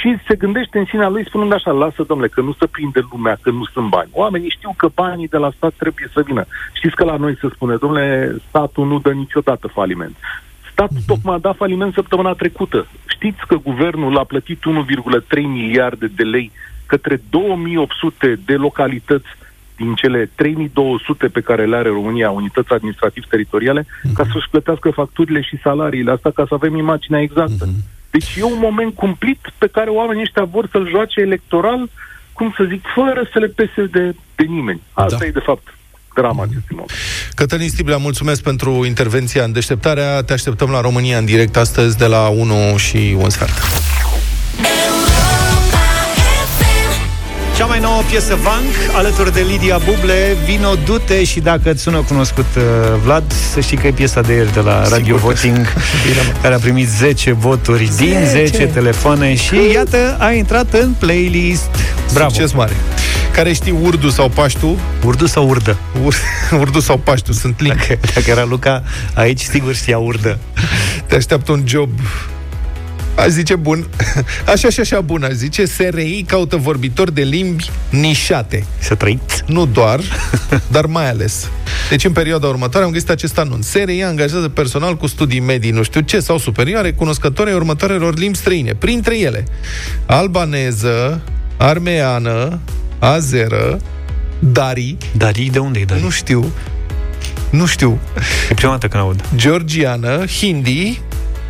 Și 0.00 0.16
se 0.26 0.34
gândește 0.34 0.78
în 0.78 0.84
sinea 0.84 1.08
lui 1.08 1.24
spunând 1.24 1.52
așa, 1.52 1.70
lasă 1.70 2.02
domnule, 2.02 2.28
că 2.28 2.40
nu 2.40 2.52
se 2.58 2.66
prinde 2.66 3.00
lumea, 3.10 3.38
că 3.40 3.50
nu 3.50 3.64
sunt 3.64 3.88
bani. 3.88 4.10
Oamenii 4.12 4.54
știu 4.56 4.74
că 4.76 4.88
banii 4.94 5.28
de 5.28 5.36
la 5.36 5.50
stat 5.56 5.72
trebuie 5.76 6.08
să 6.12 6.22
vină. 6.26 6.44
Știți 6.72 6.94
că 6.94 7.04
la 7.04 7.16
noi 7.16 7.36
se 7.40 7.48
spune, 7.54 7.76
domnule, 7.76 8.36
statul 8.48 8.86
nu 8.86 8.98
dă 8.98 9.12
niciodată 9.12 9.66
faliment. 9.66 10.16
Statul 10.70 10.96
uh-huh. 10.96 11.06
tocmai 11.06 11.34
a 11.34 11.38
dat 11.38 11.56
faliment 11.56 11.92
săptămâna 11.94 12.32
trecută. 12.32 12.86
Știți 13.06 13.46
că 13.46 13.56
guvernul 13.56 14.18
a 14.18 14.24
plătit 14.24 14.58
1,3 14.58 15.42
miliarde 15.42 16.06
de 16.06 16.22
lei 16.22 16.50
către 16.86 17.22
2800 17.30 18.40
de 18.44 18.54
localități 18.54 19.28
din 19.76 19.94
cele 19.94 20.30
3200 20.34 21.28
pe 21.28 21.40
care 21.40 21.66
le 21.66 21.76
are 21.76 21.88
România, 21.88 22.30
unități 22.30 22.72
administrativ-teritoriale, 22.72 23.82
uh-huh. 23.82 24.12
ca 24.14 24.24
să-și 24.32 24.48
plătească 24.50 24.90
facturile 24.90 25.40
și 25.40 25.60
salariile. 25.62 26.10
Asta 26.10 26.30
ca 26.30 26.44
să 26.48 26.54
avem 26.54 26.76
imaginea 26.76 27.20
exactă. 27.20 27.66
Uh-huh. 27.66 27.96
Deci 28.10 28.36
e 28.36 28.42
un 28.42 28.58
moment 28.60 28.94
cumplit 28.94 29.38
pe 29.58 29.66
care 29.66 29.90
oamenii 29.90 30.22
ăștia 30.22 30.44
vor 30.44 30.68
să-l 30.70 30.88
joace 30.88 31.20
electoral, 31.20 31.90
cum 32.32 32.54
să 32.56 32.64
zic, 32.68 32.84
fără 32.94 33.28
să 33.32 33.38
le 33.38 33.46
pese 33.46 33.86
de, 33.90 34.14
de 34.34 34.44
nimeni. 34.44 34.80
Asta 34.92 35.16
da. 35.18 35.24
e, 35.24 35.30
de 35.30 35.42
fapt, 35.44 35.74
drama 36.14 36.42
acestui 36.42 36.76
moment. 36.76 36.90
Cătălin 37.34 37.68
Stiblea, 37.68 37.96
mulțumesc 37.96 38.42
pentru 38.42 38.84
intervenția 38.84 39.44
în 39.44 39.52
deșteptarea. 39.52 40.22
Te 40.22 40.32
așteptăm 40.32 40.70
la 40.70 40.80
România 40.80 41.18
în 41.18 41.24
direct 41.24 41.56
astăzi 41.56 41.98
de 41.98 42.06
la 42.06 42.28
1 42.28 42.76
și 42.76 43.16
un 43.18 43.30
sfert. 43.30 43.52
Cea 47.58 47.66
mai 47.66 47.80
nouă 47.80 48.02
piesă 48.10 48.38
Vank, 48.42 48.96
alături 48.96 49.32
de 49.32 49.40
Lidia 49.48 49.78
Buble, 49.78 50.36
Vino 50.44 50.74
Dute 50.84 51.24
și 51.24 51.40
dacă 51.40 51.70
îți 51.70 51.82
sună 51.82 52.02
cunoscut 52.08 52.46
uh, 52.56 52.62
Vlad, 53.02 53.32
să 53.52 53.60
știi 53.60 53.76
că 53.76 53.86
e 53.86 53.90
piesa 53.90 54.20
de 54.20 54.32
ieri 54.32 54.52
de 54.52 54.60
la 54.60 54.84
Sigur 54.84 54.98
Radio 54.98 55.16
Voting, 55.16 55.72
care 56.42 56.54
a 56.54 56.58
primit 56.58 56.88
10 56.88 57.32
voturi 57.32 57.84
10. 57.84 58.04
din 58.04 58.26
10 58.26 58.66
telefoane 58.66 59.34
și 59.34 59.54
iată, 59.72 60.16
a 60.18 60.32
intrat 60.32 60.72
în 60.72 60.92
playlist. 60.98 61.68
Bravo! 62.12 62.30
Succes 62.30 62.52
mare! 62.52 62.72
Care 63.32 63.52
știi 63.52 63.74
urdu 63.82 64.08
sau 64.08 64.28
paștu? 64.28 64.78
Urdu 65.04 65.26
sau 65.26 65.48
urdă? 65.48 65.76
Ur- 66.04 66.22
urdu 66.60 66.80
sau 66.80 66.96
paștu, 66.96 67.32
sunt 67.32 67.60
link. 67.60 67.76
Dacă, 67.76 67.98
dacă 68.14 68.30
era 68.30 68.44
Luca, 68.44 68.82
aici 69.14 69.40
sigur 69.40 69.74
știa 69.74 69.98
urdă. 69.98 70.38
Te 71.06 71.14
așteaptă 71.14 71.52
un 71.52 71.62
job 71.66 71.90
Aș 73.18 73.28
zice 73.28 73.56
bun. 73.56 73.86
Așa 74.52 74.68
și 74.68 74.80
așa 74.80 75.00
bun, 75.00 75.22
aș 75.22 75.32
zice. 75.32 75.64
SRI 75.64 76.24
caută 76.26 76.56
vorbitori 76.56 77.14
de 77.14 77.22
limbi 77.22 77.70
nișate. 77.90 78.64
Să 78.78 78.94
trăiți? 78.94 79.42
Nu 79.46 79.66
doar, 79.66 80.00
dar 80.74 80.86
mai 80.86 81.08
ales. 81.08 81.48
Deci 81.90 82.04
în 82.04 82.12
perioada 82.12 82.46
următoare 82.46 82.86
am 82.86 82.92
găsit 82.92 83.10
acest 83.10 83.38
anunț. 83.38 83.66
SRI 83.66 84.02
angajează 84.02 84.48
personal 84.48 84.96
cu 84.96 85.06
studii 85.06 85.40
medii, 85.40 85.70
nu 85.70 85.82
știu 85.82 86.00
ce, 86.00 86.20
sau 86.20 86.38
superioare, 86.38 86.92
cunoscători 86.92 87.48
ai 87.48 87.56
următoarelor 87.56 88.18
limbi 88.18 88.36
străine. 88.36 88.74
Printre 88.74 89.18
ele, 89.18 89.44
albaneză, 90.06 91.22
armeană, 91.56 92.60
azeră, 92.98 93.78
Dari. 94.38 94.96
Dari? 95.16 95.48
De 95.52 95.58
unde 95.58 95.78
e 95.78 95.84
Dari? 95.84 96.02
Nu 96.02 96.10
știu. 96.10 96.52
Nu 97.50 97.66
știu. 97.66 97.98
E 98.50 98.54
prima 98.54 98.72
dată 98.72 98.88
când 98.88 99.02
aud. 99.02 99.24
Georgiană, 99.36 100.24
hindi, 100.40 101.00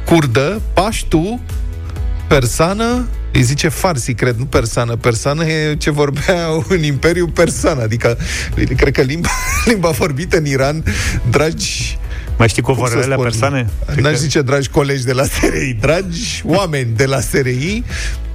curdă, 0.09 0.61
paștu, 0.73 1.41
persană, 2.29 3.07
îi 3.33 3.43
zice 3.43 3.69
farsi, 3.69 4.15
cred, 4.15 4.37
nu 4.37 4.45
persană. 4.45 4.97
Persană 4.97 5.45
e 5.45 5.77
ce 5.77 5.91
vorbea 5.91 6.49
în 6.69 6.83
Imperiu 6.83 7.27
Persan, 7.27 7.79
adică 7.79 8.19
cred 8.77 8.93
că 8.93 9.03
limba, 9.03 9.29
limba 9.71 9.91
vorbită 9.91 10.37
în 10.37 10.47
Iran, 10.47 10.85
dragi 11.31 11.99
mai 12.39 12.49
știi 12.49 12.63
covorele 12.63 13.05
la 13.05 13.17
persoane? 13.17 13.69
N-aș 13.97 14.15
zice 14.15 14.43
dragi 14.43 14.69
colegi 14.69 15.05
de 15.05 15.13
la 15.13 15.25
SRI, 15.35 15.77
dragi 15.81 16.43
oameni 16.45 16.91
de 16.97 17.05
la 17.05 17.21
SRI, 17.21 17.85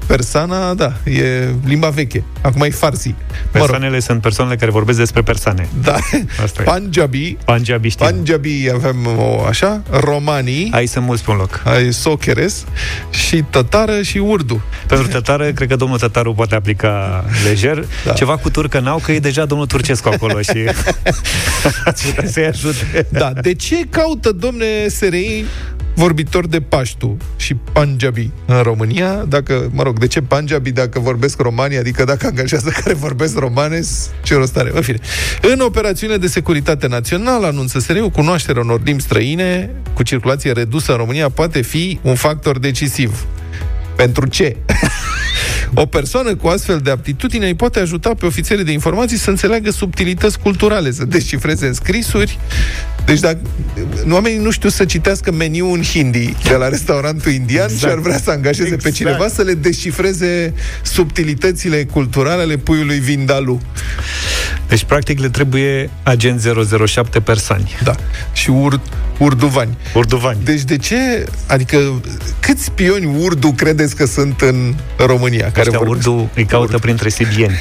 Persana, 0.06 0.74
da, 0.74 0.94
e 1.04 1.50
limba 1.66 1.90
veche. 1.90 2.24
Acum 2.42 2.62
e 2.62 2.70
farsi. 2.70 3.16
Persoanele 3.52 3.88
mă 3.88 3.94
rog. 3.94 4.02
sunt 4.02 4.22
persoanele 4.22 4.58
care 4.58 4.72
vorbesc 4.72 4.98
despre 4.98 5.22
persoane. 5.22 5.68
Da. 5.82 5.96
Asta 6.44 6.64
Punjabi. 6.64 7.38
Punjabi 7.46 7.90
știm. 7.90 8.08
Punjabi 8.08 8.70
avem 8.74 9.08
o, 9.18 9.44
așa, 9.48 9.82
romanii. 9.90 10.70
Ai 10.74 10.86
să 10.86 11.00
mulți 11.00 11.24
pe 11.24 11.32
un 11.32 11.38
loc. 11.38 11.62
Ai 11.66 11.94
socheres 11.94 12.64
și 13.10 13.44
tătară 13.50 14.02
și 14.02 14.18
urdu. 14.18 14.62
Pentru 14.88 15.08
tătară, 15.08 15.52
cred 15.52 15.68
că 15.68 15.76
domnul 15.76 15.98
Tătaru 15.98 16.34
poate 16.34 16.56
aplica 16.56 17.26
lejer. 17.48 17.86
Da. 18.06 18.14
Ceva 18.14 18.38
cu 18.38 18.50
turcă 18.50 18.80
n-au, 18.80 18.98
că 18.98 19.12
e 19.12 19.20
deja 19.20 19.46
domnul 19.46 19.68
Turcescu 19.68 20.10
acolo 20.10 20.42
și 20.42 20.64
să-i 22.32 22.46
ajute. 22.46 23.08
Da, 23.10 23.32
de 23.42 23.54
ce 23.54 23.76
caută, 23.90 24.32
domne 24.32 24.88
SRI, 24.88 25.46
vorbitor 25.94 26.48
de 26.48 26.62
paștu 26.62 27.18
și 27.36 27.54
Punjabi 27.54 28.30
în 28.46 28.62
România, 28.62 29.14
dacă, 29.14 29.70
mă 29.74 29.84
rog, 29.84 30.00
de 30.00 30.08
ce 30.08 30.22
Punjabi 30.22 30.72
dacă 30.72 31.00
vorbesc 31.00 31.40
romani, 31.42 31.78
adică 31.78 32.04
dacă 32.04 32.28
angajează 32.28 32.70
care 32.70 32.94
vorbesc 32.94 33.38
romane, 33.38 33.80
ce 34.24 34.36
rost 34.36 34.58
are? 34.58 34.72
În 34.74 34.82
fine. 34.82 35.00
În 35.42 35.60
operațiune 35.60 36.18
de 36.18 36.28
securitate 36.28 36.88
națională, 36.88 37.46
anunță 37.46 37.80
SRU, 37.80 38.10
cunoașterea 38.10 38.62
unor 38.62 38.82
limbi 38.84 39.02
străine 39.02 39.70
cu 39.94 40.04
circulație 40.04 40.52
redusă 40.52 40.92
în 40.92 40.98
România 40.98 41.30
poate 41.30 41.62
fi 41.62 42.00
un 42.02 42.16
factor 42.16 42.60
decisiv. 42.60 43.26
Pentru 43.96 44.28
ce? 44.28 44.56
O 45.76 45.86
persoană 45.86 46.36
cu 46.36 46.48
astfel 46.48 46.78
de 46.78 46.90
aptitudine 46.90 47.48
îi 47.48 47.56
poate 47.56 47.80
ajuta 47.80 48.14
pe 48.14 48.26
ofițerii 48.26 48.64
de 48.64 48.72
informații 48.72 49.18
să 49.18 49.30
înțeleagă 49.30 49.72
subtilități 49.72 50.40
culturale, 50.40 50.92
să 50.92 51.06
descifreze 51.06 51.68
înscrisuri. 51.68 52.40
Deci 53.06 53.20
dacă 53.20 53.38
oamenii 54.10 54.38
nu 54.38 54.52
știu 54.52 54.70
să 54.70 54.86
citească 54.86 55.32
meniul 55.32 55.74
în 55.74 55.84
hindi 55.84 56.36
de 56.44 56.56
la 56.56 56.70
restaurantul 56.70 57.32
indian 57.32 57.64
exact. 57.64 57.82
și 57.82 57.98
ar 57.98 58.00
vrea 58.00 58.18
să 58.18 58.32
angajeze 58.32 58.74
exact. 58.74 58.84
pe 58.84 58.92
cineva 58.92 59.28
să 59.28 59.42
le 59.42 59.54
descifreze 59.54 60.54
subtilitățile 60.82 61.84
culturale 61.84 62.42
ale 62.42 62.58
puiului 62.58 63.00
Vindalu. 63.00 63.62
Deci, 64.68 64.84
practic, 64.84 65.20
le 65.20 65.30
trebuie 65.30 65.90
agent 66.04 66.42
007 66.86 67.20
persani. 67.20 67.78
Da. 67.84 67.96
Și 68.34 68.50
ur, 68.50 68.80
urduvani. 69.18 69.78
Urduvani. 69.94 70.40
Deci 70.44 70.62
de 70.62 70.78
ce, 70.78 71.26
adică 71.48 72.02
câți 72.40 72.64
spioni 72.64 73.06
urdu 73.20 73.52
credeți 73.52 73.96
că 73.96 74.06
sunt 74.06 74.42
în 74.42 74.76
România? 74.98 75.52
Care 75.52 75.70
vor 75.70 75.88
urdu 75.88 76.30
îi 76.36 76.46
caută 76.46 76.66
urdu. 76.66 76.80
printre 76.80 77.10
sibieni. 77.10 77.54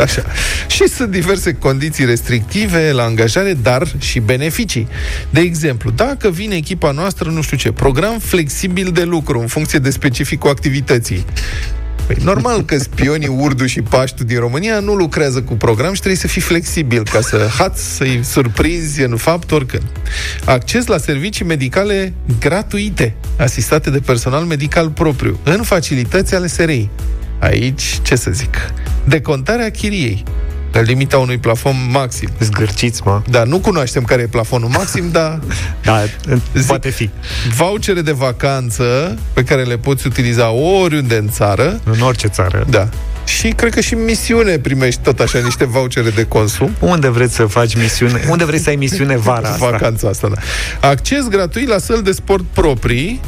Așa. 0.00 0.22
Și 0.66 0.88
sunt 0.88 1.10
diverse 1.10 1.52
condiții 1.52 2.04
restrictive 2.04 2.92
la 2.92 3.02
angajare, 3.02 3.52
dar 3.62 3.86
și 3.98 4.20
beneficii. 4.20 4.88
De 5.30 5.40
exemplu, 5.40 5.90
dacă 5.90 6.30
vine 6.30 6.54
echipa 6.54 6.90
noastră, 6.90 7.30
nu 7.30 7.42
știu 7.42 7.56
ce, 7.56 7.72
program 7.72 8.18
flexibil 8.18 8.90
de 8.92 9.02
lucru 9.02 9.40
în 9.40 9.46
funcție 9.46 9.78
de 9.78 9.90
specificul 9.90 10.50
activității. 10.50 11.24
Păi 12.06 12.18
normal 12.24 12.64
că 12.64 12.78
spionii 12.78 13.28
urdu 13.28 13.66
și 13.66 13.82
paștu 13.82 14.24
din 14.24 14.38
România 14.38 14.80
nu 14.80 14.94
lucrează 14.94 15.42
cu 15.42 15.54
program 15.54 15.92
și 15.92 15.98
trebuie 15.98 16.20
să 16.20 16.26
fii 16.26 16.40
flexibil 16.40 17.04
ca 17.04 17.20
să 17.20 17.48
hați, 17.58 17.96
să-i 17.96 18.20
surprinzi 18.22 19.02
în 19.02 19.16
fapt 19.16 19.50
oricând. 19.50 19.84
Acces 20.44 20.86
la 20.86 20.98
servicii 20.98 21.44
medicale 21.44 22.14
gratuite, 22.40 23.14
asistate 23.36 23.90
de 23.90 23.98
personal 23.98 24.44
medical 24.44 24.90
propriu, 24.90 25.38
în 25.42 25.62
facilități 25.62 26.34
ale 26.34 26.46
SRI. 26.46 26.88
Aici, 27.38 27.98
ce 28.02 28.16
să 28.16 28.30
zic, 28.30 28.56
decontarea 29.04 29.70
chiriei, 29.70 30.24
la 30.72 30.80
limita 30.80 31.18
unui 31.18 31.38
plafon 31.38 31.76
maxim. 31.90 32.28
Zgârciți, 32.40 33.00
mă. 33.04 33.22
Da, 33.28 33.44
nu 33.44 33.58
cunoaștem 33.58 34.04
care 34.04 34.22
e 34.22 34.26
plafonul 34.26 34.68
maxim, 34.68 35.08
dar... 35.12 35.40
da, 35.82 36.02
zic, 36.54 36.66
poate 36.66 36.88
fi. 36.90 37.10
Vouchere 37.56 38.00
de 38.00 38.12
vacanță 38.12 39.18
pe 39.32 39.44
care 39.44 39.62
le 39.62 39.76
poți 39.76 40.06
utiliza 40.06 40.50
oriunde 40.50 41.16
în 41.16 41.28
țară. 41.28 41.80
În 41.84 42.00
orice 42.00 42.26
țară. 42.26 42.66
Da. 42.68 42.88
Și 43.24 43.48
cred 43.48 43.74
că 43.74 43.80
și 43.80 43.94
misiune 43.94 44.58
primești 44.58 45.00
tot 45.00 45.20
așa 45.20 45.38
niște 45.38 45.64
vouchere 45.64 46.10
de 46.10 46.24
consum. 46.24 46.70
Unde 46.78 47.08
vreți 47.08 47.34
să 47.34 47.44
faci 47.44 47.76
misiune? 47.76 48.26
Unde 48.28 48.44
vrei 48.44 48.58
să 48.58 48.68
ai 48.68 48.76
misiune 48.76 49.16
vara 49.16 49.48
asta? 49.48 49.70
Vacanța 49.70 50.08
asta, 50.08 50.28
da. 50.28 50.36
Acces 50.88 51.28
gratuit 51.28 51.68
la 51.68 51.78
săli 51.78 52.02
de 52.02 52.12
sport 52.12 52.44
proprii, 52.52 53.20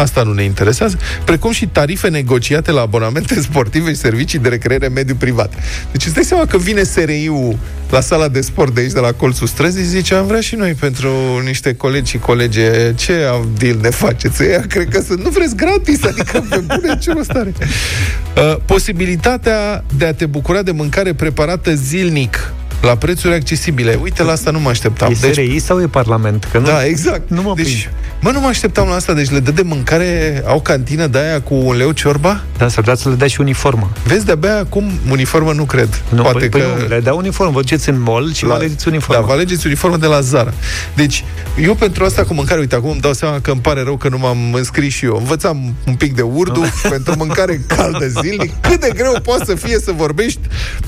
Asta 0.00 0.22
nu 0.22 0.32
ne 0.32 0.42
interesează, 0.42 0.98
precum 1.24 1.50
și 1.50 1.66
tarife 1.66 2.08
negociate 2.08 2.70
la 2.70 2.80
abonamente 2.80 3.40
sportive 3.50 3.90
și 3.90 3.96
servicii 3.96 4.38
de 4.38 4.48
recreere 4.48 4.88
mediu 4.88 5.14
privat. 5.14 5.52
Deci 5.90 6.04
îți 6.04 6.14
dai 6.14 6.24
seama 6.24 6.46
că 6.46 6.58
vine 6.58 6.82
SRI-ul 6.82 7.58
la 7.90 8.00
sala 8.00 8.28
de 8.28 8.40
sport 8.40 8.74
de 8.74 8.80
aici, 8.80 8.92
de 8.92 9.00
la 9.00 9.12
colțul 9.12 9.46
străzii, 9.46 9.84
zice, 9.84 10.14
am 10.14 10.26
vrea 10.26 10.40
și 10.40 10.54
noi 10.54 10.74
pentru 10.74 11.08
niște 11.44 11.74
colegi 11.74 12.10
și 12.10 12.18
colege, 12.18 12.94
ce 12.94 13.26
deal 13.58 13.76
ne 13.80 13.90
faceți? 13.90 14.42
Ea 14.42 14.64
cred 14.68 14.88
că 14.88 15.00
sunt, 15.00 15.22
nu 15.22 15.30
vreți 15.30 15.56
gratis, 15.56 16.04
adică 16.04 16.46
pe 16.48 16.56
bune 16.56 16.98
ce 16.98 17.12
rost 17.12 17.30
are. 17.30 17.52
Uh, 17.58 18.56
posibilitatea 18.64 19.84
de 19.96 20.06
a 20.06 20.14
te 20.14 20.26
bucura 20.26 20.62
de 20.62 20.70
mâncare 20.70 21.14
preparată 21.14 21.74
zilnic 21.74 22.52
la 22.82 22.96
prețuri 22.96 23.34
accesibile. 23.34 23.98
Uite, 24.02 24.22
la 24.22 24.32
asta 24.32 24.50
nu 24.50 24.60
mă 24.60 24.68
așteptam. 24.68 25.12
E 25.12 25.16
deci... 25.20 25.32
SRI 25.32 25.58
sau 25.58 25.80
e 25.80 25.86
Parlament? 25.86 26.48
Că 26.52 26.58
nu, 26.58 26.66
da, 26.66 26.84
exact. 26.84 27.30
Nu 27.30 27.42
mă 27.42 27.52
deci, 27.56 27.90
Mă, 28.22 28.30
nu 28.30 28.40
mă 28.40 28.46
așteptam 28.46 28.88
la 28.88 28.94
asta, 28.94 29.12
deci 29.12 29.30
le 29.30 29.40
dă 29.40 29.50
de 29.50 29.62
mâncare, 29.62 30.42
au 30.46 30.60
cantină 30.60 31.06
de 31.06 31.18
aia 31.18 31.40
cu 31.40 31.54
un 31.54 31.76
leu 31.76 31.92
ciorba? 31.92 32.42
Da, 32.58 32.68
s-ar 32.68 32.78
putea 32.78 32.94
să 32.94 33.08
le 33.08 33.14
dea 33.14 33.26
și 33.26 33.40
uniformă. 33.40 33.90
Vezi, 34.04 34.24
de-abia 34.24 34.58
acum 34.58 34.90
uniformă 35.10 35.52
nu 35.52 35.64
cred. 35.64 36.02
Nu, 36.08 36.22
Poate 36.22 36.38
păi, 36.38 36.48
că... 36.48 36.58
Păi 36.58 36.82
nu, 36.82 36.88
le 36.88 37.00
dau 37.00 37.16
uniformă, 37.16 37.52
vă 37.52 37.60
duceți 37.60 37.88
în 37.88 38.00
mall 38.00 38.32
și 38.32 38.42
la... 38.42 38.48
vă 38.48 38.54
alegeți 38.54 38.88
uniformă. 38.88 39.20
Da, 39.20 39.26
vă 39.26 39.32
alegeți 39.32 39.66
uniformă 39.66 39.96
de 39.96 40.06
la 40.06 40.20
Zara. 40.20 40.52
Deci, 40.94 41.24
eu 41.60 41.74
pentru 41.74 42.04
asta 42.04 42.24
cu 42.24 42.34
mâncare, 42.34 42.60
uite, 42.60 42.74
acum 42.74 42.90
îmi 42.90 43.00
dau 43.00 43.12
seama 43.12 43.40
că 43.40 43.50
îmi 43.50 43.60
pare 43.60 43.82
rău 43.82 43.96
că 43.96 44.08
nu 44.08 44.18
m-am 44.18 44.54
înscris 44.54 44.94
și 44.94 45.04
eu. 45.04 45.16
Învățam 45.16 45.74
un 45.86 45.94
pic 45.94 46.14
de 46.14 46.22
urdu 46.22 46.62
pentru 46.90 47.14
mâncare 47.16 47.60
caldă 47.66 48.06
zilnic. 48.06 48.52
Cât 48.60 48.80
de 48.80 48.90
greu 48.94 49.14
poate 49.22 49.44
să 49.44 49.54
fie 49.54 49.78
să 49.78 49.92
vorbești 49.92 50.40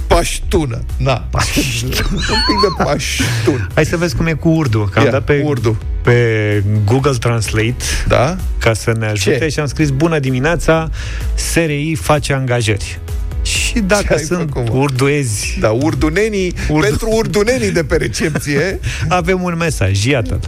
paștună. 0.07 0.83
Na, 0.97 1.27
paștună 1.31 1.84
un 2.12 2.42
pic 2.48 2.60
de 2.62 2.84
paștun. 2.84 3.70
Hai 3.74 3.86
să 3.86 3.98
vezi 3.98 4.16
cum 4.16 4.26
e 4.26 4.34
cu 4.34 4.50
urdu. 4.50 4.90
Că 4.92 5.00
am 5.00 5.08
dat 5.10 5.24
pe 5.24 5.42
urdu 5.46 5.78
pe 6.02 6.64
Google 6.86 7.12
Translate 7.20 7.76
da? 8.08 8.36
ca 8.60 8.74
să 8.74 8.96
ne 9.00 9.06
ajute 9.06 9.38
Ce? 9.38 9.48
și 9.48 9.60
am 9.60 9.66
scris 9.66 9.90
Bună 9.90 10.20
dimineața, 10.20 10.90
SRI 11.36 11.96
face 11.96 12.34
angajări. 12.34 13.00
Și 13.42 13.80
dacă 13.80 14.18
sunt 14.18 14.50
făcut, 14.54 14.74
urduezi... 14.74 15.58
Da, 15.60 15.70
urdunenii, 15.70 16.54
urdu... 16.70 16.88
pentru 16.88 17.10
urdunenii 17.12 17.72
de 17.72 17.84
pe 17.84 17.96
recepție... 17.96 18.80
avem 19.08 19.42
un 19.42 19.56
mesaj, 19.58 20.06
iată 20.06 20.40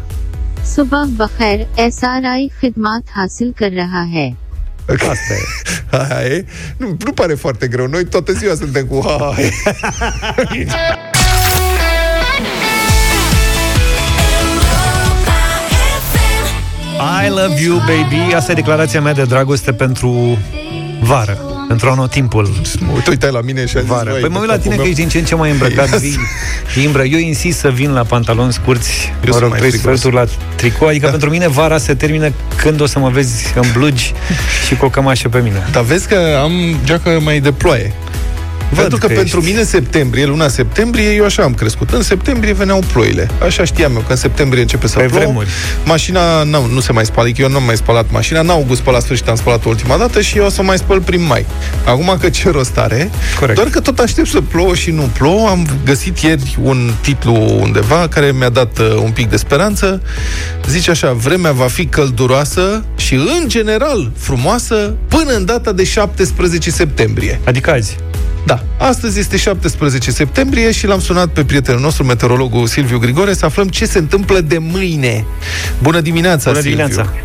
सुबह 0.75 1.05
बखैर 1.19 1.65
एसआरआई 1.79 2.47
खिदमत 2.61 3.09
हासिल 3.15 3.51
कर 3.59 3.71
रहा 3.71 4.03
है 4.15 4.27
Asta 4.91 5.33
e. 5.33 5.45
Aia 5.97 6.35
e. 6.35 6.45
Nu, 6.77 6.97
nu 7.05 7.11
pare 7.11 7.33
foarte 7.33 7.67
greu. 7.67 7.87
Noi 7.87 8.05
toată 8.05 8.31
ziua 8.31 8.55
suntem 8.55 8.85
cu 8.85 9.01
ha, 9.05 9.17
ha, 9.17 9.35
I 16.98 17.28
love 17.28 17.60
you, 17.62 17.76
baby. 17.76 18.34
Asta 18.34 18.52
e 18.52 18.54
declarația 18.54 19.00
mea 19.00 19.12
de 19.12 19.22
dragoste 19.22 19.72
pentru 19.72 20.38
vară. 21.00 21.38
Pentru 21.68 21.90
anotimpul. 21.90 22.50
Uite, 22.94 23.10
uite 23.10 23.30
la 23.30 23.40
mine 23.40 23.66
și 23.66 23.76
a 23.76 23.80
zis, 23.80 23.88
vară. 23.88 24.10
Păi 24.10 24.28
mă 24.28 24.38
uit 24.38 24.48
la 24.48 24.58
tine 24.58 24.74
meu. 24.74 24.82
că 24.82 24.88
ești 24.88 25.00
din 25.00 25.08
ce 25.08 25.18
în 25.18 25.24
ce 25.24 25.34
mai 25.34 25.50
îmbrăcat. 25.50 25.98
Vii, 25.98 26.18
imbră. 26.84 27.04
Eu 27.04 27.18
insist 27.18 27.58
să 27.58 27.68
vin 27.68 27.92
la 27.92 28.02
pantaloni 28.02 28.52
scurți, 28.52 29.12
Eu 29.26 29.32
mă 29.32 29.38
rog, 29.38 29.56
trei 29.56 29.72
sferturi 29.72 30.14
la 30.14 30.24
tricou. 30.54 30.88
Adică 30.88 31.04
da. 31.04 31.10
pentru 31.10 31.30
mine 31.30 31.48
vara 31.48 31.78
se 31.78 31.94
termină 31.94 32.32
când 32.56 32.80
o 32.80 32.86
să 32.86 32.98
mă 32.98 33.08
vezi 33.08 33.52
în 33.54 33.68
blugi 33.72 34.12
și 34.66 34.76
cu 34.76 34.84
o 34.84 34.88
cămașă 34.88 35.28
pe 35.28 35.38
mine. 35.38 35.68
Dar 35.72 35.82
vezi 35.82 36.08
că 36.08 36.38
am 36.42 36.52
geacă 36.84 37.20
mai 37.22 37.40
de 37.40 37.52
ploaie. 37.52 37.92
Văd 38.70 38.78
Pentru 38.78 38.98
că, 38.98 39.06
că 39.06 39.12
pentru 39.12 39.38
ești... 39.38 39.50
mine 39.50 39.62
septembrie, 39.64 40.24
luna 40.24 40.48
septembrie, 40.48 41.10
eu 41.10 41.24
așa 41.24 41.42
am 41.42 41.54
crescut. 41.54 41.90
În 41.90 42.02
septembrie 42.02 42.52
veneau 42.52 42.82
ploile. 42.92 43.30
Așa 43.42 43.64
știam 43.64 43.92
eu, 43.94 43.98
că 43.98 44.10
în 44.12 44.16
septembrie 44.16 44.60
începe 44.62 44.86
să 44.86 44.98
Pe 44.98 45.04
plouă. 45.04 45.22
Vremuri. 45.22 45.48
Mașina 45.84 46.42
nu, 46.42 46.66
nu 46.66 46.80
se 46.80 46.92
mai 46.92 47.04
spală, 47.04 47.28
eu 47.36 47.48
nu 47.48 47.56
am 47.56 47.62
mai 47.62 47.76
spălat 47.76 48.06
mașina, 48.10 48.42
n-au 48.42 48.56
august 48.56 48.80
pe 48.80 48.90
la 48.90 48.98
sfârșit 49.00 49.28
am 49.28 49.34
spălat 49.36 49.64
ultima 49.64 49.96
dată 49.96 50.20
și 50.20 50.38
eu 50.38 50.44
o 50.44 50.48
să 50.48 50.62
mai 50.62 50.78
spăl 50.78 51.00
prin 51.00 51.22
mai. 51.26 51.46
Acum 51.84 52.16
că 52.20 52.28
ce 52.28 52.50
rost 52.50 52.78
are, 52.78 53.10
Corect. 53.38 53.58
doar 53.58 53.70
că 53.70 53.80
tot 53.80 53.98
aștept 53.98 54.28
să 54.28 54.40
plouă 54.40 54.74
și 54.74 54.90
nu 54.90 55.10
plouă, 55.18 55.48
am 55.48 55.66
găsit 55.84 56.18
ieri 56.18 56.56
un 56.62 56.92
titlu 57.00 57.58
undeva 57.60 58.08
care 58.08 58.32
mi-a 58.38 58.48
dat 58.48 58.78
uh, 58.78 58.94
un 59.02 59.10
pic 59.10 59.30
de 59.30 59.36
speranță. 59.36 60.02
Zice 60.68 60.90
așa, 60.90 61.12
vremea 61.12 61.52
va 61.52 61.66
fi 61.66 61.86
călduroasă 61.86 62.84
și 62.96 63.14
în 63.14 63.44
general 63.46 64.12
frumoasă 64.16 64.94
până 65.08 65.32
în 65.32 65.44
data 65.44 65.72
de 65.72 65.84
17 65.84 66.70
septembrie. 66.70 67.40
Adică 67.44 67.70
azi. 67.70 67.96
Da, 68.46 68.58
astăzi 68.78 69.18
este 69.18 69.36
17 69.36 70.10
septembrie 70.10 70.70
și 70.70 70.86
l-am 70.86 71.00
sunat 71.00 71.28
pe 71.28 71.44
prietenul 71.44 71.80
nostru, 71.80 72.04
meteorologul 72.04 72.66
Silviu 72.66 72.98
Grigore, 72.98 73.32
să 73.32 73.44
aflăm 73.44 73.68
ce 73.68 73.84
se 73.84 73.98
întâmplă 73.98 74.40
de 74.40 74.58
mâine. 74.58 75.24
Bună 75.82 76.00
dimineața, 76.00 76.50
Bună 76.50 76.62
dimineața. 76.62 77.02
Silviu! 77.02 77.20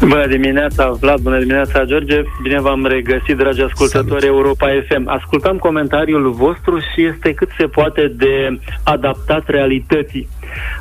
Bună 0.00 0.26
dimineața, 0.26 0.96
Vlad, 1.00 1.18
bună 1.20 1.38
dimineața, 1.38 1.84
George. 1.84 2.22
Bine 2.42 2.60
v-am 2.60 2.86
regăsit, 2.86 3.36
dragi 3.36 3.60
ascultători 3.60 4.20
Salut. 4.20 4.36
Europa 4.36 4.66
FM. 4.88 5.08
Ascultam 5.08 5.56
comentariul 5.56 6.30
vostru 6.30 6.78
și 6.78 7.06
este 7.06 7.32
cât 7.34 7.48
se 7.58 7.66
poate 7.66 8.12
de 8.16 8.58
adaptat 8.82 9.42
realității. 9.46 10.28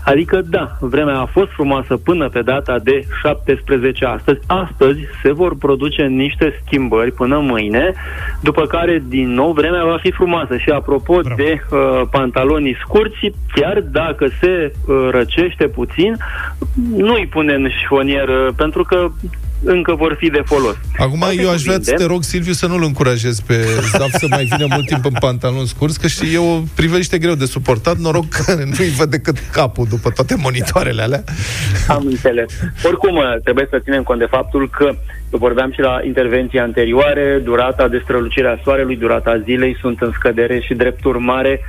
Adică, 0.05 0.41
da, 0.49 0.77
vremea 0.79 1.19
a 1.19 1.25
fost 1.25 1.49
frumoasă 1.51 1.97
până 1.97 2.29
pe 2.29 2.41
data 2.41 2.79
de 2.79 3.05
17 3.21 4.05
astăzi. 4.05 4.39
Astăzi 4.47 4.99
se 5.23 5.31
vor 5.31 5.57
produce 5.57 6.03
niște 6.03 6.61
schimbări 6.65 7.11
până 7.11 7.37
mâine, 7.37 7.93
după 8.41 8.65
care, 8.65 9.03
din 9.07 9.33
nou, 9.33 9.51
vremea 9.51 9.85
va 9.85 9.97
fi 10.01 10.11
frumoasă. 10.11 10.57
Și 10.57 10.69
apropo 10.69 11.19
Bravo. 11.21 11.35
de 11.35 11.61
uh, 11.71 12.01
pantalonii 12.11 12.77
scurți, 12.83 13.31
chiar 13.53 13.79
dacă 13.81 14.27
se 14.39 14.71
uh, 14.71 15.07
răcește 15.11 15.67
puțin, 15.67 16.17
nu-i 16.95 17.27
punem 17.27 17.69
șifonier, 17.69 18.27
uh, 18.27 18.47
pentru 18.55 18.83
că 18.83 19.09
încă 19.63 19.95
vor 19.95 20.15
fi 20.19 20.29
de 20.29 20.41
folos. 20.45 20.75
Acum 20.97 21.19
Poate 21.19 21.41
eu 21.41 21.49
aș 21.49 21.61
vrea 21.61 21.77
să 21.81 21.93
te 21.93 22.05
rog, 22.05 22.23
Silviu, 22.23 22.51
să 22.51 22.67
nu-l 22.67 22.83
încurajez 22.83 23.39
pe 23.39 23.53
Zaf 23.97 24.09
să 24.09 24.25
mai 24.29 24.43
vină 24.43 24.65
mult 24.69 24.85
timp 24.85 25.05
în 25.05 25.15
pantaloni 25.19 25.67
scurs, 25.67 25.97
că 25.97 26.07
și 26.07 26.33
eu 26.33 26.63
privește 26.75 27.17
greu 27.17 27.33
de 27.33 27.45
suportat, 27.45 27.97
noroc 27.97 28.27
că 28.27 28.53
nu-i 28.77 28.93
văd 28.97 29.09
decât 29.09 29.37
capul 29.51 29.85
după 29.89 30.09
toate 30.09 30.35
monitoarele 30.35 31.01
alea. 31.01 31.23
Am 31.87 32.03
înțeles. 32.05 32.51
Oricum, 32.83 33.19
trebuie 33.43 33.67
să 33.69 33.79
ținem 33.83 34.03
cont 34.03 34.19
de 34.19 34.27
faptul 34.29 34.69
că 34.69 34.85
eu 35.31 35.39
vorbeam 35.39 35.71
și 35.71 35.79
la 35.79 35.99
intervenții 36.05 36.59
anterioare, 36.59 37.41
durata 37.43 37.87
de 37.87 38.01
strălucire 38.03 38.47
a 38.47 38.61
soarelui, 38.63 38.95
durata 38.95 39.41
zilei 39.43 39.77
sunt 39.81 40.01
în 40.01 40.11
scădere 40.13 40.59
și 40.59 40.73
drept 40.73 41.03
urmare 41.03 41.61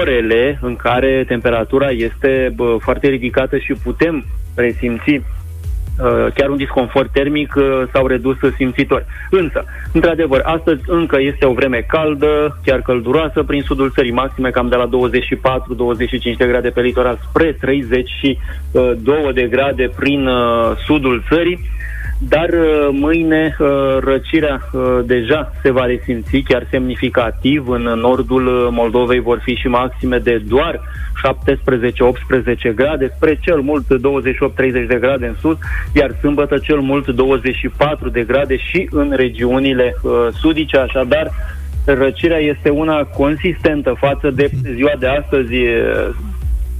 orele 0.00 0.58
în 0.62 0.76
care 0.76 1.24
temperatura 1.28 1.90
este 1.90 2.52
bă, 2.54 2.76
foarte 2.80 3.06
ridicată 3.06 3.58
și 3.58 3.72
putem 3.72 4.26
resimți 4.54 5.10
Uh, 5.10 5.41
chiar 6.34 6.48
un 6.48 6.56
disconfort 6.56 7.12
termic 7.12 7.54
uh, 7.56 7.82
s-au 7.92 8.06
redus 8.06 8.36
simțitori. 8.56 9.04
Însă, 9.30 9.64
într-adevăr, 9.92 10.40
astăzi 10.44 10.80
încă 10.86 11.16
este 11.20 11.46
o 11.46 11.52
vreme 11.52 11.84
caldă, 11.88 12.58
chiar 12.64 12.80
călduroasă, 12.80 13.42
prin 13.42 13.62
sudul 13.62 13.90
țării 13.90 14.12
maxime 14.12 14.50
cam 14.50 14.68
de 14.68 14.76
la 14.76 14.88
24-25 14.88 14.90
de 16.38 16.46
grade 16.46 16.68
pe 16.68 16.80
litoral 16.80 17.18
spre 17.28 17.56
32 17.60 19.30
de 19.34 19.42
grade 19.42 19.90
prin 19.96 20.26
uh, 20.26 20.76
sudul 20.86 21.22
țării. 21.28 21.58
Dar 22.28 22.48
uh, 22.48 22.88
mâine 22.90 23.56
uh, 23.58 23.68
răcirea 24.00 24.60
uh, 24.72 24.98
deja 25.04 25.52
se 25.62 25.70
va 25.70 25.84
resimți 25.84 26.36
chiar 26.36 26.66
semnificativ. 26.70 27.68
În 27.68 27.82
nordul 27.82 28.46
uh, 28.46 28.68
Moldovei 28.70 29.20
vor 29.20 29.40
fi 29.42 29.54
și 29.54 29.68
maxime 29.68 30.18
de 30.18 30.42
doar 30.48 30.80
17-18 32.70 32.74
grade, 32.74 33.12
spre 33.16 33.38
cel 33.40 33.60
mult 33.60 33.84
28-30 33.84 34.86
de 34.86 34.98
grade 35.00 35.26
în 35.26 35.34
sud, 35.40 35.58
iar 35.92 36.16
sâmbătă 36.20 36.58
cel 36.58 36.80
mult 36.80 37.08
24 37.08 38.08
de 38.08 38.22
grade 38.22 38.56
și 38.56 38.88
în 38.90 39.12
regiunile 39.16 39.96
uh, 40.02 40.12
sudice, 40.40 40.76
așadar 40.76 41.30
răcirea 41.84 42.38
este 42.38 42.68
una 42.68 43.02
consistentă 43.02 43.94
față 43.98 44.30
de 44.30 44.50
ziua 44.74 44.92
de 44.98 45.06
astăzi 45.06 45.54
uh, 45.54 46.08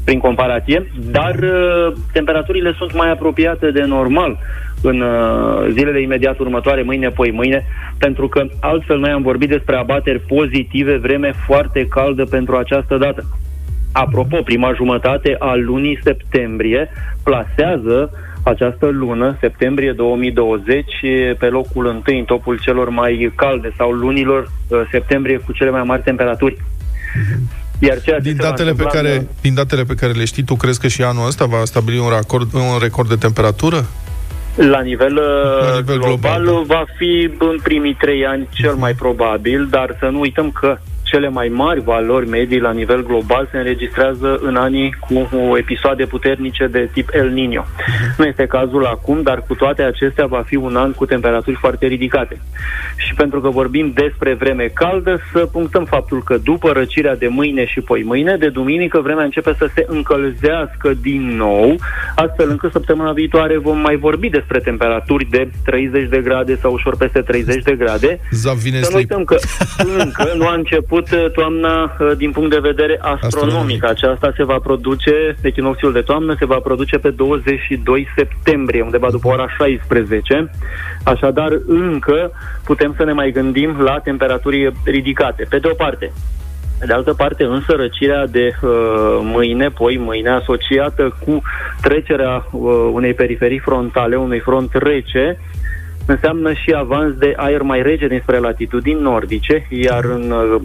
prin 0.04 0.18
comparație, 0.18 0.86
dar 1.10 1.34
uh, 1.34 1.92
temperaturile 2.12 2.74
sunt 2.78 2.94
mai 2.94 3.10
apropiate 3.10 3.70
de 3.70 3.82
normal 3.82 4.38
în 4.82 5.00
uh, 5.00 5.70
zilele 5.72 6.00
imediat 6.00 6.38
următoare, 6.38 6.82
mâine, 6.82 7.08
poi 7.08 7.30
mâine, 7.30 7.64
pentru 7.98 8.28
că 8.28 8.46
altfel 8.60 8.98
noi 8.98 9.10
am 9.10 9.22
vorbit 9.22 9.48
despre 9.48 9.76
abateri 9.76 10.20
pozitive, 10.20 10.96
vreme 10.96 11.32
foarte 11.46 11.86
caldă 11.86 12.24
pentru 12.24 12.56
această 12.56 12.96
dată. 12.96 13.24
Apropo, 13.92 14.42
prima 14.42 14.72
jumătate 14.72 15.36
a 15.38 15.54
lunii 15.54 15.98
septembrie 16.02 16.90
plasează 17.22 18.10
această 18.42 18.86
lună, 18.86 19.36
septembrie 19.40 19.92
2020, 19.92 20.84
pe 21.38 21.46
locul 21.46 21.86
întâi 21.86 22.18
în 22.18 22.24
topul 22.24 22.58
celor 22.58 22.88
mai 22.88 23.32
calde 23.36 23.72
sau 23.76 23.90
lunilor 23.90 24.50
uh, 24.68 24.80
septembrie 24.90 25.36
cu 25.36 25.52
cele 25.52 25.70
mai 25.70 25.82
mari 25.82 26.02
temperaturi. 26.02 26.56
Iar 27.78 28.00
ceea 28.00 28.16
ce 28.16 28.22
Din 28.22 28.36
se 28.36 28.42
va 28.42 28.48
datele, 28.48 28.72
pe 28.72 28.82
întâmpla 28.82 29.00
în- 29.00 29.06
care, 29.06 29.28
din 29.40 29.54
datele 29.54 29.84
pe 29.84 29.94
care 29.94 30.12
le 30.12 30.24
știi, 30.24 30.42
tu 30.42 30.54
crezi 30.54 30.80
că 30.80 30.88
și 30.88 31.02
anul 31.02 31.26
ăsta 31.26 31.44
va 31.44 31.64
stabili 31.64 31.98
un 31.98 32.10
record, 32.16 32.52
un 32.52 32.78
record 32.80 33.08
de 33.08 33.16
temperatură? 33.16 33.84
La 34.56 34.80
nivel, 34.80 35.14
La 35.14 35.76
uh, 35.76 35.76
nivel 35.76 35.98
global, 35.98 36.42
global, 36.42 36.64
va 36.64 36.84
fi 36.96 37.30
în 37.38 37.58
primii 37.62 37.94
trei 37.94 38.26
ani 38.26 38.48
cel 38.50 38.74
mai 38.74 38.94
probabil, 38.94 39.66
dar 39.70 39.96
să 39.98 40.06
nu 40.06 40.20
uităm 40.20 40.50
că 40.50 40.78
cele 41.12 41.28
mai 41.28 41.48
mari 41.48 41.80
valori 41.80 42.28
medii 42.28 42.60
la 42.60 42.72
nivel 42.72 43.02
global 43.04 43.48
se 43.50 43.56
înregistrează 43.58 44.38
în 44.42 44.56
anii 44.56 44.94
cu 45.00 45.28
episoade 45.56 46.04
puternice 46.04 46.66
de 46.66 46.88
tip 46.92 47.08
El 47.14 47.30
Niño. 47.30 47.64
Nu 48.18 48.24
este 48.24 48.46
cazul 48.46 48.84
acum, 48.86 49.22
dar 49.22 49.42
cu 49.48 49.54
toate 49.54 49.82
acestea 49.82 50.26
va 50.26 50.42
fi 50.46 50.56
un 50.56 50.76
an 50.76 50.92
cu 50.92 51.06
temperaturi 51.06 51.56
foarte 51.56 51.86
ridicate. 51.86 52.40
Și 52.96 53.14
pentru 53.14 53.40
că 53.40 53.48
vorbim 53.48 53.92
despre 53.94 54.34
vreme 54.34 54.70
caldă, 54.74 55.20
să 55.32 55.38
punctăm 55.38 55.84
faptul 55.84 56.22
că 56.22 56.36
după 56.44 56.70
răcirea 56.72 57.16
de 57.16 57.26
mâine 57.28 57.64
și 57.66 57.80
poi 57.80 58.02
mâine, 58.02 58.36
de 58.36 58.48
duminică, 58.48 59.00
vremea 59.00 59.24
începe 59.24 59.54
să 59.58 59.68
se 59.74 59.84
încălzească 59.88 60.92
din 61.00 61.36
nou, 61.36 61.76
astfel 62.16 62.50
încât 62.50 62.72
săptămâna 62.72 63.12
viitoare 63.12 63.58
vom 63.58 63.78
mai 63.78 63.96
vorbi 63.96 64.28
despre 64.28 64.58
temperaturi 64.58 65.24
de 65.30 65.50
30 65.64 66.08
de 66.08 66.20
grade 66.24 66.56
sau 66.60 66.72
ușor 66.72 66.96
peste 66.96 67.20
30 67.20 67.62
de 67.62 67.74
grade. 67.76 68.20
Zav 68.30 68.54
vine 68.56 68.80
Să 68.80 68.90
nu 68.92 68.96
slip. 68.98 69.10
uităm 69.10 69.24
că 69.24 69.36
încă 70.04 70.32
nu 70.36 70.46
a 70.46 70.54
început 70.54 71.01
uh, 71.10 71.30
toamna 71.30 71.96
uh, 71.98 72.10
din 72.16 72.30
punct 72.30 72.50
de 72.50 72.58
vedere 72.58 72.98
astronomic. 73.00 73.34
Astronomic. 73.34 73.84
Aceasta 73.84 74.32
se 74.36 74.44
va 74.44 74.58
produce, 74.58 75.36
echinocțiul 75.42 75.92
de 75.92 76.00
toamnă 76.00 76.34
se 76.38 76.44
va 76.44 76.58
produce 76.58 76.98
pe 76.98 77.10
22 77.10 78.08
septembrie, 78.16 78.82
undeva 78.82 79.10
după 79.10 79.28
ora 79.28 79.48
16. 79.48 80.50
Așadar, 81.04 81.50
încă 81.66 82.30
putem 82.64 82.94
să 82.96 83.04
ne 83.04 83.12
mai 83.12 83.30
gândim 83.30 83.80
la 83.80 83.98
temperaturi 83.98 84.72
ridicate. 84.84 85.46
Pe 85.48 85.58
de 85.58 85.68
o 85.68 85.74
parte, 85.74 86.12
pe 86.82 86.88
de 86.88 86.94
altă 86.94 87.14
parte, 87.14 87.44
însă, 87.44 87.72
răcirea 87.72 88.26
de 88.26 88.52
uh, 88.62 88.70
mâine, 89.22 89.68
poi 89.68 89.98
mâine, 89.98 90.30
asociată 90.30 91.16
cu 91.24 91.42
trecerea 91.82 92.46
uh, 92.50 92.90
unei 92.92 93.14
periferii 93.14 93.58
frontale, 93.58 94.16
unui 94.16 94.38
front 94.38 94.72
rece, 94.74 95.38
înseamnă 96.06 96.52
și 96.52 96.74
avans 96.76 97.14
de 97.14 97.32
aer 97.36 97.62
mai 97.62 97.82
rece 97.82 98.06
dinspre 98.06 98.38
latitudini 98.38 99.00
nordice, 99.00 99.66
iar 99.70 100.04
în 100.04 100.30
uh, 100.30 100.62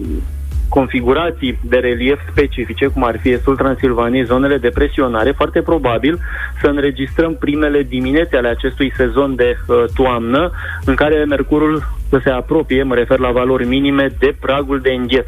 configurații 0.70 1.60
de 1.62 1.78
relief 1.78 2.20
specifice, 2.32 2.86
cum 2.88 3.04
ar 3.04 3.20
fi 3.22 3.30
estul 3.30 3.56
Transilvaniei, 3.56 4.26
zonele 4.26 4.58
de 4.58 4.70
presionare, 4.70 5.32
foarte 5.32 5.62
probabil 5.62 6.20
să 6.62 6.68
înregistrăm 6.68 7.36
primele 7.36 7.84
dimineți 7.84 8.36
ale 8.36 8.48
acestui 8.48 8.94
sezon 8.98 9.36
de 9.36 9.58
uh, 9.68 9.84
toamnă, 9.94 10.52
în 10.86 10.96
care 10.96 11.24
mercurul 11.24 11.84
să 12.10 12.20
se 12.24 12.30
apropie, 12.30 12.84
mă 12.84 12.96
refer 12.96 13.20
la 13.20 13.32
valori 13.32 13.68
minime, 13.68 14.16
de 14.20 14.36
pragul 14.40 14.80
de 14.80 14.92
îngheț. 14.92 15.26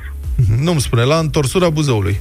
Nu-mi 0.64 0.80
spune, 0.80 1.03
la 1.03 1.16
întorsura 1.16 1.70
Buzăului. 1.70 2.20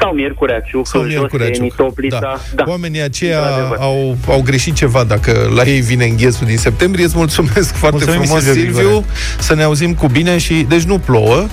Sau 0.00 0.12
Miercurea 0.12 0.60
Ciuc, 0.60 0.86
Sau 0.86 1.00
Miercurea 1.02 1.46
Joseni, 1.46 1.68
Ciuc. 1.68 1.76
Toplița. 1.76 2.18
Da. 2.20 2.40
Da. 2.54 2.64
Oamenii 2.66 3.02
aceia 3.02 3.38
Într-adevăr. 3.38 3.76
au, 3.80 4.16
au 4.28 4.42
greșit 4.42 4.74
ceva 4.74 5.04
dacă 5.04 5.50
la 5.54 5.62
ei 5.62 5.80
vine 5.80 6.04
înghețul 6.04 6.46
din 6.46 6.58
septembrie. 6.58 7.04
Îți 7.04 7.16
mulțumesc 7.16 7.74
foarte 7.74 7.96
Mulțumim, 8.04 8.22
frumos, 8.26 8.42
Silviu 8.42 8.62
Silviu. 8.62 8.80
Grigore. 8.82 9.04
Să 9.38 9.54
ne 9.54 9.62
auzim 9.62 9.94
cu 9.94 10.06
bine 10.06 10.38
și... 10.38 10.66
Deci 10.68 10.82
nu 10.82 10.98
plouă, 10.98 11.46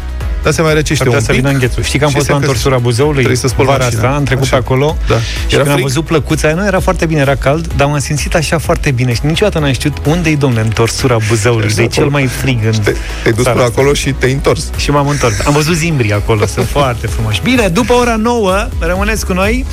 dar 0.43 0.53
se 0.53 0.61
mai 0.61 0.73
răcește 0.73 1.03
Ar 1.03 1.09
un 1.09 1.15
putea 1.15 1.25
să 1.27 1.31
pic. 1.33 1.41
vină 1.41 1.53
înghețul. 1.53 1.83
Știi 1.83 1.99
că 1.99 2.03
am 2.05 2.09
și 2.09 2.15
fost 2.15 2.27
se 2.27 2.31
la 2.31 2.37
încălzește. 2.37 2.67
întorsura 2.67 2.89
Buzăului 2.89 3.15
Trebuie 3.23 3.37
să 3.37 3.47
spăl 3.47 3.65
vara 3.65 3.83
mașina. 3.83 4.01
asta, 4.01 4.15
am 4.15 4.23
trecut 4.23 4.43
Așa. 4.43 4.55
pe 4.57 4.61
acolo 4.61 4.97
Da. 5.07 5.15
și 5.17 5.21
Era 5.47 5.55
când 5.57 5.67
am 5.67 5.71
frig? 5.73 5.83
văzut 5.87 6.05
plăcuța 6.05 6.47
aia, 6.47 6.55
nu 6.55 6.65
era 6.65 6.79
foarte 6.79 7.05
bine, 7.05 7.19
era 7.19 7.35
cald, 7.35 7.67
dar 7.75 7.87
m-am 7.87 7.99
simțit 7.99 8.35
așa 8.35 8.57
foarte 8.57 8.91
bine 8.91 9.13
și 9.13 9.19
niciodată 9.23 9.59
n-am 9.59 9.71
știut 9.71 9.97
unde-i, 10.07 10.35
domnule, 10.35 10.61
întorsura 10.61 11.17
Buzăului, 11.27 11.73
de 11.73 11.87
cel 11.87 12.05
mai 12.07 12.25
frig 12.25 12.59
în 12.65 12.71
Te, 12.71 12.91
te-ai 13.21 13.33
dus 13.33 13.43
țara 13.43 13.55
până 13.55 13.65
asta. 13.67 13.79
acolo 13.79 13.93
și 13.93 14.11
te-ai 14.11 14.31
întors. 14.31 14.69
Și 14.77 14.91
m-am 14.91 15.07
întors. 15.07 15.39
Am 15.45 15.53
văzut 15.53 15.75
zimbrii 15.75 16.13
acolo, 16.13 16.45
sunt 16.45 16.67
foarte 16.77 17.07
frumoși. 17.07 17.41
Bine, 17.43 17.67
după 17.67 17.93
ora 17.93 18.15
9, 18.23 18.67
rămâneți 18.79 19.25
cu 19.25 19.33
noi. 19.33 19.65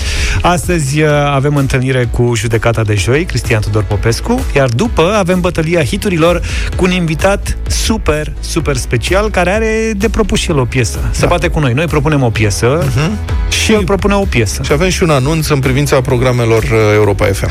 Astăzi 0.43 1.03
uh, 1.03 1.09
avem 1.35 1.57
întâlnire 1.57 2.09
cu 2.11 2.33
judecata 2.35 2.83
de 2.83 2.95
joi, 2.95 3.25
Cristian 3.25 3.61
Tudor 3.61 3.83
Popescu, 3.83 4.45
iar 4.55 4.69
după 4.69 5.15
avem 5.19 5.41
bătălia 5.41 5.85
hiturilor 5.85 6.41
cu 6.77 6.85
un 6.85 6.91
invitat 6.91 7.57
super, 7.67 8.33
super 8.41 8.77
special, 8.77 9.31
care 9.31 9.51
are 9.51 9.93
de 9.97 10.09
propus 10.09 10.39
și 10.39 10.51
el 10.51 10.59
o 10.59 10.65
piesă. 10.65 10.99
Se 11.11 11.27
bate 11.27 11.49
cu 11.49 11.59
noi. 11.61 11.73
Noi 11.73 11.85
propunem 11.85 12.23
o 12.23 12.31
piesă 12.31 12.93
și 13.65 13.73
el 13.73 13.85
propune 13.85 14.15
o 14.15 14.25
piesă. 14.25 14.63
Și 14.63 14.73
avem 14.73 14.89
și 14.89 15.03
un 15.03 15.11
anunț 15.11 15.49
în 15.49 15.59
privința 15.59 16.01
programelor 16.01 16.63
uh, 16.63 16.71
Europa 16.95 17.25
FM. 17.25 17.51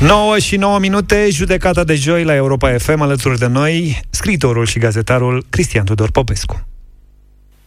9 0.00 0.38
și 0.38 0.56
9 0.56 0.78
minute, 0.78 1.16
judecata 1.30 1.84
de 1.84 1.94
joi 1.94 2.24
la 2.24 2.34
Europa 2.34 2.68
FM, 2.68 3.00
alături 3.00 3.38
de 3.38 3.46
noi, 3.48 3.72
scriitorul 4.10 4.64
și 4.64 4.78
gazetarul 4.78 5.42
Cristian 5.50 5.84
Tudor 5.84 6.10
Popescu. 6.10 6.56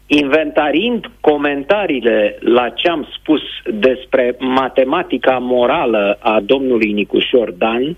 inventariind 0.08 1.12
comentariile 1.22 2.38
la 2.40 2.70
ce 2.70 2.90
am 2.90 3.08
spus 3.18 3.42
despre 3.74 4.36
matematica 4.40 5.38
morală 5.38 6.18
a 6.22 6.40
domnului 6.46 6.92
Nicușor 6.92 7.52
Dan, 7.52 7.98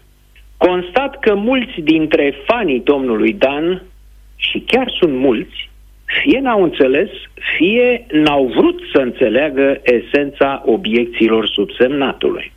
constat 0.57 1.19
că 1.19 1.35
mulți 1.35 1.81
dintre 1.81 2.33
fanii 2.47 2.79
domnului 2.79 3.33
Dan, 3.33 3.83
și 4.35 4.59
chiar 4.59 4.93
sunt 4.99 5.17
mulți, 5.17 5.69
fie 6.23 6.39
n-au 6.39 6.63
înțeles, 6.63 7.09
fie 7.57 8.05
n-au 8.11 8.51
vrut 8.55 8.79
să 8.93 9.01
înțeleagă 9.01 9.81
esența 9.83 10.63
obiecțiilor 10.65 11.47
subsemnatului. 11.47 12.51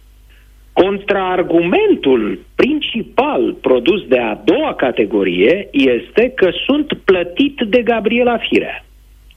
Contraargumentul 0.85 2.39
principal 2.55 3.57
produs 3.61 4.07
de 4.07 4.19
a 4.19 4.35
doua 4.35 4.75
categorie 4.75 5.69
este 5.73 6.33
că 6.37 6.51
sunt 6.67 6.93
plătit 7.05 7.61
de 7.67 7.83
Gabriela 7.83 8.39
Firea. 8.39 8.85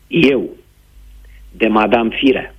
Eu, 0.08 0.50
de 1.52 1.68
Madame 1.68 2.16
Firea. 2.20 2.56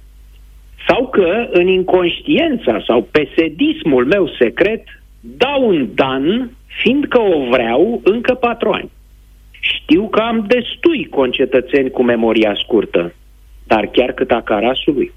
Sau 0.87 1.09
că 1.09 1.49
în 1.51 1.67
inconștiența 1.67 2.83
sau 2.87 3.09
pesedismul 3.11 4.07
meu 4.07 4.29
secret 4.39 4.85
dau 5.21 5.69
un 5.69 5.89
dan, 5.95 6.51
fiindcă 6.83 7.21
o 7.21 7.49
vreau 7.51 8.01
încă 8.05 8.35
patru 8.35 8.71
ani. 8.71 8.91
Știu 9.61 10.09
că 10.09 10.21
am 10.21 10.45
destui 10.47 11.05
concetățeni 11.11 11.91
cu 11.91 12.03
memoria 12.03 12.55
scurtă, 12.55 13.15
dar 13.67 13.87
chiar 13.87 14.13
cât 14.13 14.31
a 14.31 14.43
carasului. 14.43 15.13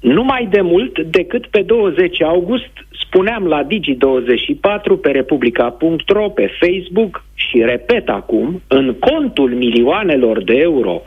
Nu 0.00 0.24
mai 0.24 0.48
de 0.50 0.60
mult 0.60 1.00
decât 1.00 1.46
pe 1.46 1.62
20 1.62 2.22
august 2.22 2.70
spuneam 2.90 3.44
la 3.46 3.66
Digi24, 3.66 5.00
pe 5.02 5.10
Republica.ro, 5.10 6.28
pe 6.28 6.50
Facebook 6.60 7.24
și 7.34 7.62
repet 7.62 8.08
acum, 8.08 8.62
în 8.68 8.94
contul 8.94 9.50
milioanelor 9.54 10.42
de 10.44 10.54
euro 10.54 11.02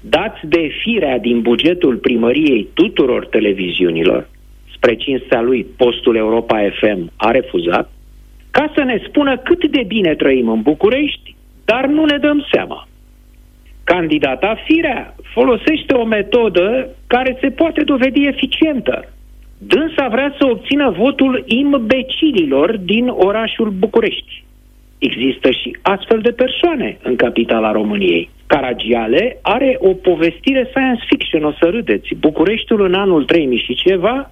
dați 0.00 0.46
de 0.46 0.70
firea 0.82 1.18
din 1.18 1.40
bugetul 1.40 1.96
primăriei 1.96 2.68
tuturor 2.74 3.26
televiziunilor, 3.26 4.28
spre 4.74 4.94
cinstea 4.94 5.40
lui 5.40 5.66
postul 5.76 6.16
Europa 6.16 6.58
FM 6.80 7.10
a 7.16 7.30
refuzat, 7.30 7.90
ca 8.50 8.72
să 8.74 8.82
ne 8.82 9.02
spună 9.08 9.36
cât 9.36 9.70
de 9.70 9.84
bine 9.86 10.14
trăim 10.14 10.48
în 10.48 10.62
București, 10.62 11.36
dar 11.64 11.86
nu 11.86 12.04
ne 12.04 12.18
dăm 12.18 12.46
seama. 12.52 12.88
Candidata 13.92 14.62
Firea 14.64 15.14
folosește 15.22 15.94
o 15.94 16.04
metodă 16.04 16.88
care 17.06 17.36
se 17.40 17.50
poate 17.50 17.82
dovedi 17.82 18.26
eficientă. 18.26 19.12
Dânsa 19.58 20.08
vrea 20.10 20.34
să 20.38 20.46
obțină 20.46 20.90
votul 20.90 21.44
imbecililor 21.46 22.76
din 22.76 23.08
orașul 23.08 23.70
București. 23.70 24.44
Există 24.98 25.50
și 25.50 25.76
astfel 25.82 26.20
de 26.20 26.30
persoane 26.30 26.98
în 27.02 27.16
capitala 27.16 27.72
României. 27.72 28.30
Caragiale 28.46 29.38
are 29.42 29.76
o 29.78 29.92
povestire 29.94 30.68
science 30.70 31.04
fiction, 31.06 31.44
o 31.44 31.52
să 31.52 31.66
râdeți. 31.70 32.14
Bucureștiul 32.14 32.84
în 32.84 32.94
anul 32.94 33.24
3000 33.24 33.58
și 33.58 33.74
ceva, 33.74 34.30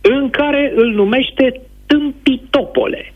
în 0.00 0.30
care 0.30 0.72
îl 0.76 0.88
numește 0.90 1.60
Tâmpitopole. 1.86 3.12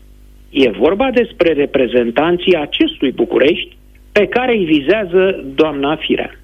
E 0.49 0.69
vorba 0.69 1.09
despre 1.13 1.53
reprezentanții 1.53 2.55
acestui 2.55 3.11
București 3.11 3.79
pe 4.11 4.27
care 4.27 4.51
îi 4.51 4.65
vizează 4.65 5.43
doamna 5.55 5.95
Firea. 5.95 6.35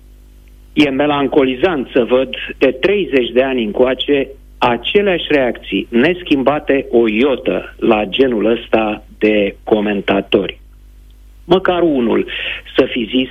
E 0.74 0.90
melancolizant 0.90 1.90
să 1.94 2.04
văd 2.04 2.36
de 2.58 2.72
30 2.72 3.30
de 3.30 3.44
ani 3.44 3.64
încoace 3.64 4.28
aceleași 4.58 5.26
reacții 5.30 5.88
neschimbate 5.90 6.86
o 6.92 7.08
iotă 7.08 7.76
la 7.80 8.06
genul 8.06 8.46
ăsta 8.46 9.04
de 9.18 9.56
comentatori. 9.64 10.60
Măcar 11.46 11.82
unul 11.82 12.30
să 12.76 12.88
fi 12.92 13.10
zis 13.16 13.30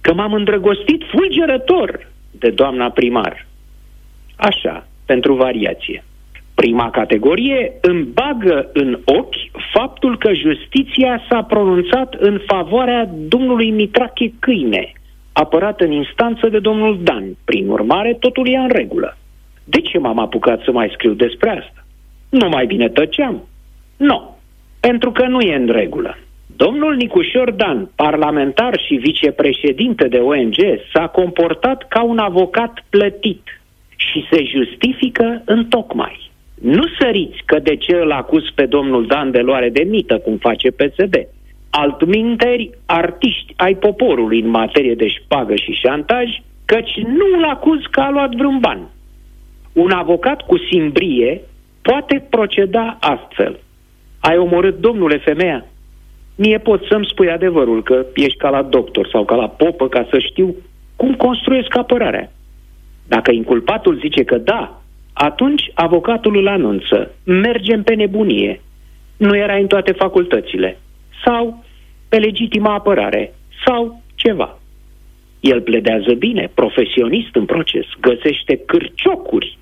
că 0.00 0.14
m-am 0.14 0.32
îndrăgostit 0.32 1.02
fulgerător 1.10 2.10
de 2.30 2.50
doamna 2.50 2.90
primar. 2.90 3.46
Așa, 4.36 4.86
pentru 5.06 5.34
variație. 5.34 6.04
Prima 6.54 6.90
categorie 6.90 7.72
îmi 7.80 8.02
bagă 8.02 8.70
în 8.72 8.98
ochi 9.04 9.34
faptul 9.72 10.18
că 10.18 10.32
justiția 10.32 11.22
s-a 11.28 11.42
pronunțat 11.42 12.14
în 12.14 12.40
favoarea 12.46 13.10
domnului 13.28 13.70
Mitrache 13.70 14.32
Câine, 14.38 14.92
apărat 15.32 15.80
în 15.80 15.92
instanță 15.92 16.48
de 16.48 16.58
domnul 16.58 17.00
Dan. 17.02 17.24
Prin 17.44 17.68
urmare, 17.68 18.16
totul 18.20 18.48
e 18.48 18.56
în 18.56 18.68
regulă. 18.68 19.16
De 19.64 19.80
ce 19.80 19.98
m-am 19.98 20.18
apucat 20.18 20.62
să 20.62 20.72
mai 20.72 20.90
scriu 20.92 21.12
despre 21.12 21.50
asta? 21.50 21.84
Nu 22.28 22.48
mai 22.48 22.66
bine 22.66 22.88
tăceam? 22.88 23.42
Nu, 23.96 24.36
pentru 24.80 25.12
că 25.12 25.26
nu 25.26 25.40
e 25.40 25.54
în 25.54 25.66
regulă. 25.66 26.18
Domnul 26.56 26.94
Nicușor 26.94 27.50
Dan, 27.50 27.90
parlamentar 27.94 28.78
și 28.86 28.94
vicepreședinte 28.94 30.08
de 30.08 30.18
ONG, 30.18 30.56
s-a 30.92 31.06
comportat 31.06 31.88
ca 31.88 32.02
un 32.02 32.18
avocat 32.18 32.84
plătit 32.88 33.60
și 33.96 34.26
se 34.30 34.44
justifică 34.44 35.42
în 35.44 35.66
tocmai. 35.66 36.32
Nu 36.54 36.82
săriți 37.00 37.42
că 37.44 37.58
de 37.58 37.76
ce 37.76 37.96
îl 37.96 38.12
acuz 38.12 38.42
pe 38.54 38.66
domnul 38.66 39.06
Dan 39.06 39.30
de 39.30 39.40
luare 39.40 39.68
de 39.68 39.82
mită, 39.82 40.18
cum 40.18 40.36
face 40.36 40.70
PSD. 40.70 41.28
Altminteri, 41.70 42.70
artiști 42.86 43.52
ai 43.56 43.74
poporului 43.74 44.40
în 44.40 44.48
materie 44.48 44.94
de 44.94 45.08
șpagă 45.08 45.54
și 45.54 45.72
șantaj, 45.72 46.28
căci 46.64 46.96
nu 46.96 47.38
îl 47.38 47.44
acuz 47.44 47.80
că 47.90 48.00
a 48.00 48.10
luat 48.10 48.34
vreun 48.34 48.58
ban. 48.58 48.88
Un 49.72 49.90
avocat 49.90 50.40
cu 50.40 50.58
simbrie 50.58 51.40
poate 51.82 52.26
proceda 52.30 52.96
astfel. 53.00 53.58
Ai 54.20 54.36
omorât, 54.36 54.78
domnule, 54.78 55.16
femeia? 55.16 55.66
Mie 56.36 56.58
pot 56.58 56.84
să-mi 56.84 57.08
spui 57.10 57.30
adevărul 57.30 57.82
că 57.82 58.06
ești 58.14 58.38
ca 58.38 58.48
la 58.48 58.62
doctor 58.62 59.08
sau 59.12 59.24
ca 59.24 59.34
la 59.34 59.48
popă 59.48 59.88
ca 59.88 60.06
să 60.10 60.18
știu 60.18 60.54
cum 60.96 61.14
construiesc 61.14 61.76
apărarea. 61.76 62.32
Dacă 63.08 63.30
inculpatul 63.32 63.98
zice 63.98 64.24
că 64.24 64.38
da, 64.38 64.82
atunci 65.14 65.70
avocatul 65.74 66.36
îl 66.36 66.48
anunță. 66.48 67.14
Mergem 67.24 67.82
pe 67.82 67.94
nebunie. 67.94 68.60
Nu 69.16 69.36
era 69.36 69.56
în 69.56 69.66
toate 69.66 69.92
facultățile. 69.92 70.78
Sau 71.24 71.64
pe 72.08 72.16
legitima 72.18 72.74
apărare. 72.74 73.34
Sau 73.66 74.02
ceva. 74.14 74.58
El 75.40 75.60
pledează 75.60 76.14
bine, 76.14 76.50
profesionist 76.54 77.34
în 77.34 77.44
proces, 77.44 77.84
găsește 78.00 78.60
cârciocuri 78.66 79.58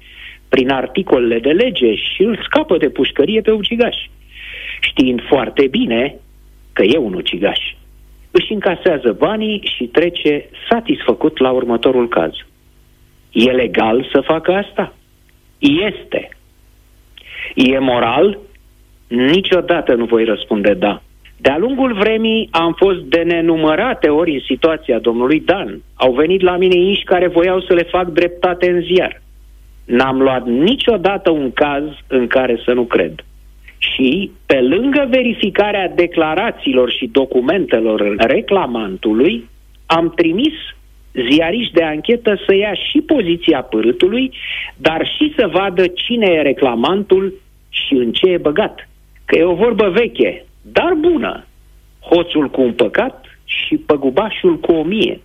prin 0.48 0.70
articolele 0.70 1.38
de 1.38 1.50
lege 1.50 1.94
și 1.94 2.22
îl 2.22 2.40
scapă 2.44 2.76
de 2.76 2.88
pușcărie 2.88 3.40
pe 3.40 3.50
ucigaș. 3.50 3.96
Știind 4.80 5.20
foarte 5.28 5.66
bine 5.66 6.16
că 6.72 6.82
e 6.82 6.98
un 6.98 7.14
ucigaș. 7.14 7.58
Își 8.30 8.52
încasează 8.52 9.12
banii 9.12 9.70
și 9.76 9.84
trece 9.84 10.48
satisfăcut 10.70 11.38
la 11.38 11.50
următorul 11.50 12.08
caz. 12.08 12.32
E 13.30 13.50
legal 13.50 14.08
să 14.12 14.20
facă 14.20 14.52
asta? 14.52 14.94
Este. 15.62 16.28
E 17.54 17.78
moral? 17.78 18.38
Niciodată 19.08 19.94
nu 19.94 20.04
voi 20.04 20.24
răspunde 20.24 20.74
da. 20.74 21.02
De-a 21.36 21.58
lungul 21.58 21.92
vremii 21.92 22.48
am 22.50 22.74
fost 22.78 22.98
de 22.98 23.18
nenumărate 23.18 24.08
ori 24.08 24.32
în 24.32 24.40
situația 24.46 24.98
domnului 24.98 25.40
Dan. 25.40 25.82
Au 25.94 26.12
venit 26.12 26.40
la 26.40 26.56
mine 26.56 26.76
inși 26.76 27.04
care 27.04 27.28
voiau 27.28 27.60
să 27.60 27.74
le 27.74 27.82
fac 27.82 28.06
dreptate 28.08 28.70
în 28.70 28.80
ziar. 28.80 29.22
N-am 29.84 30.20
luat 30.20 30.46
niciodată 30.46 31.30
un 31.30 31.52
caz 31.52 31.84
în 32.06 32.26
care 32.26 32.60
să 32.64 32.72
nu 32.72 32.84
cred. 32.84 33.24
Și, 33.78 34.30
pe 34.46 34.60
lângă 34.60 35.06
verificarea 35.10 35.88
declarațiilor 35.88 36.90
și 36.90 37.06
documentelor 37.06 38.14
reclamantului, 38.16 39.48
am 39.86 40.12
trimis 40.16 40.54
ziariști 41.12 41.72
de 41.72 41.82
anchetă 41.82 42.38
să 42.46 42.54
ia 42.54 42.74
și 42.74 43.00
poziția 43.00 43.62
părâtului, 43.62 44.32
dar 44.76 45.06
și 45.16 45.32
să 45.36 45.46
vadă 45.52 45.86
cine 45.86 46.26
e 46.26 46.42
reclamantul 46.42 47.34
și 47.68 47.94
în 47.94 48.12
ce 48.12 48.26
e 48.26 48.36
băgat. 48.36 48.88
Că 49.24 49.38
e 49.38 49.44
o 49.44 49.54
vorbă 49.54 49.88
veche, 49.88 50.44
dar 50.62 50.92
bună. 50.94 51.46
Hoțul 52.00 52.50
cu 52.50 52.60
un 52.60 52.72
păcat 52.72 53.24
și 53.44 53.76
păgubașul 53.76 54.58
cu 54.58 54.72
o 54.72 54.82
mie. 54.82 55.20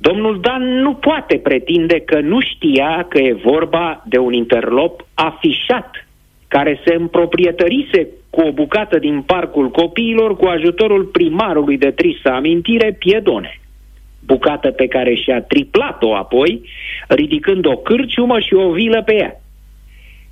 Domnul 0.00 0.40
Dan 0.40 0.62
nu 0.62 0.94
poate 0.94 1.36
pretinde 1.36 2.00
că 2.00 2.20
nu 2.20 2.40
știa 2.40 3.06
că 3.08 3.18
e 3.18 3.32
vorba 3.44 4.04
de 4.06 4.18
un 4.18 4.32
interlop 4.32 5.06
afișat, 5.14 6.06
care 6.48 6.80
se 6.84 6.94
împroprietărise 6.94 8.08
cu 8.30 8.40
o 8.40 8.52
bucată 8.52 8.98
din 8.98 9.22
parcul 9.22 9.70
copiilor 9.70 10.36
cu 10.36 10.44
ajutorul 10.44 11.04
primarului 11.04 11.78
de 11.78 11.90
trisă 11.90 12.28
amintire, 12.28 12.96
Piedone 12.98 13.60
bucată 14.30 14.70
pe 14.70 14.86
care 14.86 15.14
și-a 15.14 15.40
triplat-o 15.42 16.14
apoi, 16.14 16.62
ridicând 17.08 17.66
o 17.66 17.76
cârciumă 17.76 18.38
și 18.40 18.54
o 18.54 18.70
vilă 18.70 19.02
pe 19.02 19.14
ea. 19.14 19.32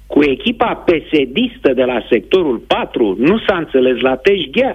Cu 0.07 0.23
echipa 0.23 0.73
pesedistă 0.75 1.73
de 1.73 1.85
la 1.85 2.01
sectorul 2.11 2.59
4 2.59 3.17
nu 3.19 3.39
s-a 3.39 3.57
înțeles 3.57 3.99
la 4.01 4.17
teșghea, 4.17 4.75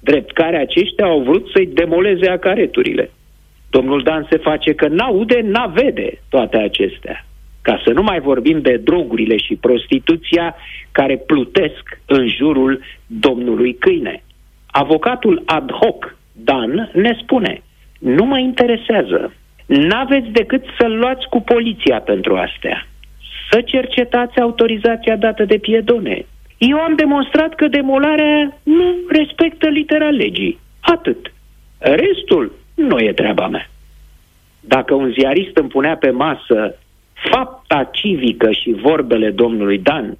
drept 0.00 0.32
care 0.32 0.56
aceștia 0.56 1.06
au 1.06 1.20
vrut 1.20 1.50
să-i 1.52 1.66
demoleze 1.66 2.28
acareturile. 2.28 3.10
Domnul 3.70 4.02
Dan 4.02 4.26
se 4.30 4.36
face 4.36 4.72
că 4.74 4.88
n-aude, 4.88 5.40
n-vede 5.40 6.10
toate 6.28 6.56
acestea. 6.56 7.24
Ca 7.62 7.80
să 7.84 7.90
nu 7.90 8.02
mai 8.02 8.20
vorbim 8.20 8.60
de 8.60 8.76
drogurile 8.76 9.36
și 9.36 9.54
prostituția 9.56 10.54
care 10.92 11.16
plutesc 11.16 12.00
în 12.06 12.28
jurul 12.28 12.80
domnului 13.06 13.74
câine. 13.74 14.22
Avocatul 14.66 15.42
ad 15.46 15.70
hoc, 15.72 16.16
Dan, 16.32 16.90
ne 16.92 17.16
spune 17.22 17.62
nu 17.98 18.24
mă 18.24 18.38
interesează. 18.38 19.32
N-aveți 19.66 20.28
decât 20.28 20.64
să-l 20.78 20.92
luați 20.92 21.28
cu 21.28 21.40
poliția 21.40 22.00
pentru 22.00 22.36
astea. 22.36 22.86
Să 23.50 23.60
cercetați 23.60 24.40
autorizația 24.40 25.16
dată 25.16 25.44
de 25.44 25.58
piedone. 25.58 26.26
Eu 26.58 26.78
am 26.78 26.94
demonstrat 26.94 27.54
că 27.54 27.68
demolarea 27.68 28.58
nu 28.62 28.94
respectă 29.08 29.68
litera 29.68 30.10
legii. 30.10 30.58
Atât. 30.80 31.32
Restul 31.78 32.52
nu 32.74 32.98
e 32.98 33.12
treaba 33.12 33.48
mea. 33.48 33.68
Dacă 34.60 34.94
un 34.94 35.12
ziarist 35.18 35.56
îmi 35.56 35.68
punea 35.68 35.96
pe 35.96 36.10
masă 36.10 36.74
fapta 37.12 37.88
civică 37.92 38.52
și 38.52 38.76
vorbele 38.82 39.30
domnului 39.30 39.78
Dan, 39.78 40.18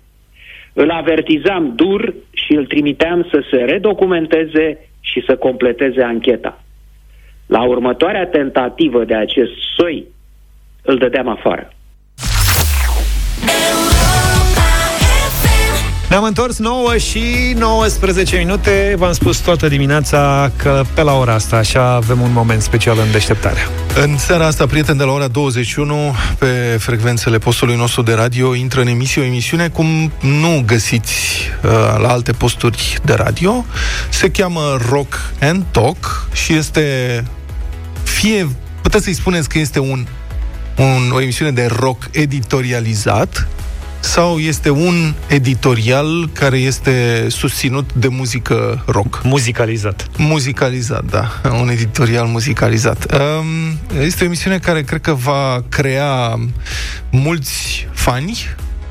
îl 0.72 0.91
avertizam 0.91 1.72
dur 1.74 2.14
și 2.31 2.53
îl 2.53 2.66
trimiteam 2.66 3.27
să 3.31 3.45
se 3.51 3.57
redocumenteze 3.57 4.79
și 5.01 5.22
să 5.27 5.37
completeze 5.37 6.03
ancheta. 6.03 6.64
La 7.47 7.62
următoarea 7.66 8.26
tentativă 8.26 9.05
de 9.05 9.14
acest 9.14 9.53
soi, 9.76 10.07
îl 10.82 10.99
dădeam 10.99 11.28
afară. 11.28 11.70
Ne-am 16.09 16.24
întors 16.24 16.59
9 16.59 16.97
și 16.97 17.55
19 17.59 18.36
minute. 18.36 18.94
V-am 18.97 19.12
spus 19.12 19.38
toată 19.38 19.68
dimineața 19.68 20.51
că 20.57 20.82
pe 20.94 21.03
la 21.03 21.12
ora 21.12 21.32
asta 21.32 21.57
așa 21.57 21.94
avem 21.94 22.20
un 22.20 22.32
moment 22.32 22.62
special 22.62 22.97
în 23.05 23.11
deșteptarea. 23.12 23.68
În 24.03 24.16
seara 24.16 24.47
asta, 24.47 24.66
prieteni, 24.66 24.99
de 24.99 25.05
la 25.05 25.12
ora 25.12 25.28
21, 25.28 25.94
pe 26.38 26.76
frecvențele 26.78 27.38
postului 27.38 27.76
nostru 27.76 28.03
de 28.03 28.14
radio, 28.14 28.55
intră 28.55 28.80
în 28.80 28.86
emisie 28.86 29.22
o 29.22 29.24
emisiune 29.24 29.68
cum 29.68 29.86
nu 30.20 30.62
găsiți 30.66 31.51
uh, 31.64 31.70
la 32.03 32.09
alte 32.09 32.32
posturi 32.32 32.99
de 33.05 33.14
radio. 33.14 33.64
Se 34.09 34.30
cheamă 34.30 34.61
Rock 34.90 35.14
and 35.40 35.64
Talk 35.70 36.28
și 36.32 36.53
este 36.53 37.24
fie, 38.17 38.49
puteți 38.83 39.05
să-i 39.05 39.12
spuneți 39.12 39.49
că 39.49 39.59
este 39.59 39.79
un, 39.79 40.07
un, 40.77 41.11
o 41.12 41.21
emisiune 41.21 41.51
de 41.51 41.67
rock 41.67 42.09
editorializat 42.11 43.49
sau 44.01 44.39
este 44.39 44.71
un 44.71 45.14
editorial 45.29 46.29
care 46.33 46.59
este 46.59 47.27
susținut 47.29 47.93
de 47.93 48.09
muzică 48.09 48.85
rock. 48.87 49.21
Muzicalizat. 49.25 50.07
Muzicalizat, 50.17 51.05
da. 51.05 51.41
Un 51.61 51.69
editorial 51.69 52.27
muzicalizat. 52.27 53.07
Este 54.01 54.23
o 54.23 54.27
emisiune 54.27 54.59
care 54.59 54.83
cred 54.83 55.01
că 55.01 55.14
va 55.14 55.64
crea 55.69 56.39
mulți 57.11 57.89
fani 57.93 58.37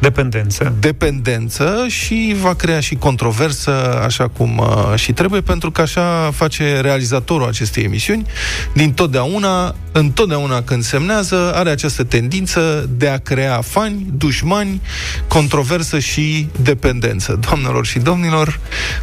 Dependență. 0.05 0.73
Dependență 0.79 1.85
și 1.87 2.35
va 2.41 2.53
crea 2.53 2.79
și 2.79 2.95
controversă, 2.95 4.01
așa 4.03 4.27
cum 4.27 4.57
uh, 4.57 4.95
și 4.95 5.13
trebuie, 5.13 5.41
pentru 5.41 5.71
că 5.71 5.81
așa 5.81 6.31
face 6.33 6.79
realizatorul 6.79 7.47
acestei 7.47 7.83
emisiuni. 7.83 8.25
Din 8.73 8.93
totdeauna, 8.93 9.75
întotdeauna 9.91 10.61
când 10.61 10.83
semnează, 10.83 11.51
are 11.55 11.69
această 11.69 12.03
tendință 12.03 12.89
de 12.97 13.09
a 13.09 13.17
crea 13.17 13.61
fani, 13.61 14.05
dușmani, 14.17 14.81
controversă 15.27 15.99
și 15.99 16.49
dependență. 16.61 17.39
Doamnelor 17.47 17.85
și 17.85 17.99
domnilor, 17.99 18.59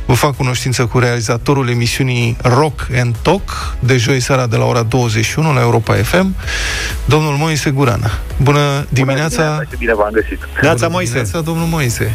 vă 0.07 0.15
fac 0.15 0.37
cunoștință 0.37 0.87
cu 0.87 0.99
realizatorul 0.99 1.69
emisiunii 1.69 2.37
Rock 2.43 2.89
and 2.97 3.17
Talk 3.23 3.77
de 3.81 3.97
joi 3.97 4.21
seara 4.21 4.47
de 4.47 4.57
la 4.57 4.65
ora 4.65 4.83
21 4.83 5.53
la 5.53 5.61
Europa 5.61 5.95
FM, 5.95 6.37
domnul 7.05 7.35
Moise 7.37 7.71
Gurana. 7.71 8.11
Bună 8.43 8.87
dimineața! 8.89 9.43
Bună 9.43 9.67
dimineața, 9.69 9.77
bine 9.79 9.95
v-am 9.95 10.11
găsit! 10.13 10.39
Neața 10.63 10.89
Moise! 10.93 11.13
Dimineața, 11.13 11.41
domnul 11.41 11.67
Moise! 11.67 12.15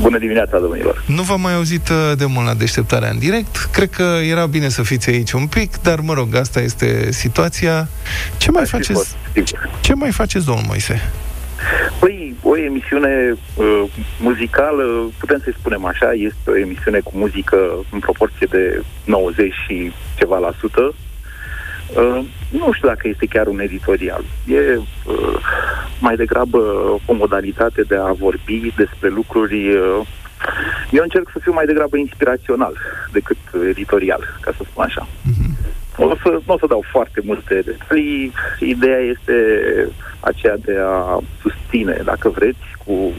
Bună 0.00 0.18
dimineața, 0.18 0.58
domnilor! 0.58 1.02
Nu 1.06 1.22
v-am 1.22 1.40
mai 1.40 1.54
auzit 1.54 1.88
uh, 1.88 2.12
de 2.16 2.24
mult 2.24 2.46
la 2.46 2.54
deșteptarea 2.54 3.10
în 3.10 3.18
direct. 3.18 3.68
Cred 3.72 3.90
că 3.90 4.02
era 4.30 4.46
bine 4.46 4.68
să 4.68 4.82
fiți 4.82 5.10
aici 5.10 5.32
un 5.32 5.46
pic, 5.46 5.82
dar 5.82 6.00
mă 6.00 6.12
rog, 6.12 6.34
asta 6.34 6.60
este 6.60 7.12
situația. 7.12 7.88
Ce 8.36 8.50
mai 8.50 8.62
Aș 8.62 8.68
fi 8.68 8.74
faceți? 8.74 8.92
fost, 8.92 9.16
sigur. 9.32 9.70
Ce 9.80 9.94
mai 9.94 10.10
faceți, 10.10 10.44
domnul 10.44 10.64
Moise? 10.66 11.10
Păi, 11.98 12.34
o 12.42 12.56
emisiune 12.58 13.36
uh, 13.54 13.82
muzicală, 14.20 15.10
putem 15.18 15.40
să-i 15.42 15.54
spunem 15.58 15.84
așa, 15.84 16.10
este 16.12 16.50
o 16.50 16.56
emisiune 16.58 16.98
cu 17.00 17.10
muzică 17.14 17.56
în 17.92 17.98
proporție 17.98 18.46
de 18.50 18.82
90 19.04 19.52
și 19.66 19.92
ceva 20.18 20.38
la 20.38 20.52
sută. 20.60 20.94
Uh, 21.96 22.24
nu 22.50 22.72
știu 22.72 22.88
dacă 22.88 23.08
este 23.08 23.26
chiar 23.26 23.46
un 23.46 23.60
editorial. 23.60 24.24
E 24.46 24.76
uh, 24.76 25.36
mai 26.00 26.16
degrabă 26.16 26.58
o 27.06 27.14
modalitate 27.14 27.82
de 27.82 27.96
a 27.96 28.12
vorbi 28.12 28.72
despre 28.76 29.08
lucruri... 29.08 29.76
Uh, 29.76 30.06
eu 30.90 31.02
încerc 31.02 31.30
să 31.32 31.38
fiu 31.42 31.52
mai 31.52 31.64
degrabă 31.64 31.96
inspirațional 31.96 32.76
decât 33.12 33.36
editorial, 33.68 34.38
ca 34.40 34.52
să 34.56 34.62
spun 34.70 34.84
așa. 34.84 35.06
O 35.96 36.16
să, 36.22 36.40
nu 36.46 36.54
o 36.54 36.58
să 36.58 36.66
dau 36.68 36.84
foarte 36.90 37.20
multe 37.24 37.62
detalii. 37.64 38.32
Ideea 38.60 38.98
este 38.98 39.34
aceea 40.20 40.56
de 40.56 40.76
a 40.84 41.18
susține, 41.40 42.00
dacă 42.04 42.28
vreți, 42.28 42.64
cu 42.84 43.12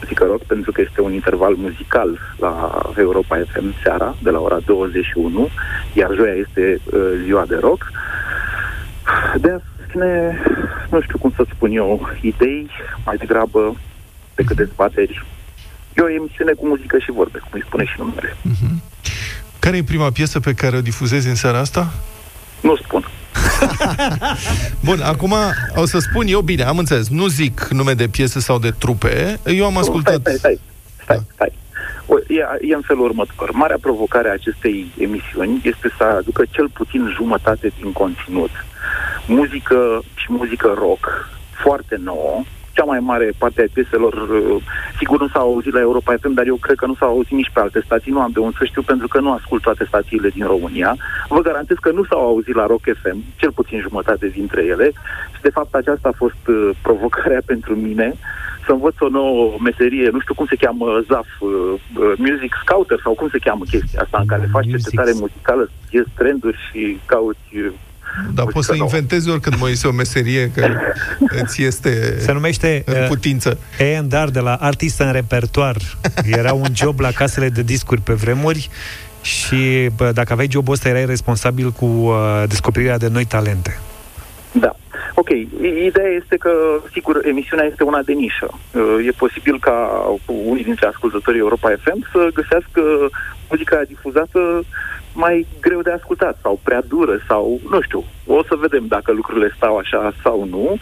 muzică 0.00 0.24
rock, 0.24 0.42
pentru 0.42 0.72
că 0.72 0.80
este 0.80 1.00
un 1.00 1.12
interval 1.12 1.54
muzical 1.54 2.18
la 2.38 2.82
Europa 2.96 3.36
FM 3.52 3.74
seara, 3.82 4.16
de 4.22 4.30
la 4.30 4.40
ora 4.40 4.58
21, 4.64 5.48
iar 5.92 6.10
joia 6.14 6.34
este 6.34 6.80
uh, 6.84 7.00
ziua 7.24 7.44
de 7.48 7.56
rock. 7.60 7.90
De 9.40 9.50
a 9.50 9.58
susține, 9.76 10.42
nu 10.90 11.00
știu 11.00 11.18
cum 11.18 11.32
să 11.36 11.44
spun 11.54 11.70
eu, 11.72 12.08
idei 12.20 12.70
mai 13.04 13.16
degrabă 13.16 13.76
decât 14.34 14.56
dezbateri. 14.56 15.24
E 15.96 16.02
o 16.02 16.10
emisiune 16.10 16.52
cu 16.52 16.66
muzică 16.66 16.98
și 16.98 17.10
vorbe, 17.10 17.38
cum 17.38 17.50
îi 17.52 17.64
spune 17.66 17.84
și 17.84 17.94
numele. 17.98 18.36
Care 19.58 19.76
e 19.76 19.82
prima 19.82 20.10
piesă 20.10 20.40
pe 20.40 20.52
care 20.52 20.76
o 20.76 20.80
difuzezi 20.80 21.28
în 21.28 21.34
seara 21.34 21.58
asta? 21.58 21.92
Nu 22.66 22.76
spun. 22.76 23.04
Bun, 24.86 25.00
acum 25.00 25.34
o 25.74 25.86
să 25.86 25.98
spun 25.98 26.26
eu, 26.26 26.40
bine, 26.40 26.62
am 26.62 26.78
înțeles, 26.78 27.08
nu 27.08 27.26
zic 27.26 27.68
nume 27.70 27.92
de 27.92 28.08
piese 28.08 28.40
sau 28.40 28.58
de 28.58 28.70
trupe, 28.70 29.40
eu 29.44 29.64
am 29.64 29.76
ascultat... 29.76 30.20
Stai, 30.20 30.34
stai, 30.36 30.60
stai, 31.02 31.04
stai, 31.04 31.22
stai. 31.34 31.52
O, 32.06 32.18
e, 32.18 32.68
e 32.70 32.74
în 32.74 32.80
felul 32.80 33.04
următor. 33.04 33.50
Marea 33.50 33.76
provocare 33.80 34.28
a 34.28 34.32
acestei 34.32 34.86
emisiuni 34.98 35.60
este 35.64 35.92
să 35.96 36.04
aducă 36.04 36.44
cel 36.50 36.68
puțin 36.68 37.12
jumătate 37.14 37.72
din 37.80 37.92
conținut. 37.92 38.50
Muzică 39.26 40.02
și 40.14 40.26
muzică 40.28 40.74
rock, 40.78 41.28
foarte 41.62 41.96
nouă, 42.02 42.42
cea 42.76 42.84
mai 42.84 43.00
mare 43.10 43.28
parte 43.38 43.60
a 43.62 43.72
pieselor, 43.72 44.14
uh, 44.14 44.62
sigur 44.98 45.18
nu 45.20 45.28
s-au 45.28 45.46
auzit 45.52 45.72
la 45.72 45.80
Europa 45.80 46.14
FM, 46.20 46.34
dar 46.34 46.46
eu 46.46 46.58
cred 46.64 46.76
că 46.76 46.86
nu 46.86 46.94
s-au 46.94 47.08
auzit 47.08 47.36
nici 47.40 47.54
pe 47.54 47.60
alte 47.60 47.80
stații, 47.84 48.12
nu 48.12 48.20
am 48.20 48.30
de 48.32 48.40
unde 48.40 48.56
să 48.58 48.64
știu 48.64 48.82
pentru 48.82 49.08
că 49.08 49.18
nu 49.20 49.32
ascult 49.32 49.62
toate 49.62 49.84
stațiile 49.88 50.28
din 50.28 50.46
România. 50.46 50.96
Vă 51.28 51.40
garantez 51.40 51.76
că 51.80 51.90
nu 51.90 52.04
s-au 52.04 52.20
auzit 52.26 52.54
la 52.54 52.66
Rock 52.66 52.84
FM, 53.02 53.18
cel 53.36 53.52
puțin 53.52 53.78
jumătate 53.80 54.26
dintre 54.26 54.62
ele. 54.64 54.86
Și 55.34 55.40
de 55.40 55.50
fapt 55.50 55.74
aceasta 55.74 56.08
a 56.08 56.20
fost 56.22 56.42
uh, 56.48 56.70
provocarea 56.82 57.42
pentru 57.52 57.74
mine. 57.74 58.14
Să 58.66 58.72
învăț 58.72 58.94
o 59.00 59.08
nouă 59.08 59.56
meserie, 59.62 60.08
nu 60.08 60.20
știu 60.20 60.34
cum 60.34 60.46
se 60.46 60.56
cheamă, 60.56 60.86
ZAF, 61.08 61.28
uh, 61.38 61.50
uh, 61.50 62.12
Music 62.16 62.52
Scouter 62.62 62.98
sau 63.02 63.12
cum 63.14 63.28
se 63.28 63.38
cheamă 63.38 63.64
chestia 63.70 64.00
asta 64.02 64.18
în 64.20 64.26
care 64.26 64.48
faci 64.50 64.70
cercetare 64.70 65.12
muzicală, 65.14 65.70
ies 65.90 66.04
trenduri 66.14 66.58
și 66.70 66.98
cauți 67.06 67.48
uh, 68.26 68.34
Dar 68.34 68.46
poți 68.46 68.66
să 68.66 68.74
inventezi 68.74 69.30
oricând, 69.30 69.56
Moise, 69.58 69.86
o 69.86 69.92
meserie 69.92 70.50
că 70.54 70.68
îți 71.42 71.62
este 71.62 72.18
Se 72.20 72.32
numește 72.32 72.82
în 72.86 73.02
uh, 73.02 73.06
putință. 73.08 73.58
A&R 73.80 74.28
de 74.30 74.40
la 74.40 74.54
artist 74.54 75.00
în 75.00 75.12
repertoar. 75.12 75.76
Era 76.24 76.52
un 76.52 76.68
job 76.74 77.00
la 77.00 77.10
casele 77.10 77.48
de 77.48 77.62
discuri 77.62 78.00
pe 78.00 78.12
vremuri 78.12 78.68
și 79.22 79.88
bă, 79.96 80.10
dacă 80.14 80.32
aveai 80.32 80.48
jobul 80.50 80.72
ăsta 80.72 80.88
erai 80.88 81.06
responsabil 81.06 81.70
cu 81.70 81.84
uh, 81.84 82.42
descoperirea 82.48 82.98
de 82.98 83.08
noi 83.08 83.24
talente. 83.24 83.78
Da. 84.52 84.76
Ok, 85.14 85.28
I- 85.28 85.48
ideea 85.86 86.10
este 86.22 86.36
că, 86.36 86.50
sigur, 86.92 87.26
emisiunea 87.26 87.64
este 87.70 87.82
una 87.84 88.02
de 88.02 88.12
nișă. 88.12 88.48
Uh, 88.72 89.06
E 89.06 89.10
posibil 89.10 89.58
ca 89.60 89.76
unii 90.26 90.64
dintre 90.64 90.86
ascultătorii 90.86 91.40
Europa 91.40 91.70
FM 91.82 92.06
să 92.12 92.28
găsească 92.34 92.80
muzica 93.50 93.82
difuzată 93.88 94.64
mai 95.16 95.46
greu 95.60 95.82
de 95.82 95.90
ascultat 95.90 96.38
sau 96.42 96.60
prea 96.62 96.82
dură 96.88 97.18
sau, 97.28 97.60
nu 97.70 97.80
știu, 97.80 98.04
o 98.26 98.42
să 98.42 98.54
vedem 98.60 98.86
dacă 98.86 99.12
lucrurile 99.12 99.52
stau 99.56 99.76
așa 99.76 100.12
sau 100.22 100.46
nu. 100.50 100.76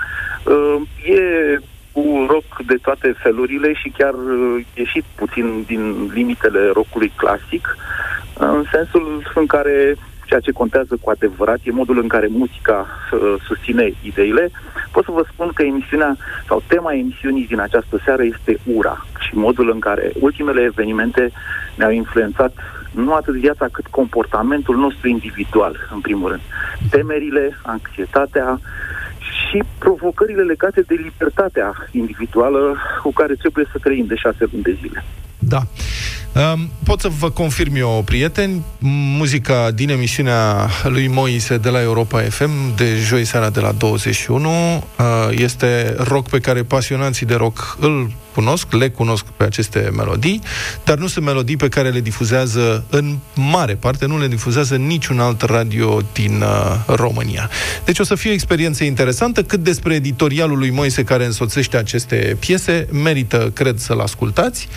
Uh, 0.45 0.81
E 1.05 1.59
un 1.93 2.27
rock 2.31 2.67
de 2.67 2.75
toate 2.83 3.15
felurile 3.23 3.73
și 3.73 3.93
chiar 3.99 4.15
uh, 4.15 4.65
ieșit 4.75 5.05
puțin 5.15 5.65
din 5.67 6.11
limitele 6.13 6.71
rockului 6.73 7.13
clasic, 7.17 7.77
în 8.39 8.65
sensul 8.73 9.23
în 9.35 9.47
care 9.47 9.97
ceea 10.27 10.41
ce 10.41 10.51
contează 10.51 10.97
cu 11.01 11.11
adevărat 11.11 11.59
e 11.63 11.71
modul 11.71 11.99
în 11.99 12.09
care 12.09 12.27
muzica 12.31 12.87
uh, 12.87 13.35
susține 13.47 13.93
ideile. 14.03 14.51
Pot 14.93 15.05
să 15.05 15.11
vă 15.11 15.25
spun 15.33 15.51
că 15.55 15.63
emisiunea 15.63 16.17
sau 16.49 16.63
tema 16.67 16.93
emisiunii 16.93 17.47
din 17.47 17.61
această 17.61 18.01
seară 18.05 18.23
este 18.23 18.59
ura 18.75 19.07
și 19.19 19.35
modul 19.35 19.71
în 19.71 19.79
care 19.79 20.13
ultimele 20.21 20.63
evenimente 20.63 21.33
ne-au 21.75 21.91
influențat 21.91 22.53
nu 22.95 23.15
atât 23.15 23.35
viața 23.35 23.69
cât 23.73 23.87
comportamentul 23.87 24.77
nostru 24.77 25.09
individual, 25.09 25.89
în 25.95 26.01
primul 26.01 26.29
rând. 26.29 26.41
Temerile, 26.91 27.59
anxietatea 27.63 28.61
și 29.19 29.63
provocările 29.79 30.43
legate 30.43 30.81
de 30.81 30.95
libertatea 30.95 31.73
individuală 31.91 32.77
cu 33.03 33.13
care 33.13 33.35
trebuie 33.35 33.67
să 33.73 33.79
trăim 33.83 34.07
de 34.07 34.15
șase 34.15 34.49
luni 34.51 34.63
de 34.63 34.77
zile. 34.81 35.05
Da. 35.39 35.63
Um, 36.35 36.71
pot 36.85 37.01
să 37.01 37.09
vă 37.19 37.31
confirm 37.31 37.77
eu, 37.77 38.03
prieteni, 38.05 38.63
muzica 39.19 39.71
din 39.71 39.91
emisiunea 39.91 40.69
lui 40.83 41.07
Moise 41.07 41.57
de 41.57 41.69
la 41.69 41.83
Europa 41.83 42.21
FM 42.21 42.75
de 42.77 42.97
joi 42.97 43.25
seara 43.25 43.51
de 43.51 43.61
la 43.61 43.73
21 43.73 44.49
uh, 44.49 44.85
este 45.31 45.95
rock 45.99 46.29
pe 46.29 46.39
care 46.39 46.63
pasionații 46.63 47.27
de 47.27 47.35
rock 47.35 47.77
îl 47.81 48.11
cunosc, 48.35 48.73
le 48.73 48.91
cunosc 48.91 49.25
pe 49.25 49.45
aceste 49.45 49.91
melodii, 49.97 50.41
dar 50.85 50.99
nu 50.99 51.07
sunt 51.07 51.25
melodii 51.25 51.57
pe 51.57 51.69
care 51.69 51.91
le 51.91 52.01
difuzează 52.01 52.85
în 52.91 53.19
mare 53.35 53.75
parte, 53.75 54.07
nu 54.07 54.19
le 54.19 54.29
difuzează 54.29 54.77
niciun 54.77 55.21
alt 55.21 55.43
radio 55.43 56.01
din 56.13 56.43
uh, 56.43 56.97
România. 56.97 57.51
Deci 57.85 57.99
o 57.99 58.05
să 58.05 58.15
fie 58.15 58.31
o 58.31 58.33
experiență 58.33 58.85
interesantă, 58.85 59.43
cât 59.43 59.61
despre 59.61 59.95
editorialul 59.95 60.59
lui 60.59 60.71
Moise 60.71 61.05
care 61.05 61.25
însoțește 61.25 61.77
aceste 61.77 62.37
piese, 62.39 62.89
merită, 62.93 63.51
cred, 63.55 63.79
să-l 63.79 64.01
ascultați. 64.01 64.69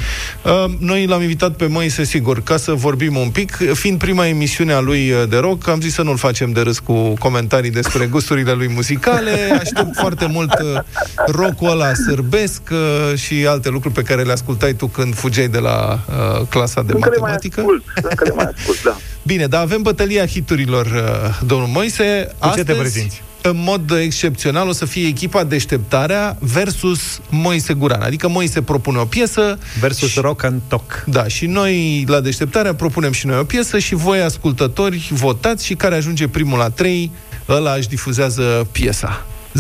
Uh, 0.44 0.74
noi 0.80 1.06
l-am 1.06 1.22
invitat 1.22 1.47
pe 1.56 1.68
Moise, 1.68 2.04
sigur, 2.04 2.44
ca 2.44 2.58
să 2.58 2.74
vorbim 2.74 3.16
un 3.16 3.30
pic. 3.30 3.58
Fiind 3.74 3.98
prima 3.98 4.28
emisiune 4.28 4.74
a 4.74 4.80
lui 4.80 5.12
uh, 5.12 5.30
de 5.30 5.38
rock, 5.38 5.68
am 5.68 5.82
zis 5.82 5.94
să 5.94 6.02
nu-l 6.02 6.18
facem 6.18 6.52
de 6.52 6.62
râs 6.62 6.80
cu 6.80 7.14
comentarii 7.14 7.72
despre 7.72 8.06
gusturile 8.16 8.52
lui 8.52 8.70
muzicale. 8.74 9.32
Aștept 9.60 9.96
foarte 9.96 10.26
mult 10.26 10.54
uh, 10.54 10.80
rock-ul 11.28 11.70
ăla 11.70 11.94
sârbesc 11.94 12.62
uh, 12.72 13.18
și 13.18 13.46
alte 13.48 13.70
lucruri 13.70 13.94
pe 13.94 14.02
care 14.02 14.24
le 14.24 14.32
ascultai 14.32 14.74
tu 14.74 14.88
când 14.88 15.16
fugeai 15.16 15.48
de 15.48 15.60
la 15.60 16.00
uh, 16.10 16.48
clasa 16.50 16.82
de 16.82 16.94
Încă 16.94 17.10
le 17.10 17.18
mai 17.20 17.32
matematică. 17.32 17.60
ascult, 17.60 17.84
încă 18.10 18.24
le 18.24 18.32
mai 18.36 18.50
ascult, 18.58 18.84
da. 18.84 18.98
Bine, 19.32 19.46
dar 19.46 19.62
avem 19.62 19.82
bătălia 19.82 20.26
hiturilor, 20.26 20.86
uh, 20.86 21.40
domnul 21.46 21.68
Moise. 21.68 22.28
Cu 22.40 22.52
ce 22.56 22.64
te 22.64 22.74
prezinți? 22.74 23.22
În 23.48 23.64
mod 23.64 23.92
excepțional, 23.92 24.68
o 24.68 24.72
să 24.72 24.86
fie 24.86 25.08
echipa 25.08 25.44
Deșteptarea 25.44 26.38
versus 26.40 27.22
Moise 27.30 27.74
Guran. 27.74 28.02
Adică 28.02 28.28
Moise 28.28 28.62
propune 28.62 28.98
o 28.98 29.06
piesă... 29.06 29.60
Versus 29.80 30.16
Rock 30.16 30.44
and 30.44 30.62
Talk. 30.68 31.04
Da, 31.06 31.28
și 31.28 31.46
noi 31.46 32.04
la 32.08 32.20
Deșteptarea 32.20 32.76
propunem 32.76 33.12
și 33.12 33.26
noi 33.26 33.38
o 33.38 33.44
piesă 33.44 33.80
și 33.80 33.96
voi, 33.96 34.22
ascultători, 34.22 35.10
votați 35.12 35.66
și 35.66 35.74
care 35.74 35.96
ajunge 35.96 36.28
primul 36.28 36.58
la 36.58 36.70
3, 36.70 37.12
ăla 37.50 37.74
își 37.74 37.88
difuzează 37.88 38.68
piesa. 38.72 39.26
0372069599 39.58 39.60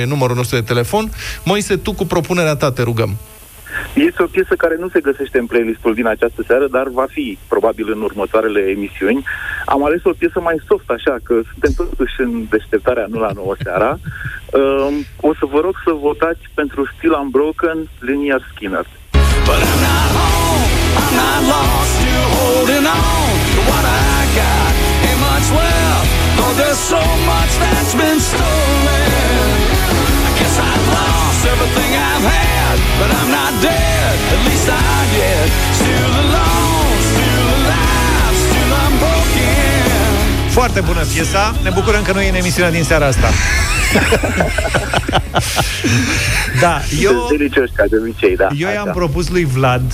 e 0.00 0.04
numărul 0.04 0.36
nostru 0.36 0.56
de 0.56 0.62
telefon. 0.62 1.12
Moise, 1.44 1.76
tu 1.76 1.92
cu 1.92 2.06
propunerea 2.06 2.54
ta 2.54 2.72
te 2.72 2.82
rugăm. 2.82 3.16
Este 3.94 4.22
o 4.22 4.26
piesă 4.26 4.54
care 4.54 4.76
nu 4.78 4.88
se 4.88 5.00
găsește 5.00 5.38
în 5.38 5.46
playlistul 5.46 5.94
din 5.94 6.06
această 6.06 6.42
seară, 6.46 6.66
dar 6.66 6.88
va 6.88 7.06
fi 7.10 7.38
probabil 7.48 7.92
în 7.92 8.00
următoarele 8.02 8.60
emisiuni. 8.60 9.24
Am 9.66 9.84
ales 9.84 10.04
o 10.04 10.18
piesă 10.18 10.40
mai 10.40 10.56
soft, 10.68 10.90
așa 10.90 11.16
că 11.22 11.34
suntem 11.50 11.72
totuși 11.76 12.14
în 12.18 12.46
deșteptarea, 12.50 13.06
nu 13.08 13.18
la 13.18 13.30
nouă 13.34 13.54
seara. 13.62 13.98
Uh, 13.98 14.88
o 15.20 15.34
să 15.38 15.44
vă 15.52 15.60
rog 15.60 15.74
să 15.84 15.92
votați 15.92 16.42
pentru 16.54 16.80
Still 16.96 17.14
Unbroken, 17.22 17.78
Linear 17.98 18.40
Skinner. 18.52 18.86
But 19.48 19.60
I'm 19.70 19.80
not 19.88 20.10
home, 20.18 20.64
I'm 21.00 21.12
not 21.22 21.40
lost, 21.52 21.90
still 21.96 22.26
holding 22.36 22.86
on 22.86 23.32
to 23.54 23.60
what 23.70 23.84
I 23.84 24.20
got. 24.38 24.72
Ain't 25.08 25.20
much 25.28 25.48
left, 25.58 26.08
though 26.36 26.54
there's 26.60 26.82
so 26.94 27.02
much 27.32 27.52
that's 27.62 27.92
been 28.00 28.20
stolen. 28.30 29.48
I 30.28 30.30
guess 30.38 30.56
I've 30.68 30.86
lost 30.98 31.40
everything 31.52 31.90
I've 32.10 32.26
had, 32.32 32.57
but 33.00 33.10
I'm 33.18 33.30
not 33.38 33.52
dead, 33.62 34.16
at 34.34 34.40
least 34.46 34.66
not 34.72 35.06
yet. 35.20 35.48
Still 35.80 36.12
alone, 36.24 36.98
still 37.12 37.46
alive, 37.58 38.34
still 38.46 38.70
unbroken. 38.86 40.50
Foarte 40.50 40.80
bună 40.80 41.04
piesa. 41.12 41.54
Ne 41.62 41.70
bucurăm 41.70 42.02
că 42.02 42.12
nu 42.12 42.20
e 42.20 42.28
în 42.28 42.34
emisiunea 42.34 42.70
din 42.70 42.84
seara 42.84 43.06
asta. 43.06 43.28
da, 46.60 46.80
eu... 47.00 47.26
Delicioși 47.30 47.72
ca 47.72 47.84
de 47.90 47.96
obicei, 48.00 48.36
da. 48.36 48.48
Eu 48.56 48.68
i-am 48.68 48.90
propus 48.94 49.28
lui 49.28 49.44
Vlad 49.44 49.92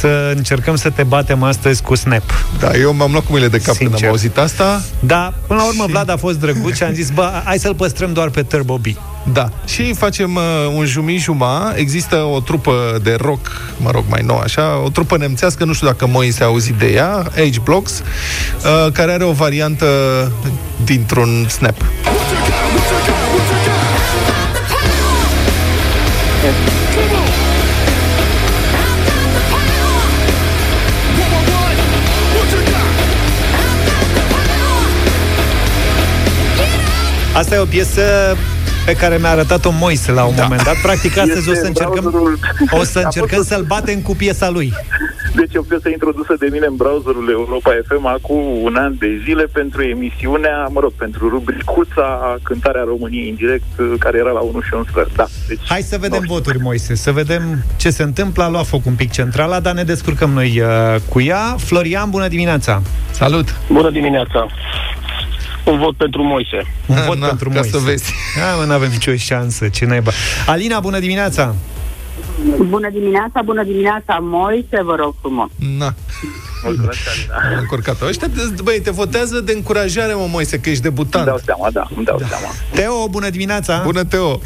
să 0.00 0.32
încercăm 0.36 0.76
să 0.76 0.90
te 0.90 1.02
batem 1.02 1.42
astăzi 1.42 1.82
cu 1.82 1.94
Snap. 1.94 2.22
Da, 2.58 2.76
eu 2.76 2.94
m-am 2.94 3.10
luat 3.10 3.24
cu 3.24 3.32
mâinile 3.32 3.58
de 3.58 3.64
cap 3.64 3.74
Sincer. 3.74 3.92
când 3.92 4.04
am 4.04 4.10
auzit 4.10 4.38
asta. 4.38 4.82
Da, 5.00 5.32
până 5.46 5.60
la 5.60 5.66
urmă 5.66 5.84
și... 5.84 5.90
Vlad 5.90 6.10
a 6.10 6.16
fost 6.16 6.38
drăguț 6.38 6.76
și 6.76 6.82
am 6.82 6.92
zis, 6.92 7.10
bă, 7.10 7.42
hai 7.44 7.58
să-l 7.58 7.74
păstrăm 7.74 8.12
doar 8.12 8.28
pe 8.28 8.42
Turbo 8.42 8.78
B. 8.78 8.86
Da, 9.32 9.50
și 9.66 9.94
facem 9.94 10.34
uh, 10.34 10.42
un 10.76 10.84
jumi 10.84 11.16
juma. 11.16 11.72
Există 11.76 12.16
o 12.16 12.40
trupă 12.40 13.00
de 13.02 13.16
rock, 13.20 13.50
mă 13.76 13.90
rog, 13.90 14.04
mai 14.08 14.22
nou 14.26 14.38
așa, 14.38 14.80
o 14.84 14.88
trupă 14.88 15.16
nemțească, 15.16 15.64
nu 15.64 15.72
știu 15.72 15.86
dacă 15.86 16.06
Moise 16.06 16.42
a 16.42 16.46
auzit 16.46 16.74
de 16.74 16.92
ea, 16.92 17.16
Age 17.16 17.60
Blocks, 17.64 18.02
uh, 18.02 18.92
care 18.92 19.12
are 19.12 19.24
o 19.24 19.32
variantă 19.32 19.86
dintr-un 20.84 21.46
snap. 21.48 21.76
Asta 37.34 37.54
e 37.54 37.58
o 37.58 37.64
piesă 37.64 38.36
pe 38.84 38.92
care 38.92 39.16
mi-a 39.16 39.30
arătat-o 39.30 39.70
Moise 39.70 40.12
la 40.12 40.24
un 40.24 40.34
da. 40.34 40.42
moment 40.42 40.62
dat. 40.62 40.76
Practic 40.82 41.18
astăzi 41.18 41.50
o 41.50 41.54
să 41.54 41.66
încercăm, 41.66 42.38
o 42.70 42.84
să 42.84 42.98
încercăm 43.04 43.44
să-l 43.44 43.62
batem 43.62 44.00
cu 44.00 44.16
piesa 44.16 44.50
lui. 44.50 44.74
Deci 45.34 45.54
o 45.54 45.62
piesă 45.62 45.88
introdusă 45.88 46.34
de 46.38 46.48
mine 46.52 46.66
în 46.66 46.76
browserul 46.76 47.28
Europa 47.30 47.70
FM 47.88 48.06
acum 48.06 48.62
un 48.62 48.76
an 48.76 48.94
de 48.98 49.20
zile 49.24 49.42
pentru 49.42 49.82
emisiunea, 49.82 50.68
mă 50.72 50.80
rog, 50.80 50.92
pentru 50.92 51.28
rubricuța 51.28 52.38
Cântarea 52.42 52.84
României 52.86 53.28
în 53.28 53.34
direct, 53.34 53.64
care 53.98 54.18
era 54.18 54.30
la 54.30 54.40
1 54.40 54.60
și 54.60 54.74
un 54.74 54.84
sfert. 54.90 55.16
Da, 55.16 55.26
deci, 55.48 55.60
Hai 55.68 55.80
să 55.80 55.98
vedem 55.98 56.22
no. 56.26 56.34
voturi, 56.34 56.58
Moise, 56.58 56.94
să 56.94 57.12
vedem 57.12 57.64
ce 57.76 57.90
se 57.90 58.02
întâmplă. 58.02 58.42
A 58.44 58.48
luat 58.48 58.66
foc 58.66 58.86
un 58.86 58.94
pic 58.94 59.10
centrala, 59.10 59.60
dar 59.60 59.74
ne 59.74 59.82
descurcăm 59.82 60.30
noi 60.30 60.60
uh, 60.60 61.00
cu 61.08 61.20
ea. 61.20 61.56
Florian, 61.58 62.10
bună 62.10 62.28
dimineața! 62.28 62.82
Salut! 63.10 63.54
Bună 63.72 63.90
dimineața! 63.90 64.46
Un 65.64 65.78
vot 65.78 65.96
pentru 65.96 66.22
Moise. 66.22 66.58
Un 66.86 66.96
vot 67.06 67.18
na, 67.18 67.26
pentru 67.26 67.48
ca 67.48 67.54
Moise. 67.54 67.70
să 67.70 67.78
vezi. 67.78 68.12
Da, 68.38 68.56
mă, 68.58 68.64
n-avem 68.64 68.90
nicio 68.90 69.14
șansă, 69.14 69.68
ce 69.68 69.84
naiba. 69.84 70.10
Alina, 70.46 70.80
bună 70.80 70.98
dimineața! 70.98 71.54
Bună 72.68 72.90
dimineața, 72.90 73.42
bună 73.42 73.62
dimineața, 73.62 74.18
Moise, 74.20 74.82
vă 74.82 74.94
rog 74.94 75.14
frumos. 75.20 75.48
Na. 75.78 75.94
Am 76.64 77.58
încurcat-o. 77.58 78.06
Ăștia, 78.06 78.28
băi, 78.62 78.80
te 78.80 78.90
votează 78.90 79.40
de 79.40 79.52
încurajare, 79.52 80.12
mă, 80.14 80.26
Moise, 80.30 80.60
că 80.60 80.70
ești 80.70 80.82
debutant. 80.82 81.26
Îmi 81.26 81.36
dau 81.36 81.40
seama, 81.44 81.70
da, 81.70 81.86
îmi 81.96 82.04
dau 82.04 82.18
da. 82.18 82.26
seama. 82.26 82.46
Teo, 82.74 83.08
bună 83.08 83.30
dimineața! 83.30 83.82
Bună, 83.84 84.04
Teo! 84.04 84.40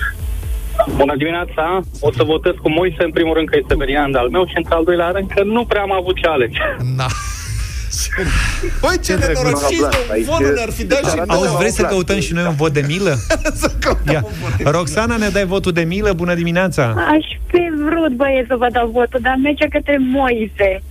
Bună 0.97 1.17
dimineața! 1.17 1.81
O 2.01 2.13
să 2.13 2.23
votez 2.23 2.53
cu 2.63 2.71
Moise, 2.71 3.03
în 3.05 3.11
primul 3.11 3.35
rând 3.35 3.49
că 3.49 3.59
este 3.61 3.75
Berian 3.75 4.15
al 4.15 4.29
meu 4.29 4.47
și 4.47 4.53
în 4.57 4.65
al 4.69 4.85
doilea 4.85 5.11
rând 5.11 5.31
că 5.35 5.43
nu 5.45 5.65
prea 5.65 5.83
am 5.83 5.93
avut 5.93 6.17
ce 6.17 6.27
alege. 6.27 6.59
Na. 6.97 7.07
Băi, 8.81 8.99
ce 9.05 9.15
nenorociți, 9.15 9.83
un 9.83 10.25
vot 10.25 10.55
ne-ar 10.55 10.71
fi 10.71 10.85
dat 10.85 10.99
și 11.11 11.23
Auzi, 11.27 11.57
vrei 11.57 11.71
să 11.71 11.83
căutăm 11.83 12.21
și 12.21 12.33
noi 12.33 12.45
un 12.45 12.55
vot 12.55 12.73
de 12.73 12.85
milă? 12.87 13.19
Ia. 14.13 14.25
Roxana, 14.65 15.17
ne 15.17 15.29
dai 15.29 15.45
votul 15.47 15.73
de 15.73 15.81
milă? 15.81 16.13
Bună 16.13 16.35
dimineața! 16.35 16.83
Aș 16.87 17.25
fi 17.47 17.61
vrut, 17.85 18.13
băieți, 18.17 18.49
să 18.49 18.55
vă 18.59 18.67
dau 18.73 18.91
votul, 18.93 19.21
dar 19.23 19.35
merge 19.43 19.67
către 19.69 19.97
Moise. 20.13 20.83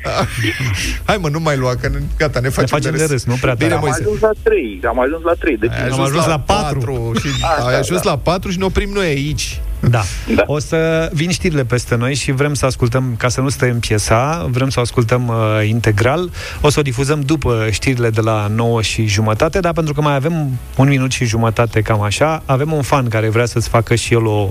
Hai 1.08 1.18
mă, 1.22 1.30
nu 1.30 1.40
mai 1.40 1.58
lua, 1.58 1.76
că 1.76 1.90
gata, 2.18 2.40
ne 2.40 2.50
facem, 2.50 2.78
Ne 2.80 2.90
facem 2.90 3.08
de 3.08 3.14
râs, 3.14 3.26
nu 3.26 3.36
prea 3.42 3.54
Bine, 3.54 3.70
tare. 3.70 3.80
Am 3.82 3.86
Moise. 3.86 4.02
ajuns 4.02 4.20
la 4.20 4.32
3, 4.44 4.80
am 4.88 5.00
ajuns 5.00 5.24
la 5.24 5.34
3. 5.40 5.58
Deci 5.58 5.72
Ai 5.72 5.90
Am 5.90 6.02
ajuns 6.02 6.26
la 6.26 6.40
patru. 6.40 7.12
și 7.22 7.28
Asta, 7.58 7.68
ai 7.70 7.80
ajuns 7.80 8.02
da. 8.02 8.10
la 8.10 8.18
4 8.18 8.50
și 8.52 8.58
ne 8.58 8.64
oprim 8.66 8.90
noi 8.94 9.06
aici. 9.06 9.62
Da. 9.80 10.02
da. 10.36 10.44
O 10.46 10.60
să 10.60 11.10
vin 11.14 11.30
știrile 11.30 11.64
peste 11.66 11.96
noi 11.96 12.14
și 12.14 12.32
vrem 12.32 12.54
să 12.54 12.66
ascultăm, 12.66 13.16
ca 13.18 13.28
să 13.28 13.42
nu 13.42 13.50
stăm 13.50 13.80
piesa, 13.80 14.48
vrem 14.50 14.70
să 14.70 14.80
o 14.80 14.82
ascultăm 14.82 15.28
uh, 15.28 15.68
integral. 15.68 16.30
O 16.62 16.70
să 16.70 16.80
o 16.80 16.82
difuzăm 16.82 17.22
după 17.22 17.68
știrile 17.72 18.10
de 18.10 18.22
la 18.22 18.48
9 18.56 18.82
și 18.82 19.06
jumătate, 19.06 19.60
dar 19.60 19.74
pentru 19.74 19.94
că 19.94 20.02
mai 20.02 20.16
avem 20.16 20.34
un 20.78 20.88
minut 20.88 21.12
și 21.12 21.26
jumătate, 21.26 21.82
cam 21.82 22.02
așa, 22.02 22.44
avem 22.46 22.72
un 22.72 22.82
fan 22.82 23.08
care 23.08 23.30
vrea 23.30 23.46
să-ți 23.46 23.70
facă 23.70 23.96
și 23.96 24.14
el 24.14 24.26
o 24.26 24.48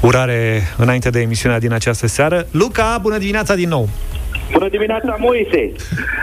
urare 0.00 0.62
înainte 0.76 1.10
de 1.10 1.20
emisiunea 1.20 1.58
din 1.58 1.72
această 1.72 2.06
seară. 2.06 2.46
Luca, 2.50 2.98
bună 3.02 3.18
dimineața 3.18 3.54
din 3.54 3.68
nou! 3.68 3.88
Bună 4.52 4.68
dimineața, 4.68 5.16
Moise! 5.18 5.72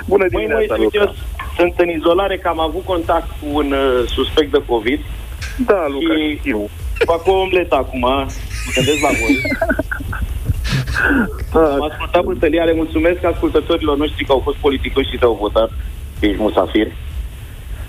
Bună 0.05 0.25
Măi, 0.31 0.41
dimineața, 0.41 0.75
Moise, 0.75 0.81
uite, 0.83 0.97
Luca. 0.97 0.97
eu 0.99 1.15
sunt 1.57 1.73
în 1.77 1.89
izolare, 1.89 2.37
că 2.37 2.47
am 2.47 2.59
avut 2.59 2.83
contact 2.83 3.27
cu 3.27 3.47
un 3.51 3.71
uh, 3.71 4.09
suspect 4.09 4.51
de 4.51 4.61
COVID. 4.67 4.99
Da, 5.57 5.85
Luca, 5.89 6.13
și 6.15 6.37
știu. 6.37 6.69
Fac 7.05 7.27
o 7.27 7.31
omletă 7.31 7.75
acum, 7.75 7.99
mă 7.99 8.25
gândesc 8.75 9.01
la 9.01 9.09
voi. 9.19 9.41
Am 11.53 11.81
ascultat 11.91 12.23
bătălia, 12.23 12.63
le 12.63 12.73
mulțumesc 12.73 13.23
ascultătorilor 13.23 13.97
noștri 13.97 14.25
că 14.25 14.31
au 14.31 14.39
fost 14.39 14.57
politicoși 14.57 15.09
și 15.09 15.17
te-au 15.17 15.37
votat, 15.39 15.69
că 16.19 16.25
ești 16.25 16.41
musafir. 16.41 16.87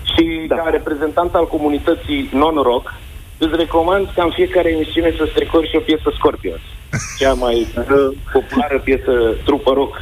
Și 0.03 0.45
da. 0.47 0.55
ca 0.55 0.69
reprezentant 0.69 1.33
al 1.35 1.47
comunității 1.47 2.29
non-rock, 2.33 2.93
îți 3.37 3.55
recomand 3.55 4.11
ca 4.15 4.23
în 4.23 4.31
fiecare 4.31 4.69
emisiune 4.69 5.13
să 5.17 5.27
strecori 5.29 5.69
și 5.69 5.75
o 5.75 5.79
piesă 5.79 6.11
Scorpions. 6.13 6.61
Cea 7.19 7.33
mai 7.33 7.67
uh, 7.77 8.17
populară 8.33 8.79
piesă 8.79 9.11
trupă 9.45 9.71
rock 9.73 10.01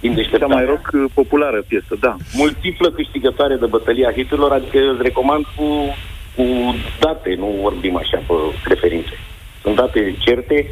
din 0.00 0.10
Cea 0.10 0.16
deșteptarea. 0.16 0.56
mai 0.56 0.64
rock 0.64 0.90
uh, 0.92 1.04
populară 1.14 1.64
piesă, 1.68 1.96
da. 2.00 2.16
Multiplă 2.32 2.90
câștigătoare 2.90 3.56
de 3.56 3.66
bătălia 3.66 4.12
hiturilor, 4.12 4.52
adică 4.52 4.78
îți 4.78 5.02
recomand 5.02 5.44
cu, 5.56 5.64
cu 6.36 6.74
date, 7.00 7.34
nu 7.38 7.58
vorbim 7.62 7.96
așa 7.96 8.22
pe 8.26 8.34
preferințe. 8.64 9.18
Sunt 9.62 9.76
date 9.76 10.14
certe. 10.18 10.70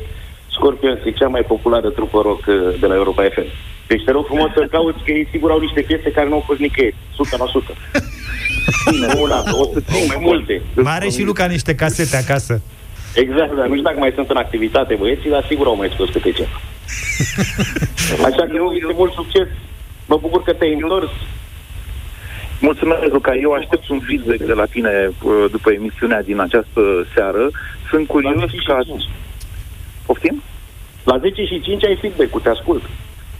Scorpions 0.51 0.99
e 1.05 1.11
cea 1.11 1.29
mai 1.29 1.43
populară 1.43 1.91
trupă 1.91 2.21
rock 2.21 2.47
uh, 2.47 2.55
de 2.81 2.87
la 2.87 2.95
Europa 2.95 3.23
FM. 3.23 3.47
Deci 3.87 4.05
te 4.05 4.11
rog 4.11 4.25
frumos 4.27 4.51
să 4.53 4.67
cauți 4.71 5.05
că 5.05 5.11
ei 5.11 5.29
sigur 5.31 5.51
au 5.51 5.61
niște 5.61 5.81
piese 5.81 6.11
care 6.11 6.29
nu 6.29 6.35
au 6.35 6.45
fost 6.47 6.61
nicăieri. 6.61 6.95
100%. 6.95 7.77
Bine, 8.91 9.07
una, 9.25 9.39
o 9.61 9.65
să 9.73 9.81
țin 9.81 10.05
mai 10.07 10.19
multe. 10.21 10.63
Mai 10.75 10.95
are 10.95 11.09
și 11.09 11.23
Luca 11.23 11.47
niște 11.47 11.75
casete 11.75 12.17
acasă. 12.17 12.63
Exact, 13.15 13.55
dar 13.57 13.67
nu 13.67 13.75
știu 13.77 13.89
dacă 13.89 13.99
mai 13.99 14.13
sunt 14.15 14.31
în 14.31 14.37
activitate 14.37 14.95
băieții, 14.95 15.31
dar 15.31 15.45
sigur 15.49 15.67
au 15.67 15.77
mai 15.77 15.91
scos 15.95 16.09
câte 16.11 16.31
ceva. 16.31 16.61
Așa 18.29 18.45
că 18.49 18.53
eu, 18.55 18.73
este 18.73 18.93
mult 18.95 19.13
succes. 19.13 19.49
Mă 20.07 20.17
bucur 20.21 20.43
că 20.43 20.53
te-ai 20.53 20.73
întors. 20.73 21.11
Mulțumesc, 22.63 23.13
Luca. 23.13 23.35
Eu 23.35 23.53
aștept 23.53 23.89
un 23.89 24.01
feedback 24.01 24.43
de 24.43 24.53
la 24.53 24.65
tine 24.65 25.11
uh, 25.11 25.45
după 25.51 25.71
emisiunea 25.73 26.23
din 26.23 26.39
această 26.41 27.07
seară. 27.15 27.51
Sunt 27.91 28.07
curios 28.07 28.35
La 28.35 28.47
10 28.47 28.57
și 28.57 28.67
ca... 28.67 28.79
5. 28.85 29.03
Poftim? 30.07 30.43
La 31.05 31.19
10 31.19 31.45
și 31.45 31.61
5 31.61 31.85
ai 31.85 31.99
feedback-ul, 32.01 32.41
te 32.41 32.49
ascult. 32.49 32.83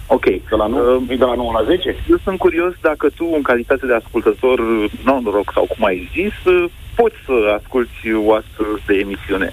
Ok. 0.07 0.25
De 0.25 0.57
la, 0.57 0.67
9, 0.67 0.83
uh, 0.83 1.19
de 1.19 1.25
la 1.25 1.35
9 1.35 1.53
la 1.53 1.65
10? 1.65 1.97
Eu 2.11 2.17
sunt 2.25 2.39
curios 2.39 2.73
dacă 2.81 3.09
tu, 3.17 3.31
în 3.35 3.43
calitate 3.43 3.87
de 3.87 3.95
ascultător 3.95 4.61
non-rock 5.05 5.53
sau 5.55 5.65
cum 5.65 5.85
ai 5.85 6.11
zis, 6.13 6.53
uh, 6.53 6.65
poți 6.95 7.17
să 7.27 7.57
asculti 7.59 8.13
o 8.27 8.35
astfel 8.35 8.81
de 8.87 8.95
emisiune. 8.95 9.53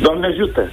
Doamne 0.00 0.26
ajută! 0.26 0.70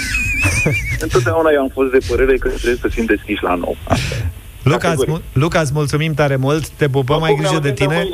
Întotdeauna 1.06 1.50
eu 1.50 1.60
am 1.60 1.68
fost 1.68 1.90
de 1.90 2.06
părere 2.08 2.36
că 2.36 2.48
trebuie 2.48 2.74
să 2.84 2.88
fim 2.88 3.04
deschiși 3.04 3.42
la 3.42 3.54
nou. 3.54 3.76
Luca, 4.62 4.90
îți, 4.90 5.04
mul- 5.08 5.22
Luca, 5.32 5.60
îți 5.60 5.70
mulțumim 5.74 6.14
tare 6.14 6.36
mult, 6.36 6.68
te 6.68 6.88
pupăm, 6.88 7.22
ai 7.22 7.34
grijă 7.38 7.58
de 7.62 7.72
tine. 7.72 8.08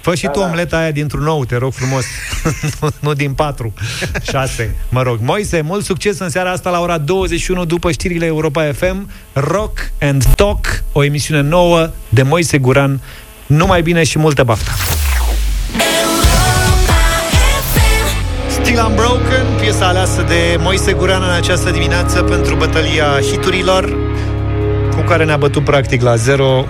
Fă 0.00 0.14
și 0.14 0.22
Da, 0.24 0.30
tu 0.30 0.38
da. 0.38 0.44
omleta 0.46 0.76
aia 0.78 0.90
dintr-un 0.90 1.22
nou, 1.22 1.44
te 1.44 1.56
rog 1.56 1.72
frumos. 1.72 2.04
nu, 2.80 2.88
nu 3.00 3.12
din 3.14 3.32
patru, 3.32 3.72
șase, 4.30 4.76
mă 4.88 5.02
rog. 5.02 5.18
Moise, 5.22 5.60
mult 5.60 5.84
succes 5.84 6.18
în 6.18 6.28
seara 6.30 6.50
asta 6.50 6.70
la 6.70 6.80
ora 6.80 6.98
21 6.98 7.64
după 7.64 7.90
știrile 7.90 8.26
Europa 8.26 8.72
FM. 8.72 9.10
Rock 9.32 9.78
and 10.00 10.24
Talk, 10.34 10.66
o 10.92 11.04
emisiune 11.04 11.40
nouă 11.40 11.90
de 12.08 12.22
Moise 12.22 12.58
Guran. 12.58 13.00
Numai 13.46 13.82
bine 13.82 14.04
și 14.04 14.18
multă 14.18 14.42
baftă! 14.42 14.70
Still 18.48 18.62
Still 18.62 18.84
Unbroken, 18.88 19.44
piesa 19.60 19.86
aleasă 19.88 20.22
de 20.22 20.56
Moise 20.60 20.92
Guran 20.92 21.22
în 21.22 21.30
această 21.30 21.70
dimineață 21.70 22.22
pentru 22.22 22.54
bătălia 22.56 23.18
hiturilor, 23.30 23.84
cu 23.90 24.07
care 25.08 25.24
ne-a 25.24 25.36
bătut 25.36 25.64
practic 25.64 26.02
la 26.02 26.16
zero. 26.16 26.64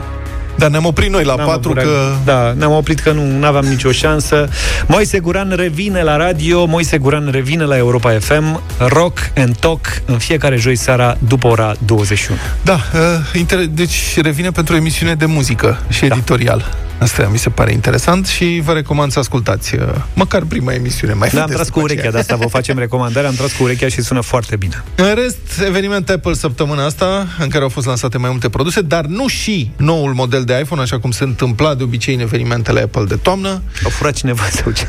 Dar 0.57 0.70
ne-am 0.70 0.84
oprit 0.84 1.11
noi 1.11 1.24
la 1.24 1.34
N-am 1.34 1.47
4 1.47 1.70
apurat- 1.70 1.82
că... 1.84 2.12
Da, 2.24 2.53
ne-am 2.57 2.72
oprit 2.72 3.01
că 3.01 3.12
nu 3.12 3.47
aveam 3.47 3.64
nicio 3.64 3.91
șansă. 3.93 4.49
Moise 4.86 5.18
Guran 5.18 5.53
revine 5.57 6.03
la 6.03 6.16
radio, 6.16 6.64
Moise 6.64 6.99
Guran 6.99 7.28
revine 7.30 7.64
la 7.64 7.76
Europa 7.76 8.11
FM, 8.20 8.61
Rock 8.78 9.18
and 9.36 9.57
Talk 9.57 9.86
în 10.07 10.18
fiecare 10.18 10.57
joi 10.57 10.76
seara 10.76 11.16
după 11.28 11.47
ora 11.47 11.74
21. 11.86 12.39
Da, 12.62 12.72
uh, 12.74 13.41
inter- 13.45 13.70
deci 13.70 14.20
revine 14.22 14.51
pentru 14.51 14.74
emisiune 14.76 15.14
de 15.14 15.24
muzică 15.24 15.78
și 15.89 16.05
editorial. 16.05 16.64
Asta 16.99 17.29
mi 17.33 17.39
se 17.39 17.49
pare 17.51 17.73
interesant 17.73 18.27
și 18.27 18.61
vă 18.65 18.73
recomand 18.73 19.13
să 19.13 19.19
ascultați 19.19 19.75
uh, 19.75 19.81
măcar 20.15 20.43
prima 20.45 20.73
emisiune. 20.73 21.13
Mai 21.13 21.29
Da, 21.33 21.41
am 21.41 21.47
vedeți 21.47 21.55
tras 21.55 21.67
după 21.67 21.79
cu 21.79 21.85
urechea, 21.85 21.99
aceea. 21.99 22.13
de 22.13 22.19
asta 22.19 22.37
vă 22.37 22.47
facem 22.49 22.79
recomandare, 22.79 23.27
am 23.27 23.35
tras 23.35 23.53
cu 23.53 23.63
urechea 23.63 23.89
și 23.89 24.03
sună 24.03 24.21
foarte 24.21 24.57
bine. 24.57 24.85
În 24.95 25.15
rest, 25.15 25.37
eveniment 25.67 26.09
Apple 26.11 26.33
săptămâna 26.35 26.85
asta, 26.85 27.27
în 27.39 27.49
care 27.49 27.63
au 27.63 27.69
fost 27.69 27.87
lansate 27.87 28.19
mai 28.19 28.31
multe 28.31 28.49
produse, 28.49 28.81
dar 28.81 29.05
nu 29.05 29.27
și 29.29 29.71
noul 29.77 30.13
model 30.15 30.45
de 30.45 30.59
iPhone, 30.63 30.81
așa 30.81 30.99
cum 30.99 31.11
se 31.11 31.25
întâmpla 31.25 31.75
de 31.75 31.83
obicei 31.83 32.15
în 32.15 32.21
evenimentele 32.21 32.81
Apple 32.81 33.05
de 33.05 33.17
toamnă. 33.17 33.49
Au 33.85 33.91
furat 33.91 34.13
cineva 34.15 34.43
sau 34.63 34.73
ce? 34.73 34.87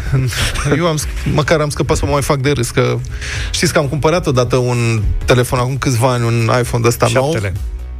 Eu 0.77 0.85
am, 0.87 0.97
sc- 0.97 1.33
măcar 1.33 1.59
am 1.59 1.69
scăpat 1.69 1.97
să 1.97 2.05
mă 2.05 2.11
mai 2.11 2.21
fac 2.21 2.37
de 2.39 2.51
râs, 2.51 2.69
că 2.69 2.97
știți 3.51 3.73
că 3.73 3.79
am 3.79 3.87
cumpărat 3.87 4.27
odată 4.27 4.55
un 4.55 5.01
telefon 5.25 5.59
acum 5.59 5.77
câțiva 5.77 6.11
ani, 6.11 6.25
un 6.25 6.51
iPhone 6.59 6.81
de 6.81 6.87
ăsta 6.87 7.07
nou. 7.13 7.31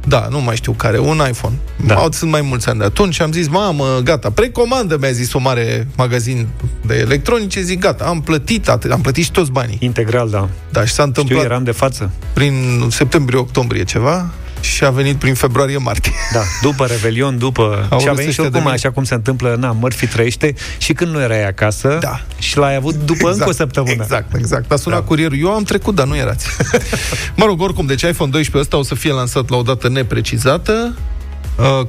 Șaptele. 0.00 0.20
Da, 0.20 0.28
nu 0.30 0.40
mai 0.44 0.56
știu 0.56 0.72
care, 0.72 0.98
un 0.98 1.22
iPhone. 1.28 1.54
Da. 1.86 1.94
Au, 1.94 2.10
sunt 2.12 2.30
mai 2.30 2.40
mulți 2.40 2.68
ani 2.68 2.78
de 2.78 2.84
atunci 2.84 3.14
și 3.14 3.22
am 3.22 3.32
zis, 3.32 3.48
mamă, 3.48 4.00
gata, 4.04 4.30
precomandă, 4.30 4.96
mi-a 5.00 5.10
zis 5.10 5.32
o 5.32 5.38
mare 5.38 5.88
magazin 5.96 6.48
de 6.86 6.94
electronice, 6.94 7.60
zic, 7.60 7.80
gata, 7.80 8.04
am 8.04 8.20
plătit, 8.20 8.68
atât, 8.68 8.90
am 8.92 9.00
plătit 9.00 9.24
și 9.24 9.30
toți 9.30 9.50
banii. 9.50 9.76
Integral, 9.80 10.28
da. 10.30 10.48
Da, 10.72 10.84
și 10.84 10.92
s-a 10.92 11.02
întâmplat 11.02 11.38
Știu, 11.38 11.50
eram 11.50 11.64
de 11.64 11.70
față. 11.70 12.10
prin 12.32 12.86
septembrie-octombrie 12.90 13.84
ceva 13.84 14.30
și 14.60 14.84
a 14.84 14.90
venit 14.90 15.16
prin 15.16 15.34
februarie-martie. 15.34 16.12
Da, 16.32 16.40
după 16.62 16.86
Revelion, 16.86 17.38
după... 17.38 17.86
Au 17.90 17.98
și 17.98 18.06
a 18.06 18.08
râs 18.08 18.18
venit 18.18 18.32
și 18.34 18.40
ăștia 18.40 18.42
oricum, 18.44 18.50
de 18.50 18.58
mine. 18.58 18.72
așa 18.72 18.90
cum 18.90 19.04
se 19.04 19.14
întâmplă, 19.14 19.56
na, 19.58 19.72
Murphy 19.72 20.06
trăiește 20.06 20.54
și 20.78 20.92
când 20.92 21.12
nu 21.12 21.20
erai 21.20 21.46
acasă 21.46 21.98
Da. 22.00 22.20
și 22.38 22.58
l-ai 22.58 22.74
avut 22.76 22.94
după 22.94 23.30
încă 23.30 23.48
o 23.48 23.52
săptămână. 23.52 23.92
Exact, 24.02 24.34
exact. 24.34 24.72
A 24.72 24.76
sunat 24.76 24.98
da. 24.98 25.04
curierul. 25.04 25.38
Eu 25.40 25.52
am 25.54 25.62
trecut, 25.62 25.94
dar 25.94 26.06
nu 26.06 26.16
erați. 26.16 26.46
mă 27.36 27.44
rog, 27.44 27.60
oricum, 27.60 27.86
deci 27.86 28.02
iPhone 28.02 28.30
12 28.30 28.56
ăsta 28.58 28.76
o 28.76 28.82
să 28.82 28.94
fie 28.94 29.12
lansat 29.12 29.48
la 29.48 29.56
o 29.56 29.62
dată 29.62 29.88
neprecizată, 29.88 30.94
uh, 30.96 31.08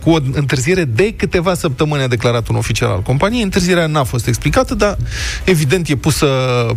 cu 0.04 0.10
o 0.10 0.18
întârziere 0.32 0.84
de 0.84 1.14
câteva 1.14 1.54
săptămâni, 1.54 2.04
a 2.04 2.08
declarat 2.08 2.48
un 2.48 2.56
oficial 2.56 2.90
al 2.90 3.02
companiei. 3.02 3.44
Întârzierea 3.44 3.86
n-a 3.88 4.04
fost 4.04 4.28
explicată, 4.28 4.76
dar 4.76 4.98
evident 5.46 5.88
e 5.88 5.96
pusă 5.96 6.28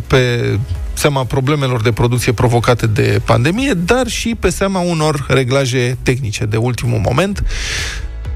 pe 0.06 0.58
seama 0.92 1.24
problemelor 1.24 1.82
de 1.82 1.92
producție 1.92 2.32
provocate 2.32 2.86
de 2.86 3.20
pandemie, 3.24 3.72
dar 3.72 4.06
și 4.06 4.34
pe 4.40 4.50
seama 4.50 4.80
unor 4.80 5.26
reglaje 5.28 5.98
tehnice 6.02 6.44
de 6.44 6.56
ultimul 6.56 6.98
moment. 6.98 7.44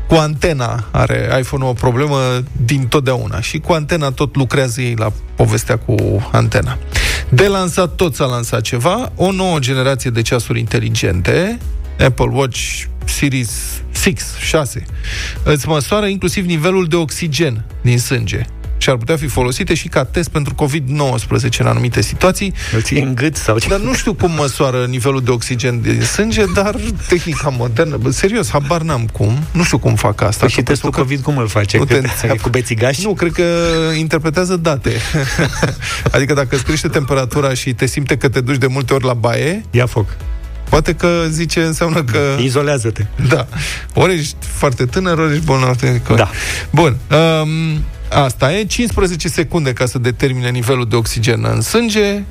Cu 0.09 0.15
antena 0.15 0.85
are 0.91 1.37
iPhone-ul 1.41 1.71
o 1.71 1.73
problemă 1.73 2.19
din 2.65 2.87
totdeauna 2.87 3.41
și 3.41 3.59
cu 3.59 3.73
antena 3.73 4.11
tot 4.11 4.37
lucrează 4.37 4.81
ei 4.81 4.95
la 4.99 5.13
povestea 5.35 5.77
cu 5.77 5.95
antena. 6.33 6.79
De 7.29 7.47
lansat 7.47 7.95
tot 7.95 8.15
s-a 8.15 8.25
lansat 8.25 8.61
ceva, 8.61 9.13
o 9.15 9.33
nouă 9.33 9.59
generație 9.59 10.11
de 10.11 10.23
ceasuri 10.23 10.59
inteligente, 10.59 11.59
Apple 11.99 12.29
Watch 12.33 12.83
Series 13.05 13.51
6, 13.93 14.25
6, 14.41 14.85
îți 15.43 15.69
măsoară 15.69 16.07
inclusiv 16.07 16.45
nivelul 16.45 16.87
de 16.87 16.97
oxigen 16.97 17.65
din 17.81 17.99
sânge 17.99 18.47
și 18.79 18.91
ar 18.91 18.97
putea 18.97 19.17
fi 19.17 19.27
folosite 19.27 19.75
și 19.75 19.89
ca 19.89 20.05
test 20.05 20.29
pentru 20.29 20.55
COVID-19 20.55 21.59
în 21.59 21.67
anumite 21.67 22.01
situații. 22.01 22.53
Îl 22.75 22.83
ții 22.83 23.01
în 23.01 23.15
gât 23.15 23.37
sau 23.37 23.59
ce? 23.59 23.69
Dar 23.69 23.79
nu 23.79 23.95
știu 23.95 24.15
cum 24.15 24.31
măsoară 24.31 24.85
nivelul 24.85 25.23
de 25.23 25.31
oxigen 25.31 25.81
din 25.81 26.01
sânge, 26.01 26.45
dar 26.55 26.77
tehnica 27.09 27.49
modernă, 27.49 27.97
bă, 27.97 28.11
serios, 28.11 28.51
habar 28.51 28.81
n-am 28.81 29.07
cum, 29.13 29.39
nu 29.53 29.63
știu 29.63 29.79
cum 29.79 29.95
fac 29.95 30.21
asta. 30.21 30.41
Păi 30.41 30.49
și 30.49 30.57
că 30.57 30.63
testul 30.63 30.91
presupun 30.91 31.03
COVID 31.03 31.25
cum 31.25 31.43
îl 31.43 31.49
face? 31.49 31.79
Nu 31.79 31.85
Cât, 31.85 32.21
te- 32.21 32.27
e 32.27 32.37
cu 32.37 32.49
bețigași? 32.49 33.05
Nu, 33.05 33.15
cred 33.15 33.33
că 33.33 33.43
interpretează 33.97 34.57
date. 34.57 34.93
adică 36.15 36.35
dacă 36.35 36.55
îți 36.55 36.65
crește 36.65 36.89
temperatura 36.89 37.55
și 37.55 37.75
te 37.75 37.87
simte 37.87 38.17
că 38.17 38.29
te 38.29 38.41
duci 38.41 38.57
de 38.59 38.67
multe 38.67 38.95
ori 38.95 39.05
la 39.05 39.15
baie, 39.15 39.65
Ia 39.71 39.87
foc. 39.87 40.07
Poate 40.69 40.95
că 40.95 41.27
zice, 41.31 41.61
înseamnă 41.63 42.03
că... 42.03 42.37
Izolează-te. 42.41 43.07
Da. 43.29 43.47
Ori 43.95 44.15
ești 44.15 44.37
foarte 44.41 44.85
tânăr, 44.85 45.19
ori 45.19 45.33
ești 45.33 45.45
bolnav. 45.45 45.81
Da. 46.17 46.31
Bun. 46.71 46.97
Um, 47.43 47.85
asta 48.11 48.53
e 48.53 48.65
15 48.65 49.29
secunde 49.29 49.73
ca 49.73 49.87
să 49.87 49.99
determine 49.99 50.51
nivelul 50.51 50.89
de 50.89 50.97
oxigen 50.97 51.45
în 51.45 51.61
sânge. 51.61 52.23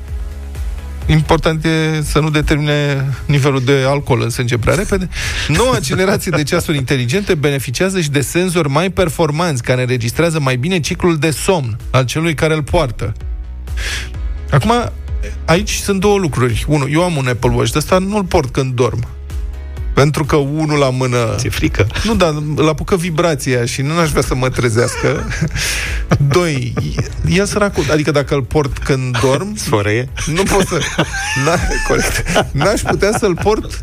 Important 1.06 1.66
e 1.66 2.02
să 2.04 2.20
nu 2.20 2.30
determine 2.30 3.06
nivelul 3.26 3.62
de 3.64 3.84
alcool 3.88 4.22
în 4.22 4.30
sânge 4.30 4.58
prea 4.58 4.76
repede. 4.76 5.10
Noua 5.48 5.80
generație 5.90 6.32
de 6.36 6.44
ceasuri 6.44 6.78
inteligente 6.78 7.36
beneficiază 7.36 8.02
și 8.02 8.10
de 8.10 8.22
senzori 8.22 8.70
mai 8.70 8.90
performanți 8.90 9.64
care 9.64 9.82
înregistrează 9.82 10.40
mai 10.40 10.56
bine 10.56 10.80
ciclul 10.80 11.18
de 11.18 11.32
somn 11.32 11.78
al 11.92 12.06
celui 12.06 12.34
care 12.34 12.54
îl 12.54 12.64
poartă. 12.64 13.14
Acum, 14.52 14.92
aici 15.45 15.72
sunt 15.72 15.99
două 15.99 16.18
lucruri. 16.18 16.65
Unu, 16.68 16.88
eu 16.89 17.03
am 17.03 17.15
un 17.15 17.28
Apple 17.28 17.49
Watch 17.49 17.72
de 17.72 17.78
ăsta, 17.78 17.97
nu-l 17.97 18.24
port 18.24 18.49
când 18.49 18.74
dorm. 18.74 19.16
Pentru 19.98 20.26
că 20.26 20.36
unul 20.36 20.78
la 20.78 20.89
mână... 20.89 21.36
Ți-e 21.38 21.50
frică? 21.50 21.88
Nu, 22.04 22.16
dar 22.16 22.34
îl 22.56 22.68
apucă 22.68 22.95
vibrația 22.95 23.66
și 23.66 23.82
nu 23.82 23.98
aș 23.98 24.10
vrea 24.10 24.22
să 24.22 24.36
mă 24.36 24.50
trezească. 24.50 25.28
Doi, 26.36 26.74
el 27.30 27.45
săracul, 27.45 27.84
adică 27.91 28.12
dacă 28.12 28.34
îl 28.36 28.43
port 28.43 28.78
când 28.78 29.18
dorm... 29.22 29.56
Sfărăie? 29.66 30.10
Nu 30.26 30.43
pot 30.43 30.68
să... 30.68 30.80
Na, 31.45 31.60
corect. 31.88 32.24
N-aș 32.52 32.82
putea 32.82 33.12
să-l 33.18 33.36
port 33.43 33.80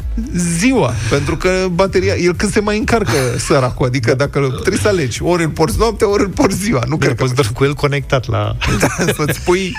ziua, 0.58 0.94
pentru 1.10 1.36
că 1.36 1.66
bateria... 1.72 2.14
El 2.14 2.34
când 2.34 2.52
se 2.52 2.60
mai 2.60 2.78
încarcă 2.78 3.16
săracul, 3.38 3.86
adică 3.86 4.14
dacă 4.14 4.38
îl, 4.38 4.50
trebuie 4.50 4.80
să 4.82 4.88
alegi, 4.88 5.22
ori 5.22 5.42
îl 5.42 5.48
porți 5.48 5.78
noaptea, 5.78 6.10
ori 6.10 6.22
îl 6.22 6.28
porți 6.28 6.56
ziua. 6.56 6.82
Nu 6.86 6.96
Cred 6.96 7.14
cred 7.14 7.28
că 7.28 7.34
că 7.34 7.40
poți 7.42 7.52
cu 7.52 7.64
el 7.64 7.74
conectat 7.74 8.28
la... 8.28 8.56
da, 8.80 9.12
să-ți 9.16 9.40
pui 9.40 9.72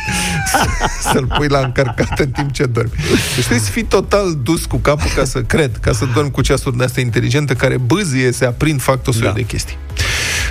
să-l 1.11 1.27
pui 1.37 1.47
la 1.47 1.59
încărcat 1.59 2.19
în 2.19 2.29
timp 2.29 2.51
ce 2.51 2.65
dormi. 2.65 2.91
Deci 3.35 3.45
trebuie 3.45 3.65
să 3.65 3.71
fii 3.71 3.83
total 3.83 4.37
dus 4.43 4.65
cu 4.65 4.77
capul 4.77 5.11
ca 5.15 5.25
să 5.25 5.41
cred, 5.41 5.77
ca 5.81 5.91
să 5.91 6.05
dormi 6.13 6.24
cu 6.31 6.41
ceasuri 6.41 6.77
de 6.77 6.83
astea 6.83 7.03
inteligente 7.03 7.53
care 7.53 7.77
bâzie, 7.77 8.31
se 8.31 8.45
aprind, 8.45 8.81
fac 8.81 9.03
tot 9.03 9.13
soiul 9.13 9.29
Da. 9.29 9.35
de 9.39 9.45
chestii. 9.45 9.77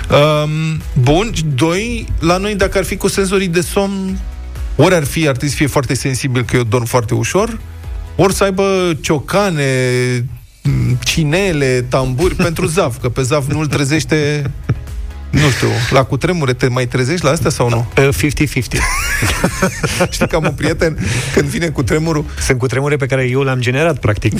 Um, 0.09 0.81
bun, 1.01 1.31
doi, 1.55 2.05
la 2.19 2.37
noi 2.37 2.55
dacă 2.55 2.77
ar 2.77 2.83
fi 2.83 2.97
cu 2.97 3.07
senzorii 3.07 3.47
de 3.47 3.61
somn, 3.61 4.19
ori 4.75 4.95
ar 4.95 5.03
fi, 5.03 5.19
ar 5.27 5.31
trebui 5.31 5.49
să 5.49 5.55
fie 5.55 5.67
foarte 5.67 5.93
sensibil 5.93 6.43
că 6.43 6.55
eu 6.55 6.63
dorm 6.63 6.85
foarte 6.85 7.13
ușor, 7.13 7.59
ori 8.15 8.33
să 8.33 8.43
aibă 8.43 8.97
ciocane, 9.01 9.65
m, 10.63 10.97
cinele, 11.03 11.85
tamburi 11.89 12.35
pentru 12.35 12.65
zaf, 12.75 12.97
că 13.01 13.09
pe 13.09 13.21
zaf 13.21 13.47
nu-l 13.47 13.67
trezește 13.67 14.51
nu 15.41 15.49
știu, 15.49 15.67
la 15.89 16.03
cutremure 16.03 16.53
te 16.53 16.67
mai 16.67 16.87
trezești 16.87 17.25
la 17.25 17.31
astea 17.31 17.49
sau 17.49 17.69
nu? 17.69 17.87
Uh, 17.97 18.15
50-50. 18.15 18.19
Știi 20.09 20.27
că 20.27 20.35
am 20.35 20.43
un 20.43 20.51
prieten, 20.51 20.97
când 21.33 21.47
vine 21.47 21.67
cu 21.67 21.83
tremurul, 21.83 22.25
Sunt 22.39 22.59
cu 22.59 22.67
tremure 22.67 22.95
pe 22.95 23.05
care 23.05 23.29
eu 23.29 23.43
le-am 23.43 23.59
generat, 23.59 23.99
practic. 23.99 24.33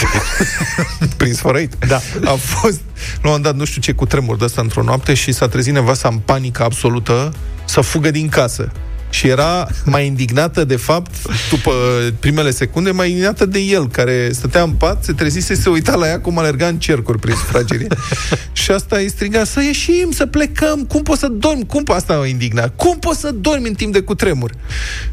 prin 1.17 1.33
sfărăit. 1.33 1.73
Da. 1.87 2.01
A 2.23 2.33
fost, 2.33 2.81
la 2.95 3.07
un 3.13 3.21
moment 3.21 3.43
dat, 3.43 3.55
nu 3.55 3.65
știu 3.65 3.81
ce, 3.81 3.91
cu 3.91 4.05
tremur 4.05 4.37
de 4.37 4.43
ăsta 4.43 4.61
într-o 4.61 4.83
noapte 4.83 5.13
și 5.13 5.31
s-a 5.31 5.47
trezit 5.47 5.73
nevasta 5.73 6.07
în 6.07 6.17
panică 6.17 6.63
absolută 6.63 7.33
să 7.65 7.81
fugă 7.81 8.11
din 8.11 8.29
casă. 8.29 8.71
Și 9.15 9.27
era 9.27 9.67
mai 9.85 10.05
indignată, 10.05 10.63
de 10.63 10.75
fapt, 10.75 11.11
după 11.49 11.71
primele 12.19 12.51
secunde, 12.51 12.91
mai 12.91 13.07
indignată 13.09 13.45
de 13.45 13.59
el, 13.59 13.87
care 13.87 14.29
stătea 14.31 14.61
în 14.61 14.71
pat, 14.71 15.03
se 15.03 15.13
trezise, 15.13 15.55
se 15.55 15.69
uita 15.69 15.95
la 15.95 16.07
ea 16.07 16.19
cum 16.19 16.37
alerga 16.37 16.67
în 16.67 16.77
cercuri 16.77 17.19
prin 17.19 17.35
sufragerie. 17.35 17.87
și 18.51 18.71
asta 18.71 18.95
îi 18.97 19.09
striga, 19.09 19.43
să 19.43 19.61
ieșim, 19.61 20.11
să 20.11 20.25
plecăm, 20.25 20.83
cum 20.83 21.01
poți 21.01 21.19
să 21.19 21.27
dormi? 21.27 21.65
Cum 21.65 21.83
po- 21.83 21.95
asta 21.95 22.19
o 22.19 22.25
indigna? 22.25 22.69
Cum 22.69 22.99
poți 22.99 23.19
să 23.19 23.31
dormi 23.31 23.67
în 23.67 23.73
timp 23.73 23.93
de 23.93 24.01
cutremur? 24.01 24.51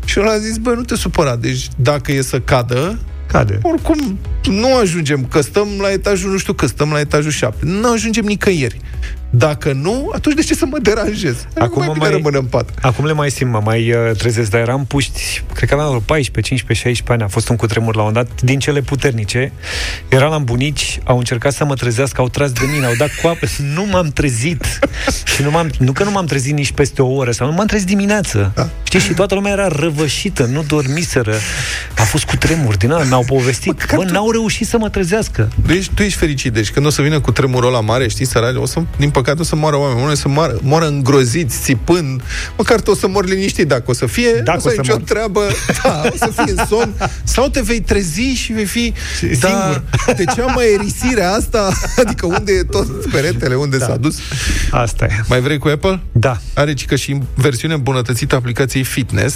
Și 0.04 0.18
el 0.18 0.28
a 0.28 0.38
zis, 0.38 0.56
bă, 0.56 0.70
nu 0.70 0.82
te 0.82 0.96
supăra, 0.96 1.36
deci 1.36 1.68
dacă 1.76 2.12
e 2.12 2.22
să 2.22 2.40
cadă, 2.40 2.98
Cade. 3.26 3.58
oricum, 3.62 4.18
nu 4.44 4.76
ajungem, 4.76 5.24
că 5.24 5.40
stăm 5.40 5.68
la 5.80 5.90
etajul, 5.90 6.30
nu 6.30 6.38
știu 6.38 6.52
că 6.52 6.66
stăm 6.66 6.90
la 6.90 7.00
etajul 7.00 7.30
7. 7.30 7.64
Nu 7.64 7.92
ajungem 7.92 8.24
nicăieri. 8.24 8.80
Dacă 9.34 9.72
nu, 9.72 10.10
atunci 10.14 10.34
de 10.34 10.42
ce 10.42 10.54
să 10.54 10.66
mă 10.66 10.78
deranjez? 10.78 11.46
Acum 11.58 11.78
mai 11.78 11.86
mă 11.86 11.92
bine 11.92 12.08
rămân 12.08 12.34
în 12.34 12.44
pat. 12.44 12.68
Acum 12.80 13.04
le 13.04 13.12
mai 13.12 13.30
simt, 13.30 13.50
mă 13.50 13.60
mai 13.64 13.92
uh, 13.92 14.16
trezesc, 14.16 14.50
dar 14.50 14.60
eram 14.60 14.84
puști, 14.84 15.42
cred 15.54 15.68
că 15.68 15.74
aveam 15.74 16.02
14, 16.06 16.40
15, 16.40 16.88
16 16.88 17.12
ani, 17.12 17.22
a 17.22 17.26
fost 17.26 17.48
un 17.48 17.56
cutremur 17.56 17.96
la 17.96 18.02
un 18.02 18.12
dat, 18.12 18.42
din 18.42 18.58
cele 18.58 18.80
puternice. 18.80 19.52
Eram 20.08 20.30
la 20.30 20.38
bunici, 20.38 20.98
au 21.04 21.18
încercat 21.18 21.52
să 21.52 21.64
mă 21.64 21.74
trezească, 21.74 22.20
au 22.20 22.28
tras 22.28 22.52
de 22.52 22.60
mine, 22.72 22.86
au 22.86 22.94
dat 22.98 23.08
cu 23.22 23.28
apă, 23.28 23.46
nu 23.74 23.86
m-am 23.90 24.08
trezit. 24.08 24.78
și 25.24 25.42
nu, 25.42 25.50
m-am, 25.50 25.70
nu 25.78 25.92
că 25.92 26.04
nu 26.04 26.10
m-am 26.10 26.26
trezit 26.26 26.54
nici 26.54 26.72
peste 26.72 27.02
o 27.02 27.12
oră, 27.14 27.30
sau 27.30 27.46
nu 27.46 27.52
m-am 27.52 27.66
trezit 27.66 27.86
dimineață. 27.86 28.52
Da. 28.54 28.68
Știi, 28.82 29.00
și 29.00 29.12
toată 29.12 29.34
lumea 29.34 29.52
era 29.52 29.68
răvășită, 29.68 30.44
nu 30.44 30.64
dormiseră. 30.66 31.34
A 31.96 32.02
fost 32.02 32.24
cutremur 32.24 32.76
din 32.76 32.90
ăla, 32.90 33.04
mi-au 33.04 33.24
povestit. 33.26 33.86
Bă, 33.94 34.04
n-au 34.04 34.30
reușit 34.30 34.66
să 34.66 34.78
mă 34.78 34.88
trezească. 34.88 35.48
Deci 35.66 35.90
tu 35.94 36.02
ești 36.02 36.18
fericit, 36.18 36.52
deci 36.52 36.70
când 36.70 36.86
o 36.86 36.90
să 36.90 37.02
vină 37.02 37.20
cu 37.20 37.32
tremurul 37.32 37.72
la 37.72 37.80
mare, 37.80 38.08
știi, 38.08 38.26
sărani, 38.26 38.56
o 38.56 38.66
să, 38.66 38.82
din 38.96 39.10
păcate, 39.10 39.21
păcate 39.22 39.40
o 39.40 39.44
să 39.44 39.56
moară 39.56 39.76
oameni, 39.76 40.02
unii 40.04 40.16
să 40.16 40.28
moară, 40.28 40.58
moară 40.62 40.86
îngroziți, 40.86 41.58
țipând, 41.62 42.22
măcar 42.56 42.80
tu 42.80 42.90
o 42.90 42.94
să 42.94 43.08
mori 43.08 43.30
liniștit 43.30 43.68
dacă 43.68 43.82
o 43.86 43.92
să 43.92 44.06
fie, 44.06 44.40
Dacă 44.44 44.56
o 44.58 44.60
să 44.60 44.66
o 44.66 44.68
ai 44.68 44.74
să 44.74 44.80
nicio 44.80 44.92
mor. 44.98 45.02
treabă, 45.08 45.40
da, 45.82 46.02
o 46.12 46.16
să 46.16 46.30
fii 46.36 46.54
în 46.56 46.64
somn, 46.68 46.92
sau 47.24 47.48
te 47.48 47.60
vei 47.60 47.80
trezi 47.80 48.20
și 48.20 48.52
vei 48.52 48.64
fi 48.64 48.92
da, 49.40 49.48
Singur. 49.48 49.82
de 50.16 50.24
ce 50.34 50.40
am 50.40 50.52
mai 50.54 50.72
erisirea 50.72 51.32
asta? 51.32 51.72
Adică 51.96 52.26
unde 52.26 52.52
e 52.52 52.62
tot 52.62 53.10
peretele, 53.10 53.54
unde 53.54 53.76
Da. 53.76 53.86
s-a 53.86 53.96
dus? 53.96 54.16
Asta 54.70 55.04
e. 55.04 55.20
Mai 55.28 55.40
vrei 55.40 55.58
cu 55.58 55.68
Apple? 55.68 56.00
Da. 56.12 56.36
Are 56.54 56.74
ci 56.74 56.84
că 56.86 56.96
și 56.96 57.18
versiune 57.34 57.74
îmbunătățită 57.74 58.34
a 58.34 58.38
aplicației 58.38 58.82
Fitness, 58.84 59.34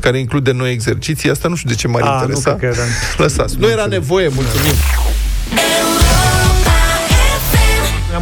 care 0.00 0.18
include 0.18 0.52
noi 0.52 0.70
exerciții. 0.72 1.30
Asta 1.30 1.48
nu 1.48 1.54
știu 1.54 1.68
de 1.68 1.74
ce 1.74 1.88
m-ar 1.88 2.02
Mhm. 2.02 2.10
A, 2.10 2.14
nu 2.14 2.20
interesa. 2.20 2.54
cred 2.54 2.70
că 2.70 2.76
era- 2.76 2.88
Lăsați. 3.16 3.56
Nu 3.58 3.68
era 3.68 3.84
nevoie, 3.86 4.28
mulțumim. 4.34 4.74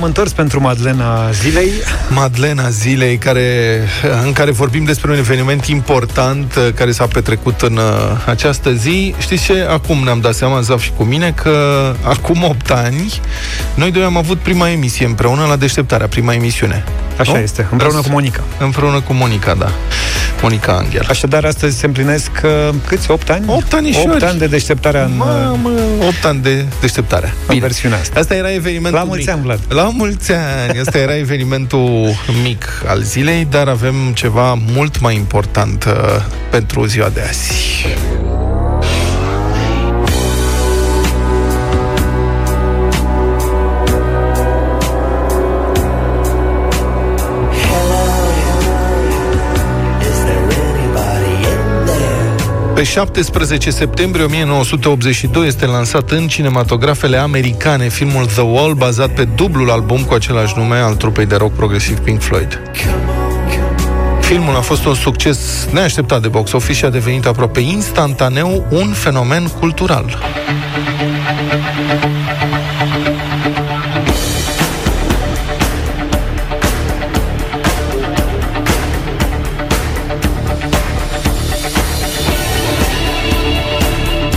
Ne-am 0.05 0.17
întors 0.17 0.37
pentru 0.37 0.61
Madlena 0.61 1.31
zilei. 1.31 1.71
Madlena 2.09 2.69
zilei 2.69 3.17
care, 3.17 3.81
în 4.25 4.33
care 4.33 4.51
vorbim 4.51 4.85
despre 4.85 5.11
un 5.11 5.17
eveniment 5.19 5.67
important 5.67 6.55
uh, 6.55 6.69
care 6.75 6.93
s-a 6.93 7.07
petrecut 7.07 7.61
în 7.61 7.77
uh, 7.77 7.83
această 8.27 8.73
zi. 8.73 9.15
Știți 9.19 9.45
ce? 9.45 9.67
Acum 9.71 9.99
ne-am 10.05 10.21
dat 10.21 10.35
seama, 10.35 10.61
Zaf 10.61 10.83
și 10.83 10.91
cu 10.97 11.03
mine, 11.03 11.33
că 11.43 11.95
acum 12.03 12.43
8 12.43 12.71
ani 12.71 13.21
noi 13.75 13.91
doi 13.91 14.03
am 14.03 14.17
avut 14.17 14.39
prima 14.39 14.71
emisie 14.71 15.07
împreună 15.07 15.45
la 15.49 15.57
deșteptarea, 15.57 16.07
prima 16.07 16.33
emisiune. 16.35 16.85
Așa 17.19 17.33
Nu? 17.33 17.39
este, 17.39 17.67
împreună 17.71 18.01
cu 18.01 18.09
Monica. 18.11 18.41
Împreună 18.59 19.01
cu 19.01 19.13
Monica, 19.13 19.55
da. 19.55 19.71
Monica 20.43 20.73
Angel. 20.73 21.07
Așadar, 21.09 21.45
astăzi 21.45 21.79
se 21.79 21.87
împlinesc 21.87 22.31
uh, 22.45 22.75
câți? 22.87 23.11
8 23.11 23.31
ani? 23.31 23.45
8 23.47 23.73
ani 23.73 23.97
8 24.07 24.23
ani 24.23 24.39
de 24.39 24.47
deșteptarea 24.47 25.05
în, 25.05 25.11
uh, 25.11 25.17
Mamă, 25.19 25.71
8 26.07 26.25
ani 26.25 26.43
de 26.43 26.65
deșteptare. 26.81 27.35
în 27.47 27.59
versiunea 27.59 27.99
asta. 27.99 28.21
Asta 28.21 28.35
era 28.35 28.53
evenimentul 28.53 28.99
La 28.99 29.05
mulți 29.05 29.25
mic. 29.25 29.35
ani, 29.35 29.43
Vlad. 29.43 29.61
La 29.69 29.83
mulți 29.97 30.33
ani! 30.33 30.79
Asta 30.79 30.99
era 30.99 31.17
evenimentul 31.17 32.11
mic 32.43 32.65
al 32.87 33.03
zilei, 33.03 33.45
dar 33.51 33.69
avem 33.69 33.95
ceva 34.15 34.55
mult 34.55 35.01
mai 35.01 35.15
important 35.15 35.85
uh, 35.85 35.93
pentru 36.51 36.85
ziua 36.85 37.09
de 37.09 37.21
azi. 37.21 37.87
Pe 52.75 52.83
17 52.83 53.71
septembrie 53.71 54.25
1982 54.25 55.47
este 55.47 55.67
lansat 55.67 56.11
în 56.11 56.29
cinematografele 56.29 57.17
americane 57.17 57.89
filmul 57.89 58.27
The 58.27 58.41
Wall, 58.41 58.75
bazat 58.75 59.11
pe 59.11 59.25
dublul 59.25 59.71
album 59.71 60.03
cu 60.03 60.15
același 60.15 60.55
nume 60.57 60.77
al 60.77 60.95
trupei 60.95 61.27
de 61.27 61.37
rock 61.37 61.53
progresiv 61.53 61.99
Pink 61.99 62.21
Floyd. 62.21 62.61
Filmul 64.21 64.57
a 64.57 64.61
fost 64.61 64.85
un 64.85 64.95
succes 64.95 65.69
neașteptat 65.73 66.23
de 66.23 66.29
box 66.29 66.53
office 66.53 66.79
și 66.79 66.85
a 66.85 66.91
devenit 66.91 67.27
aproape 67.27 67.61
instantaneu 67.61 68.67
un 68.71 68.93
fenomen 68.93 69.47
cultural. 69.47 70.19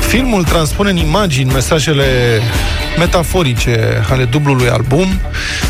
Filmul 0.08 0.43
transpune 0.43 0.89
în 0.89 0.97
imagini 0.97 1.51
mesajele 1.51 2.05
metaforice 2.97 4.03
ale 4.10 4.24
dublului 4.24 4.70
album, 4.70 5.08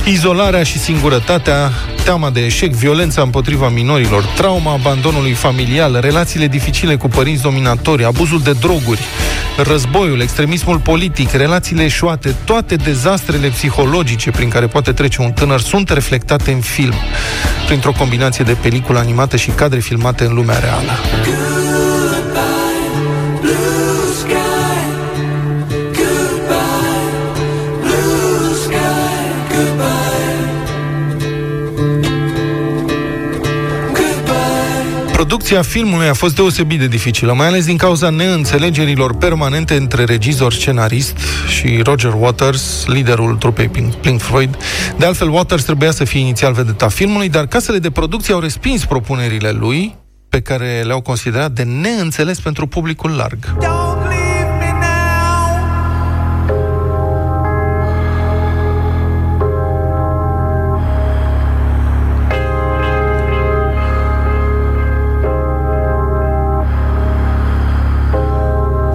izolarea 0.05 0.63
și 0.63 0.79
singurătatea, 0.79 1.71
teama 2.03 2.29
de 2.29 2.45
eșec, 2.45 2.73
violența 2.73 3.21
împotriva 3.21 3.69
minorilor, 3.69 4.23
trauma 4.23 4.71
abandonului 4.71 5.31
familial, 5.31 5.97
relațiile 6.01 6.47
dificile 6.47 6.95
cu 6.95 7.07
părinți 7.07 7.41
dominatori, 7.41 8.03
abuzul 8.03 8.41
de 8.41 8.51
droguri, 8.51 9.01
războiul, 9.63 10.19
extremismul 10.19 10.79
politic, 10.79 11.31
relațiile 11.31 11.83
eșuate, 11.83 12.35
toate 12.45 12.75
dezastrele 12.75 13.47
psihologice 13.47 14.31
prin 14.31 14.49
care 14.49 14.67
poate 14.67 14.91
trece 14.91 15.21
un 15.21 15.31
tânăr 15.31 15.59
sunt 15.59 15.89
reflectate 15.89 16.51
în 16.51 16.59
film, 16.59 16.95
printr-o 17.65 17.91
combinație 17.91 18.43
de 18.43 18.57
peliculă 18.61 18.99
animată 18.99 19.37
și 19.37 19.49
cadre 19.49 19.79
filmate 19.79 20.23
în 20.23 20.33
lumea 20.33 20.59
reală. 20.59 20.91
Producția 35.27 35.61
filmului 35.61 36.07
a 36.07 36.13
fost 36.13 36.35
deosebit 36.35 36.79
de 36.79 36.87
dificilă, 36.87 37.33
mai 37.33 37.47
ales 37.47 37.65
din 37.65 37.77
cauza 37.77 38.09
neînțelegerilor 38.09 39.15
permanente 39.15 39.75
între 39.75 40.03
regizor, 40.03 40.53
scenarist 40.53 41.17
și 41.47 41.81
Roger 41.83 42.13
Waters, 42.13 42.85
liderul 42.85 43.35
trupei 43.35 43.67
Pink, 43.67 43.93
Pink 43.93 44.21
Floyd. 44.21 44.57
De 44.97 45.05
altfel, 45.05 45.29
Waters 45.29 45.63
trebuia 45.63 45.91
să 45.91 46.03
fie 46.03 46.19
inițial 46.19 46.53
vedeta 46.53 46.87
filmului, 46.87 47.29
dar 47.29 47.45
casele 47.47 47.77
de 47.77 47.91
producție 47.91 48.33
au 48.33 48.39
respins 48.39 48.85
propunerile 48.85 49.51
lui, 49.51 49.95
pe 50.29 50.41
care 50.41 50.83
le-au 50.85 51.01
considerat 51.01 51.51
de 51.51 51.63
neînțeles 51.63 52.39
pentru 52.39 52.67
publicul 52.67 53.11
larg. 53.11 53.37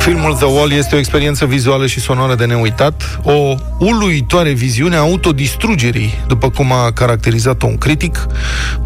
Filmul 0.02 0.34
The 0.34 0.44
Wall 0.44 0.72
este 0.72 0.94
o 0.94 0.98
experiență 0.98 1.46
vizuală 1.46 1.86
și 1.86 2.00
sonoră 2.00 2.34
de 2.34 2.44
neuitat, 2.44 3.20
o 3.22 3.54
uluitoare 3.78 4.50
viziune 4.50 4.96
a 4.96 4.98
autodistrugerii, 4.98 6.14
după 6.26 6.50
cum 6.50 6.72
a 6.72 6.92
caracterizat-o 6.92 7.66
un 7.66 7.78
critic, 7.78 8.26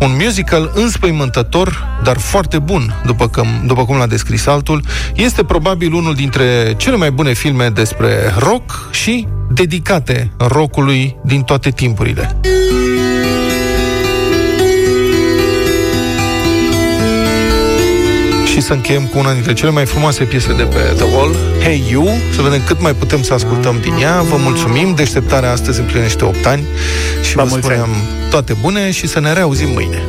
un 0.01 0.19
musical 0.25 0.73
înspăimântător, 0.75 1.87
dar 2.05 2.19
foarte 2.19 2.59
bun, 2.59 3.03
după 3.07 3.29
cum, 3.29 3.47
după 3.67 3.85
cum 3.85 3.97
l-a 3.97 4.07
descris 4.07 4.47
altul, 4.47 4.83
este 5.15 5.45
probabil 5.45 5.93
unul 5.93 6.15
dintre 6.15 6.75
cele 6.77 6.97
mai 6.97 7.11
bune 7.11 7.33
filme 7.33 7.69
despre 7.69 8.35
rock 8.39 8.89
și 8.91 9.27
dedicate 9.51 10.31
rockului 10.37 11.17
din 11.25 11.43
toate 11.43 11.71
timpurile. 11.71 12.37
Și 18.57 18.63
să 18.63 18.73
încheiem 18.73 19.07
cu 19.07 19.19
una 19.19 19.33
dintre 19.33 19.53
cele 19.53 19.71
mai 19.71 19.87
frumoase 19.87 20.25
piese 20.25 20.53
de 20.53 20.63
pe 20.63 20.79
The 20.79 21.05
Wall, 21.15 21.37
Hey 21.63 21.85
You, 21.91 22.19
să 22.35 22.43
vedem 22.43 22.63
cât 22.67 22.81
mai 22.81 22.95
putem 22.95 23.23
să 23.23 23.35
ascultăm 23.35 23.79
din 23.81 23.95
ea. 24.01 24.23
Vă 24.23 24.37
mulțumim, 24.37 24.95
deșteptarea 24.95 25.51
astăzi 25.51 25.81
împlinește 25.81 26.25
8 26.25 26.47
ani 26.47 26.65
și 27.23 27.37
La 27.37 27.43
vă 27.43 27.49
mulți 27.49 27.67
spunem 27.67 27.89
toate 28.31 28.57
bune 28.61 28.91
și 28.91 29.07
să 29.07 29.21
ne 29.21 29.33
reauzim 29.33 29.69
mâine. 29.69 30.03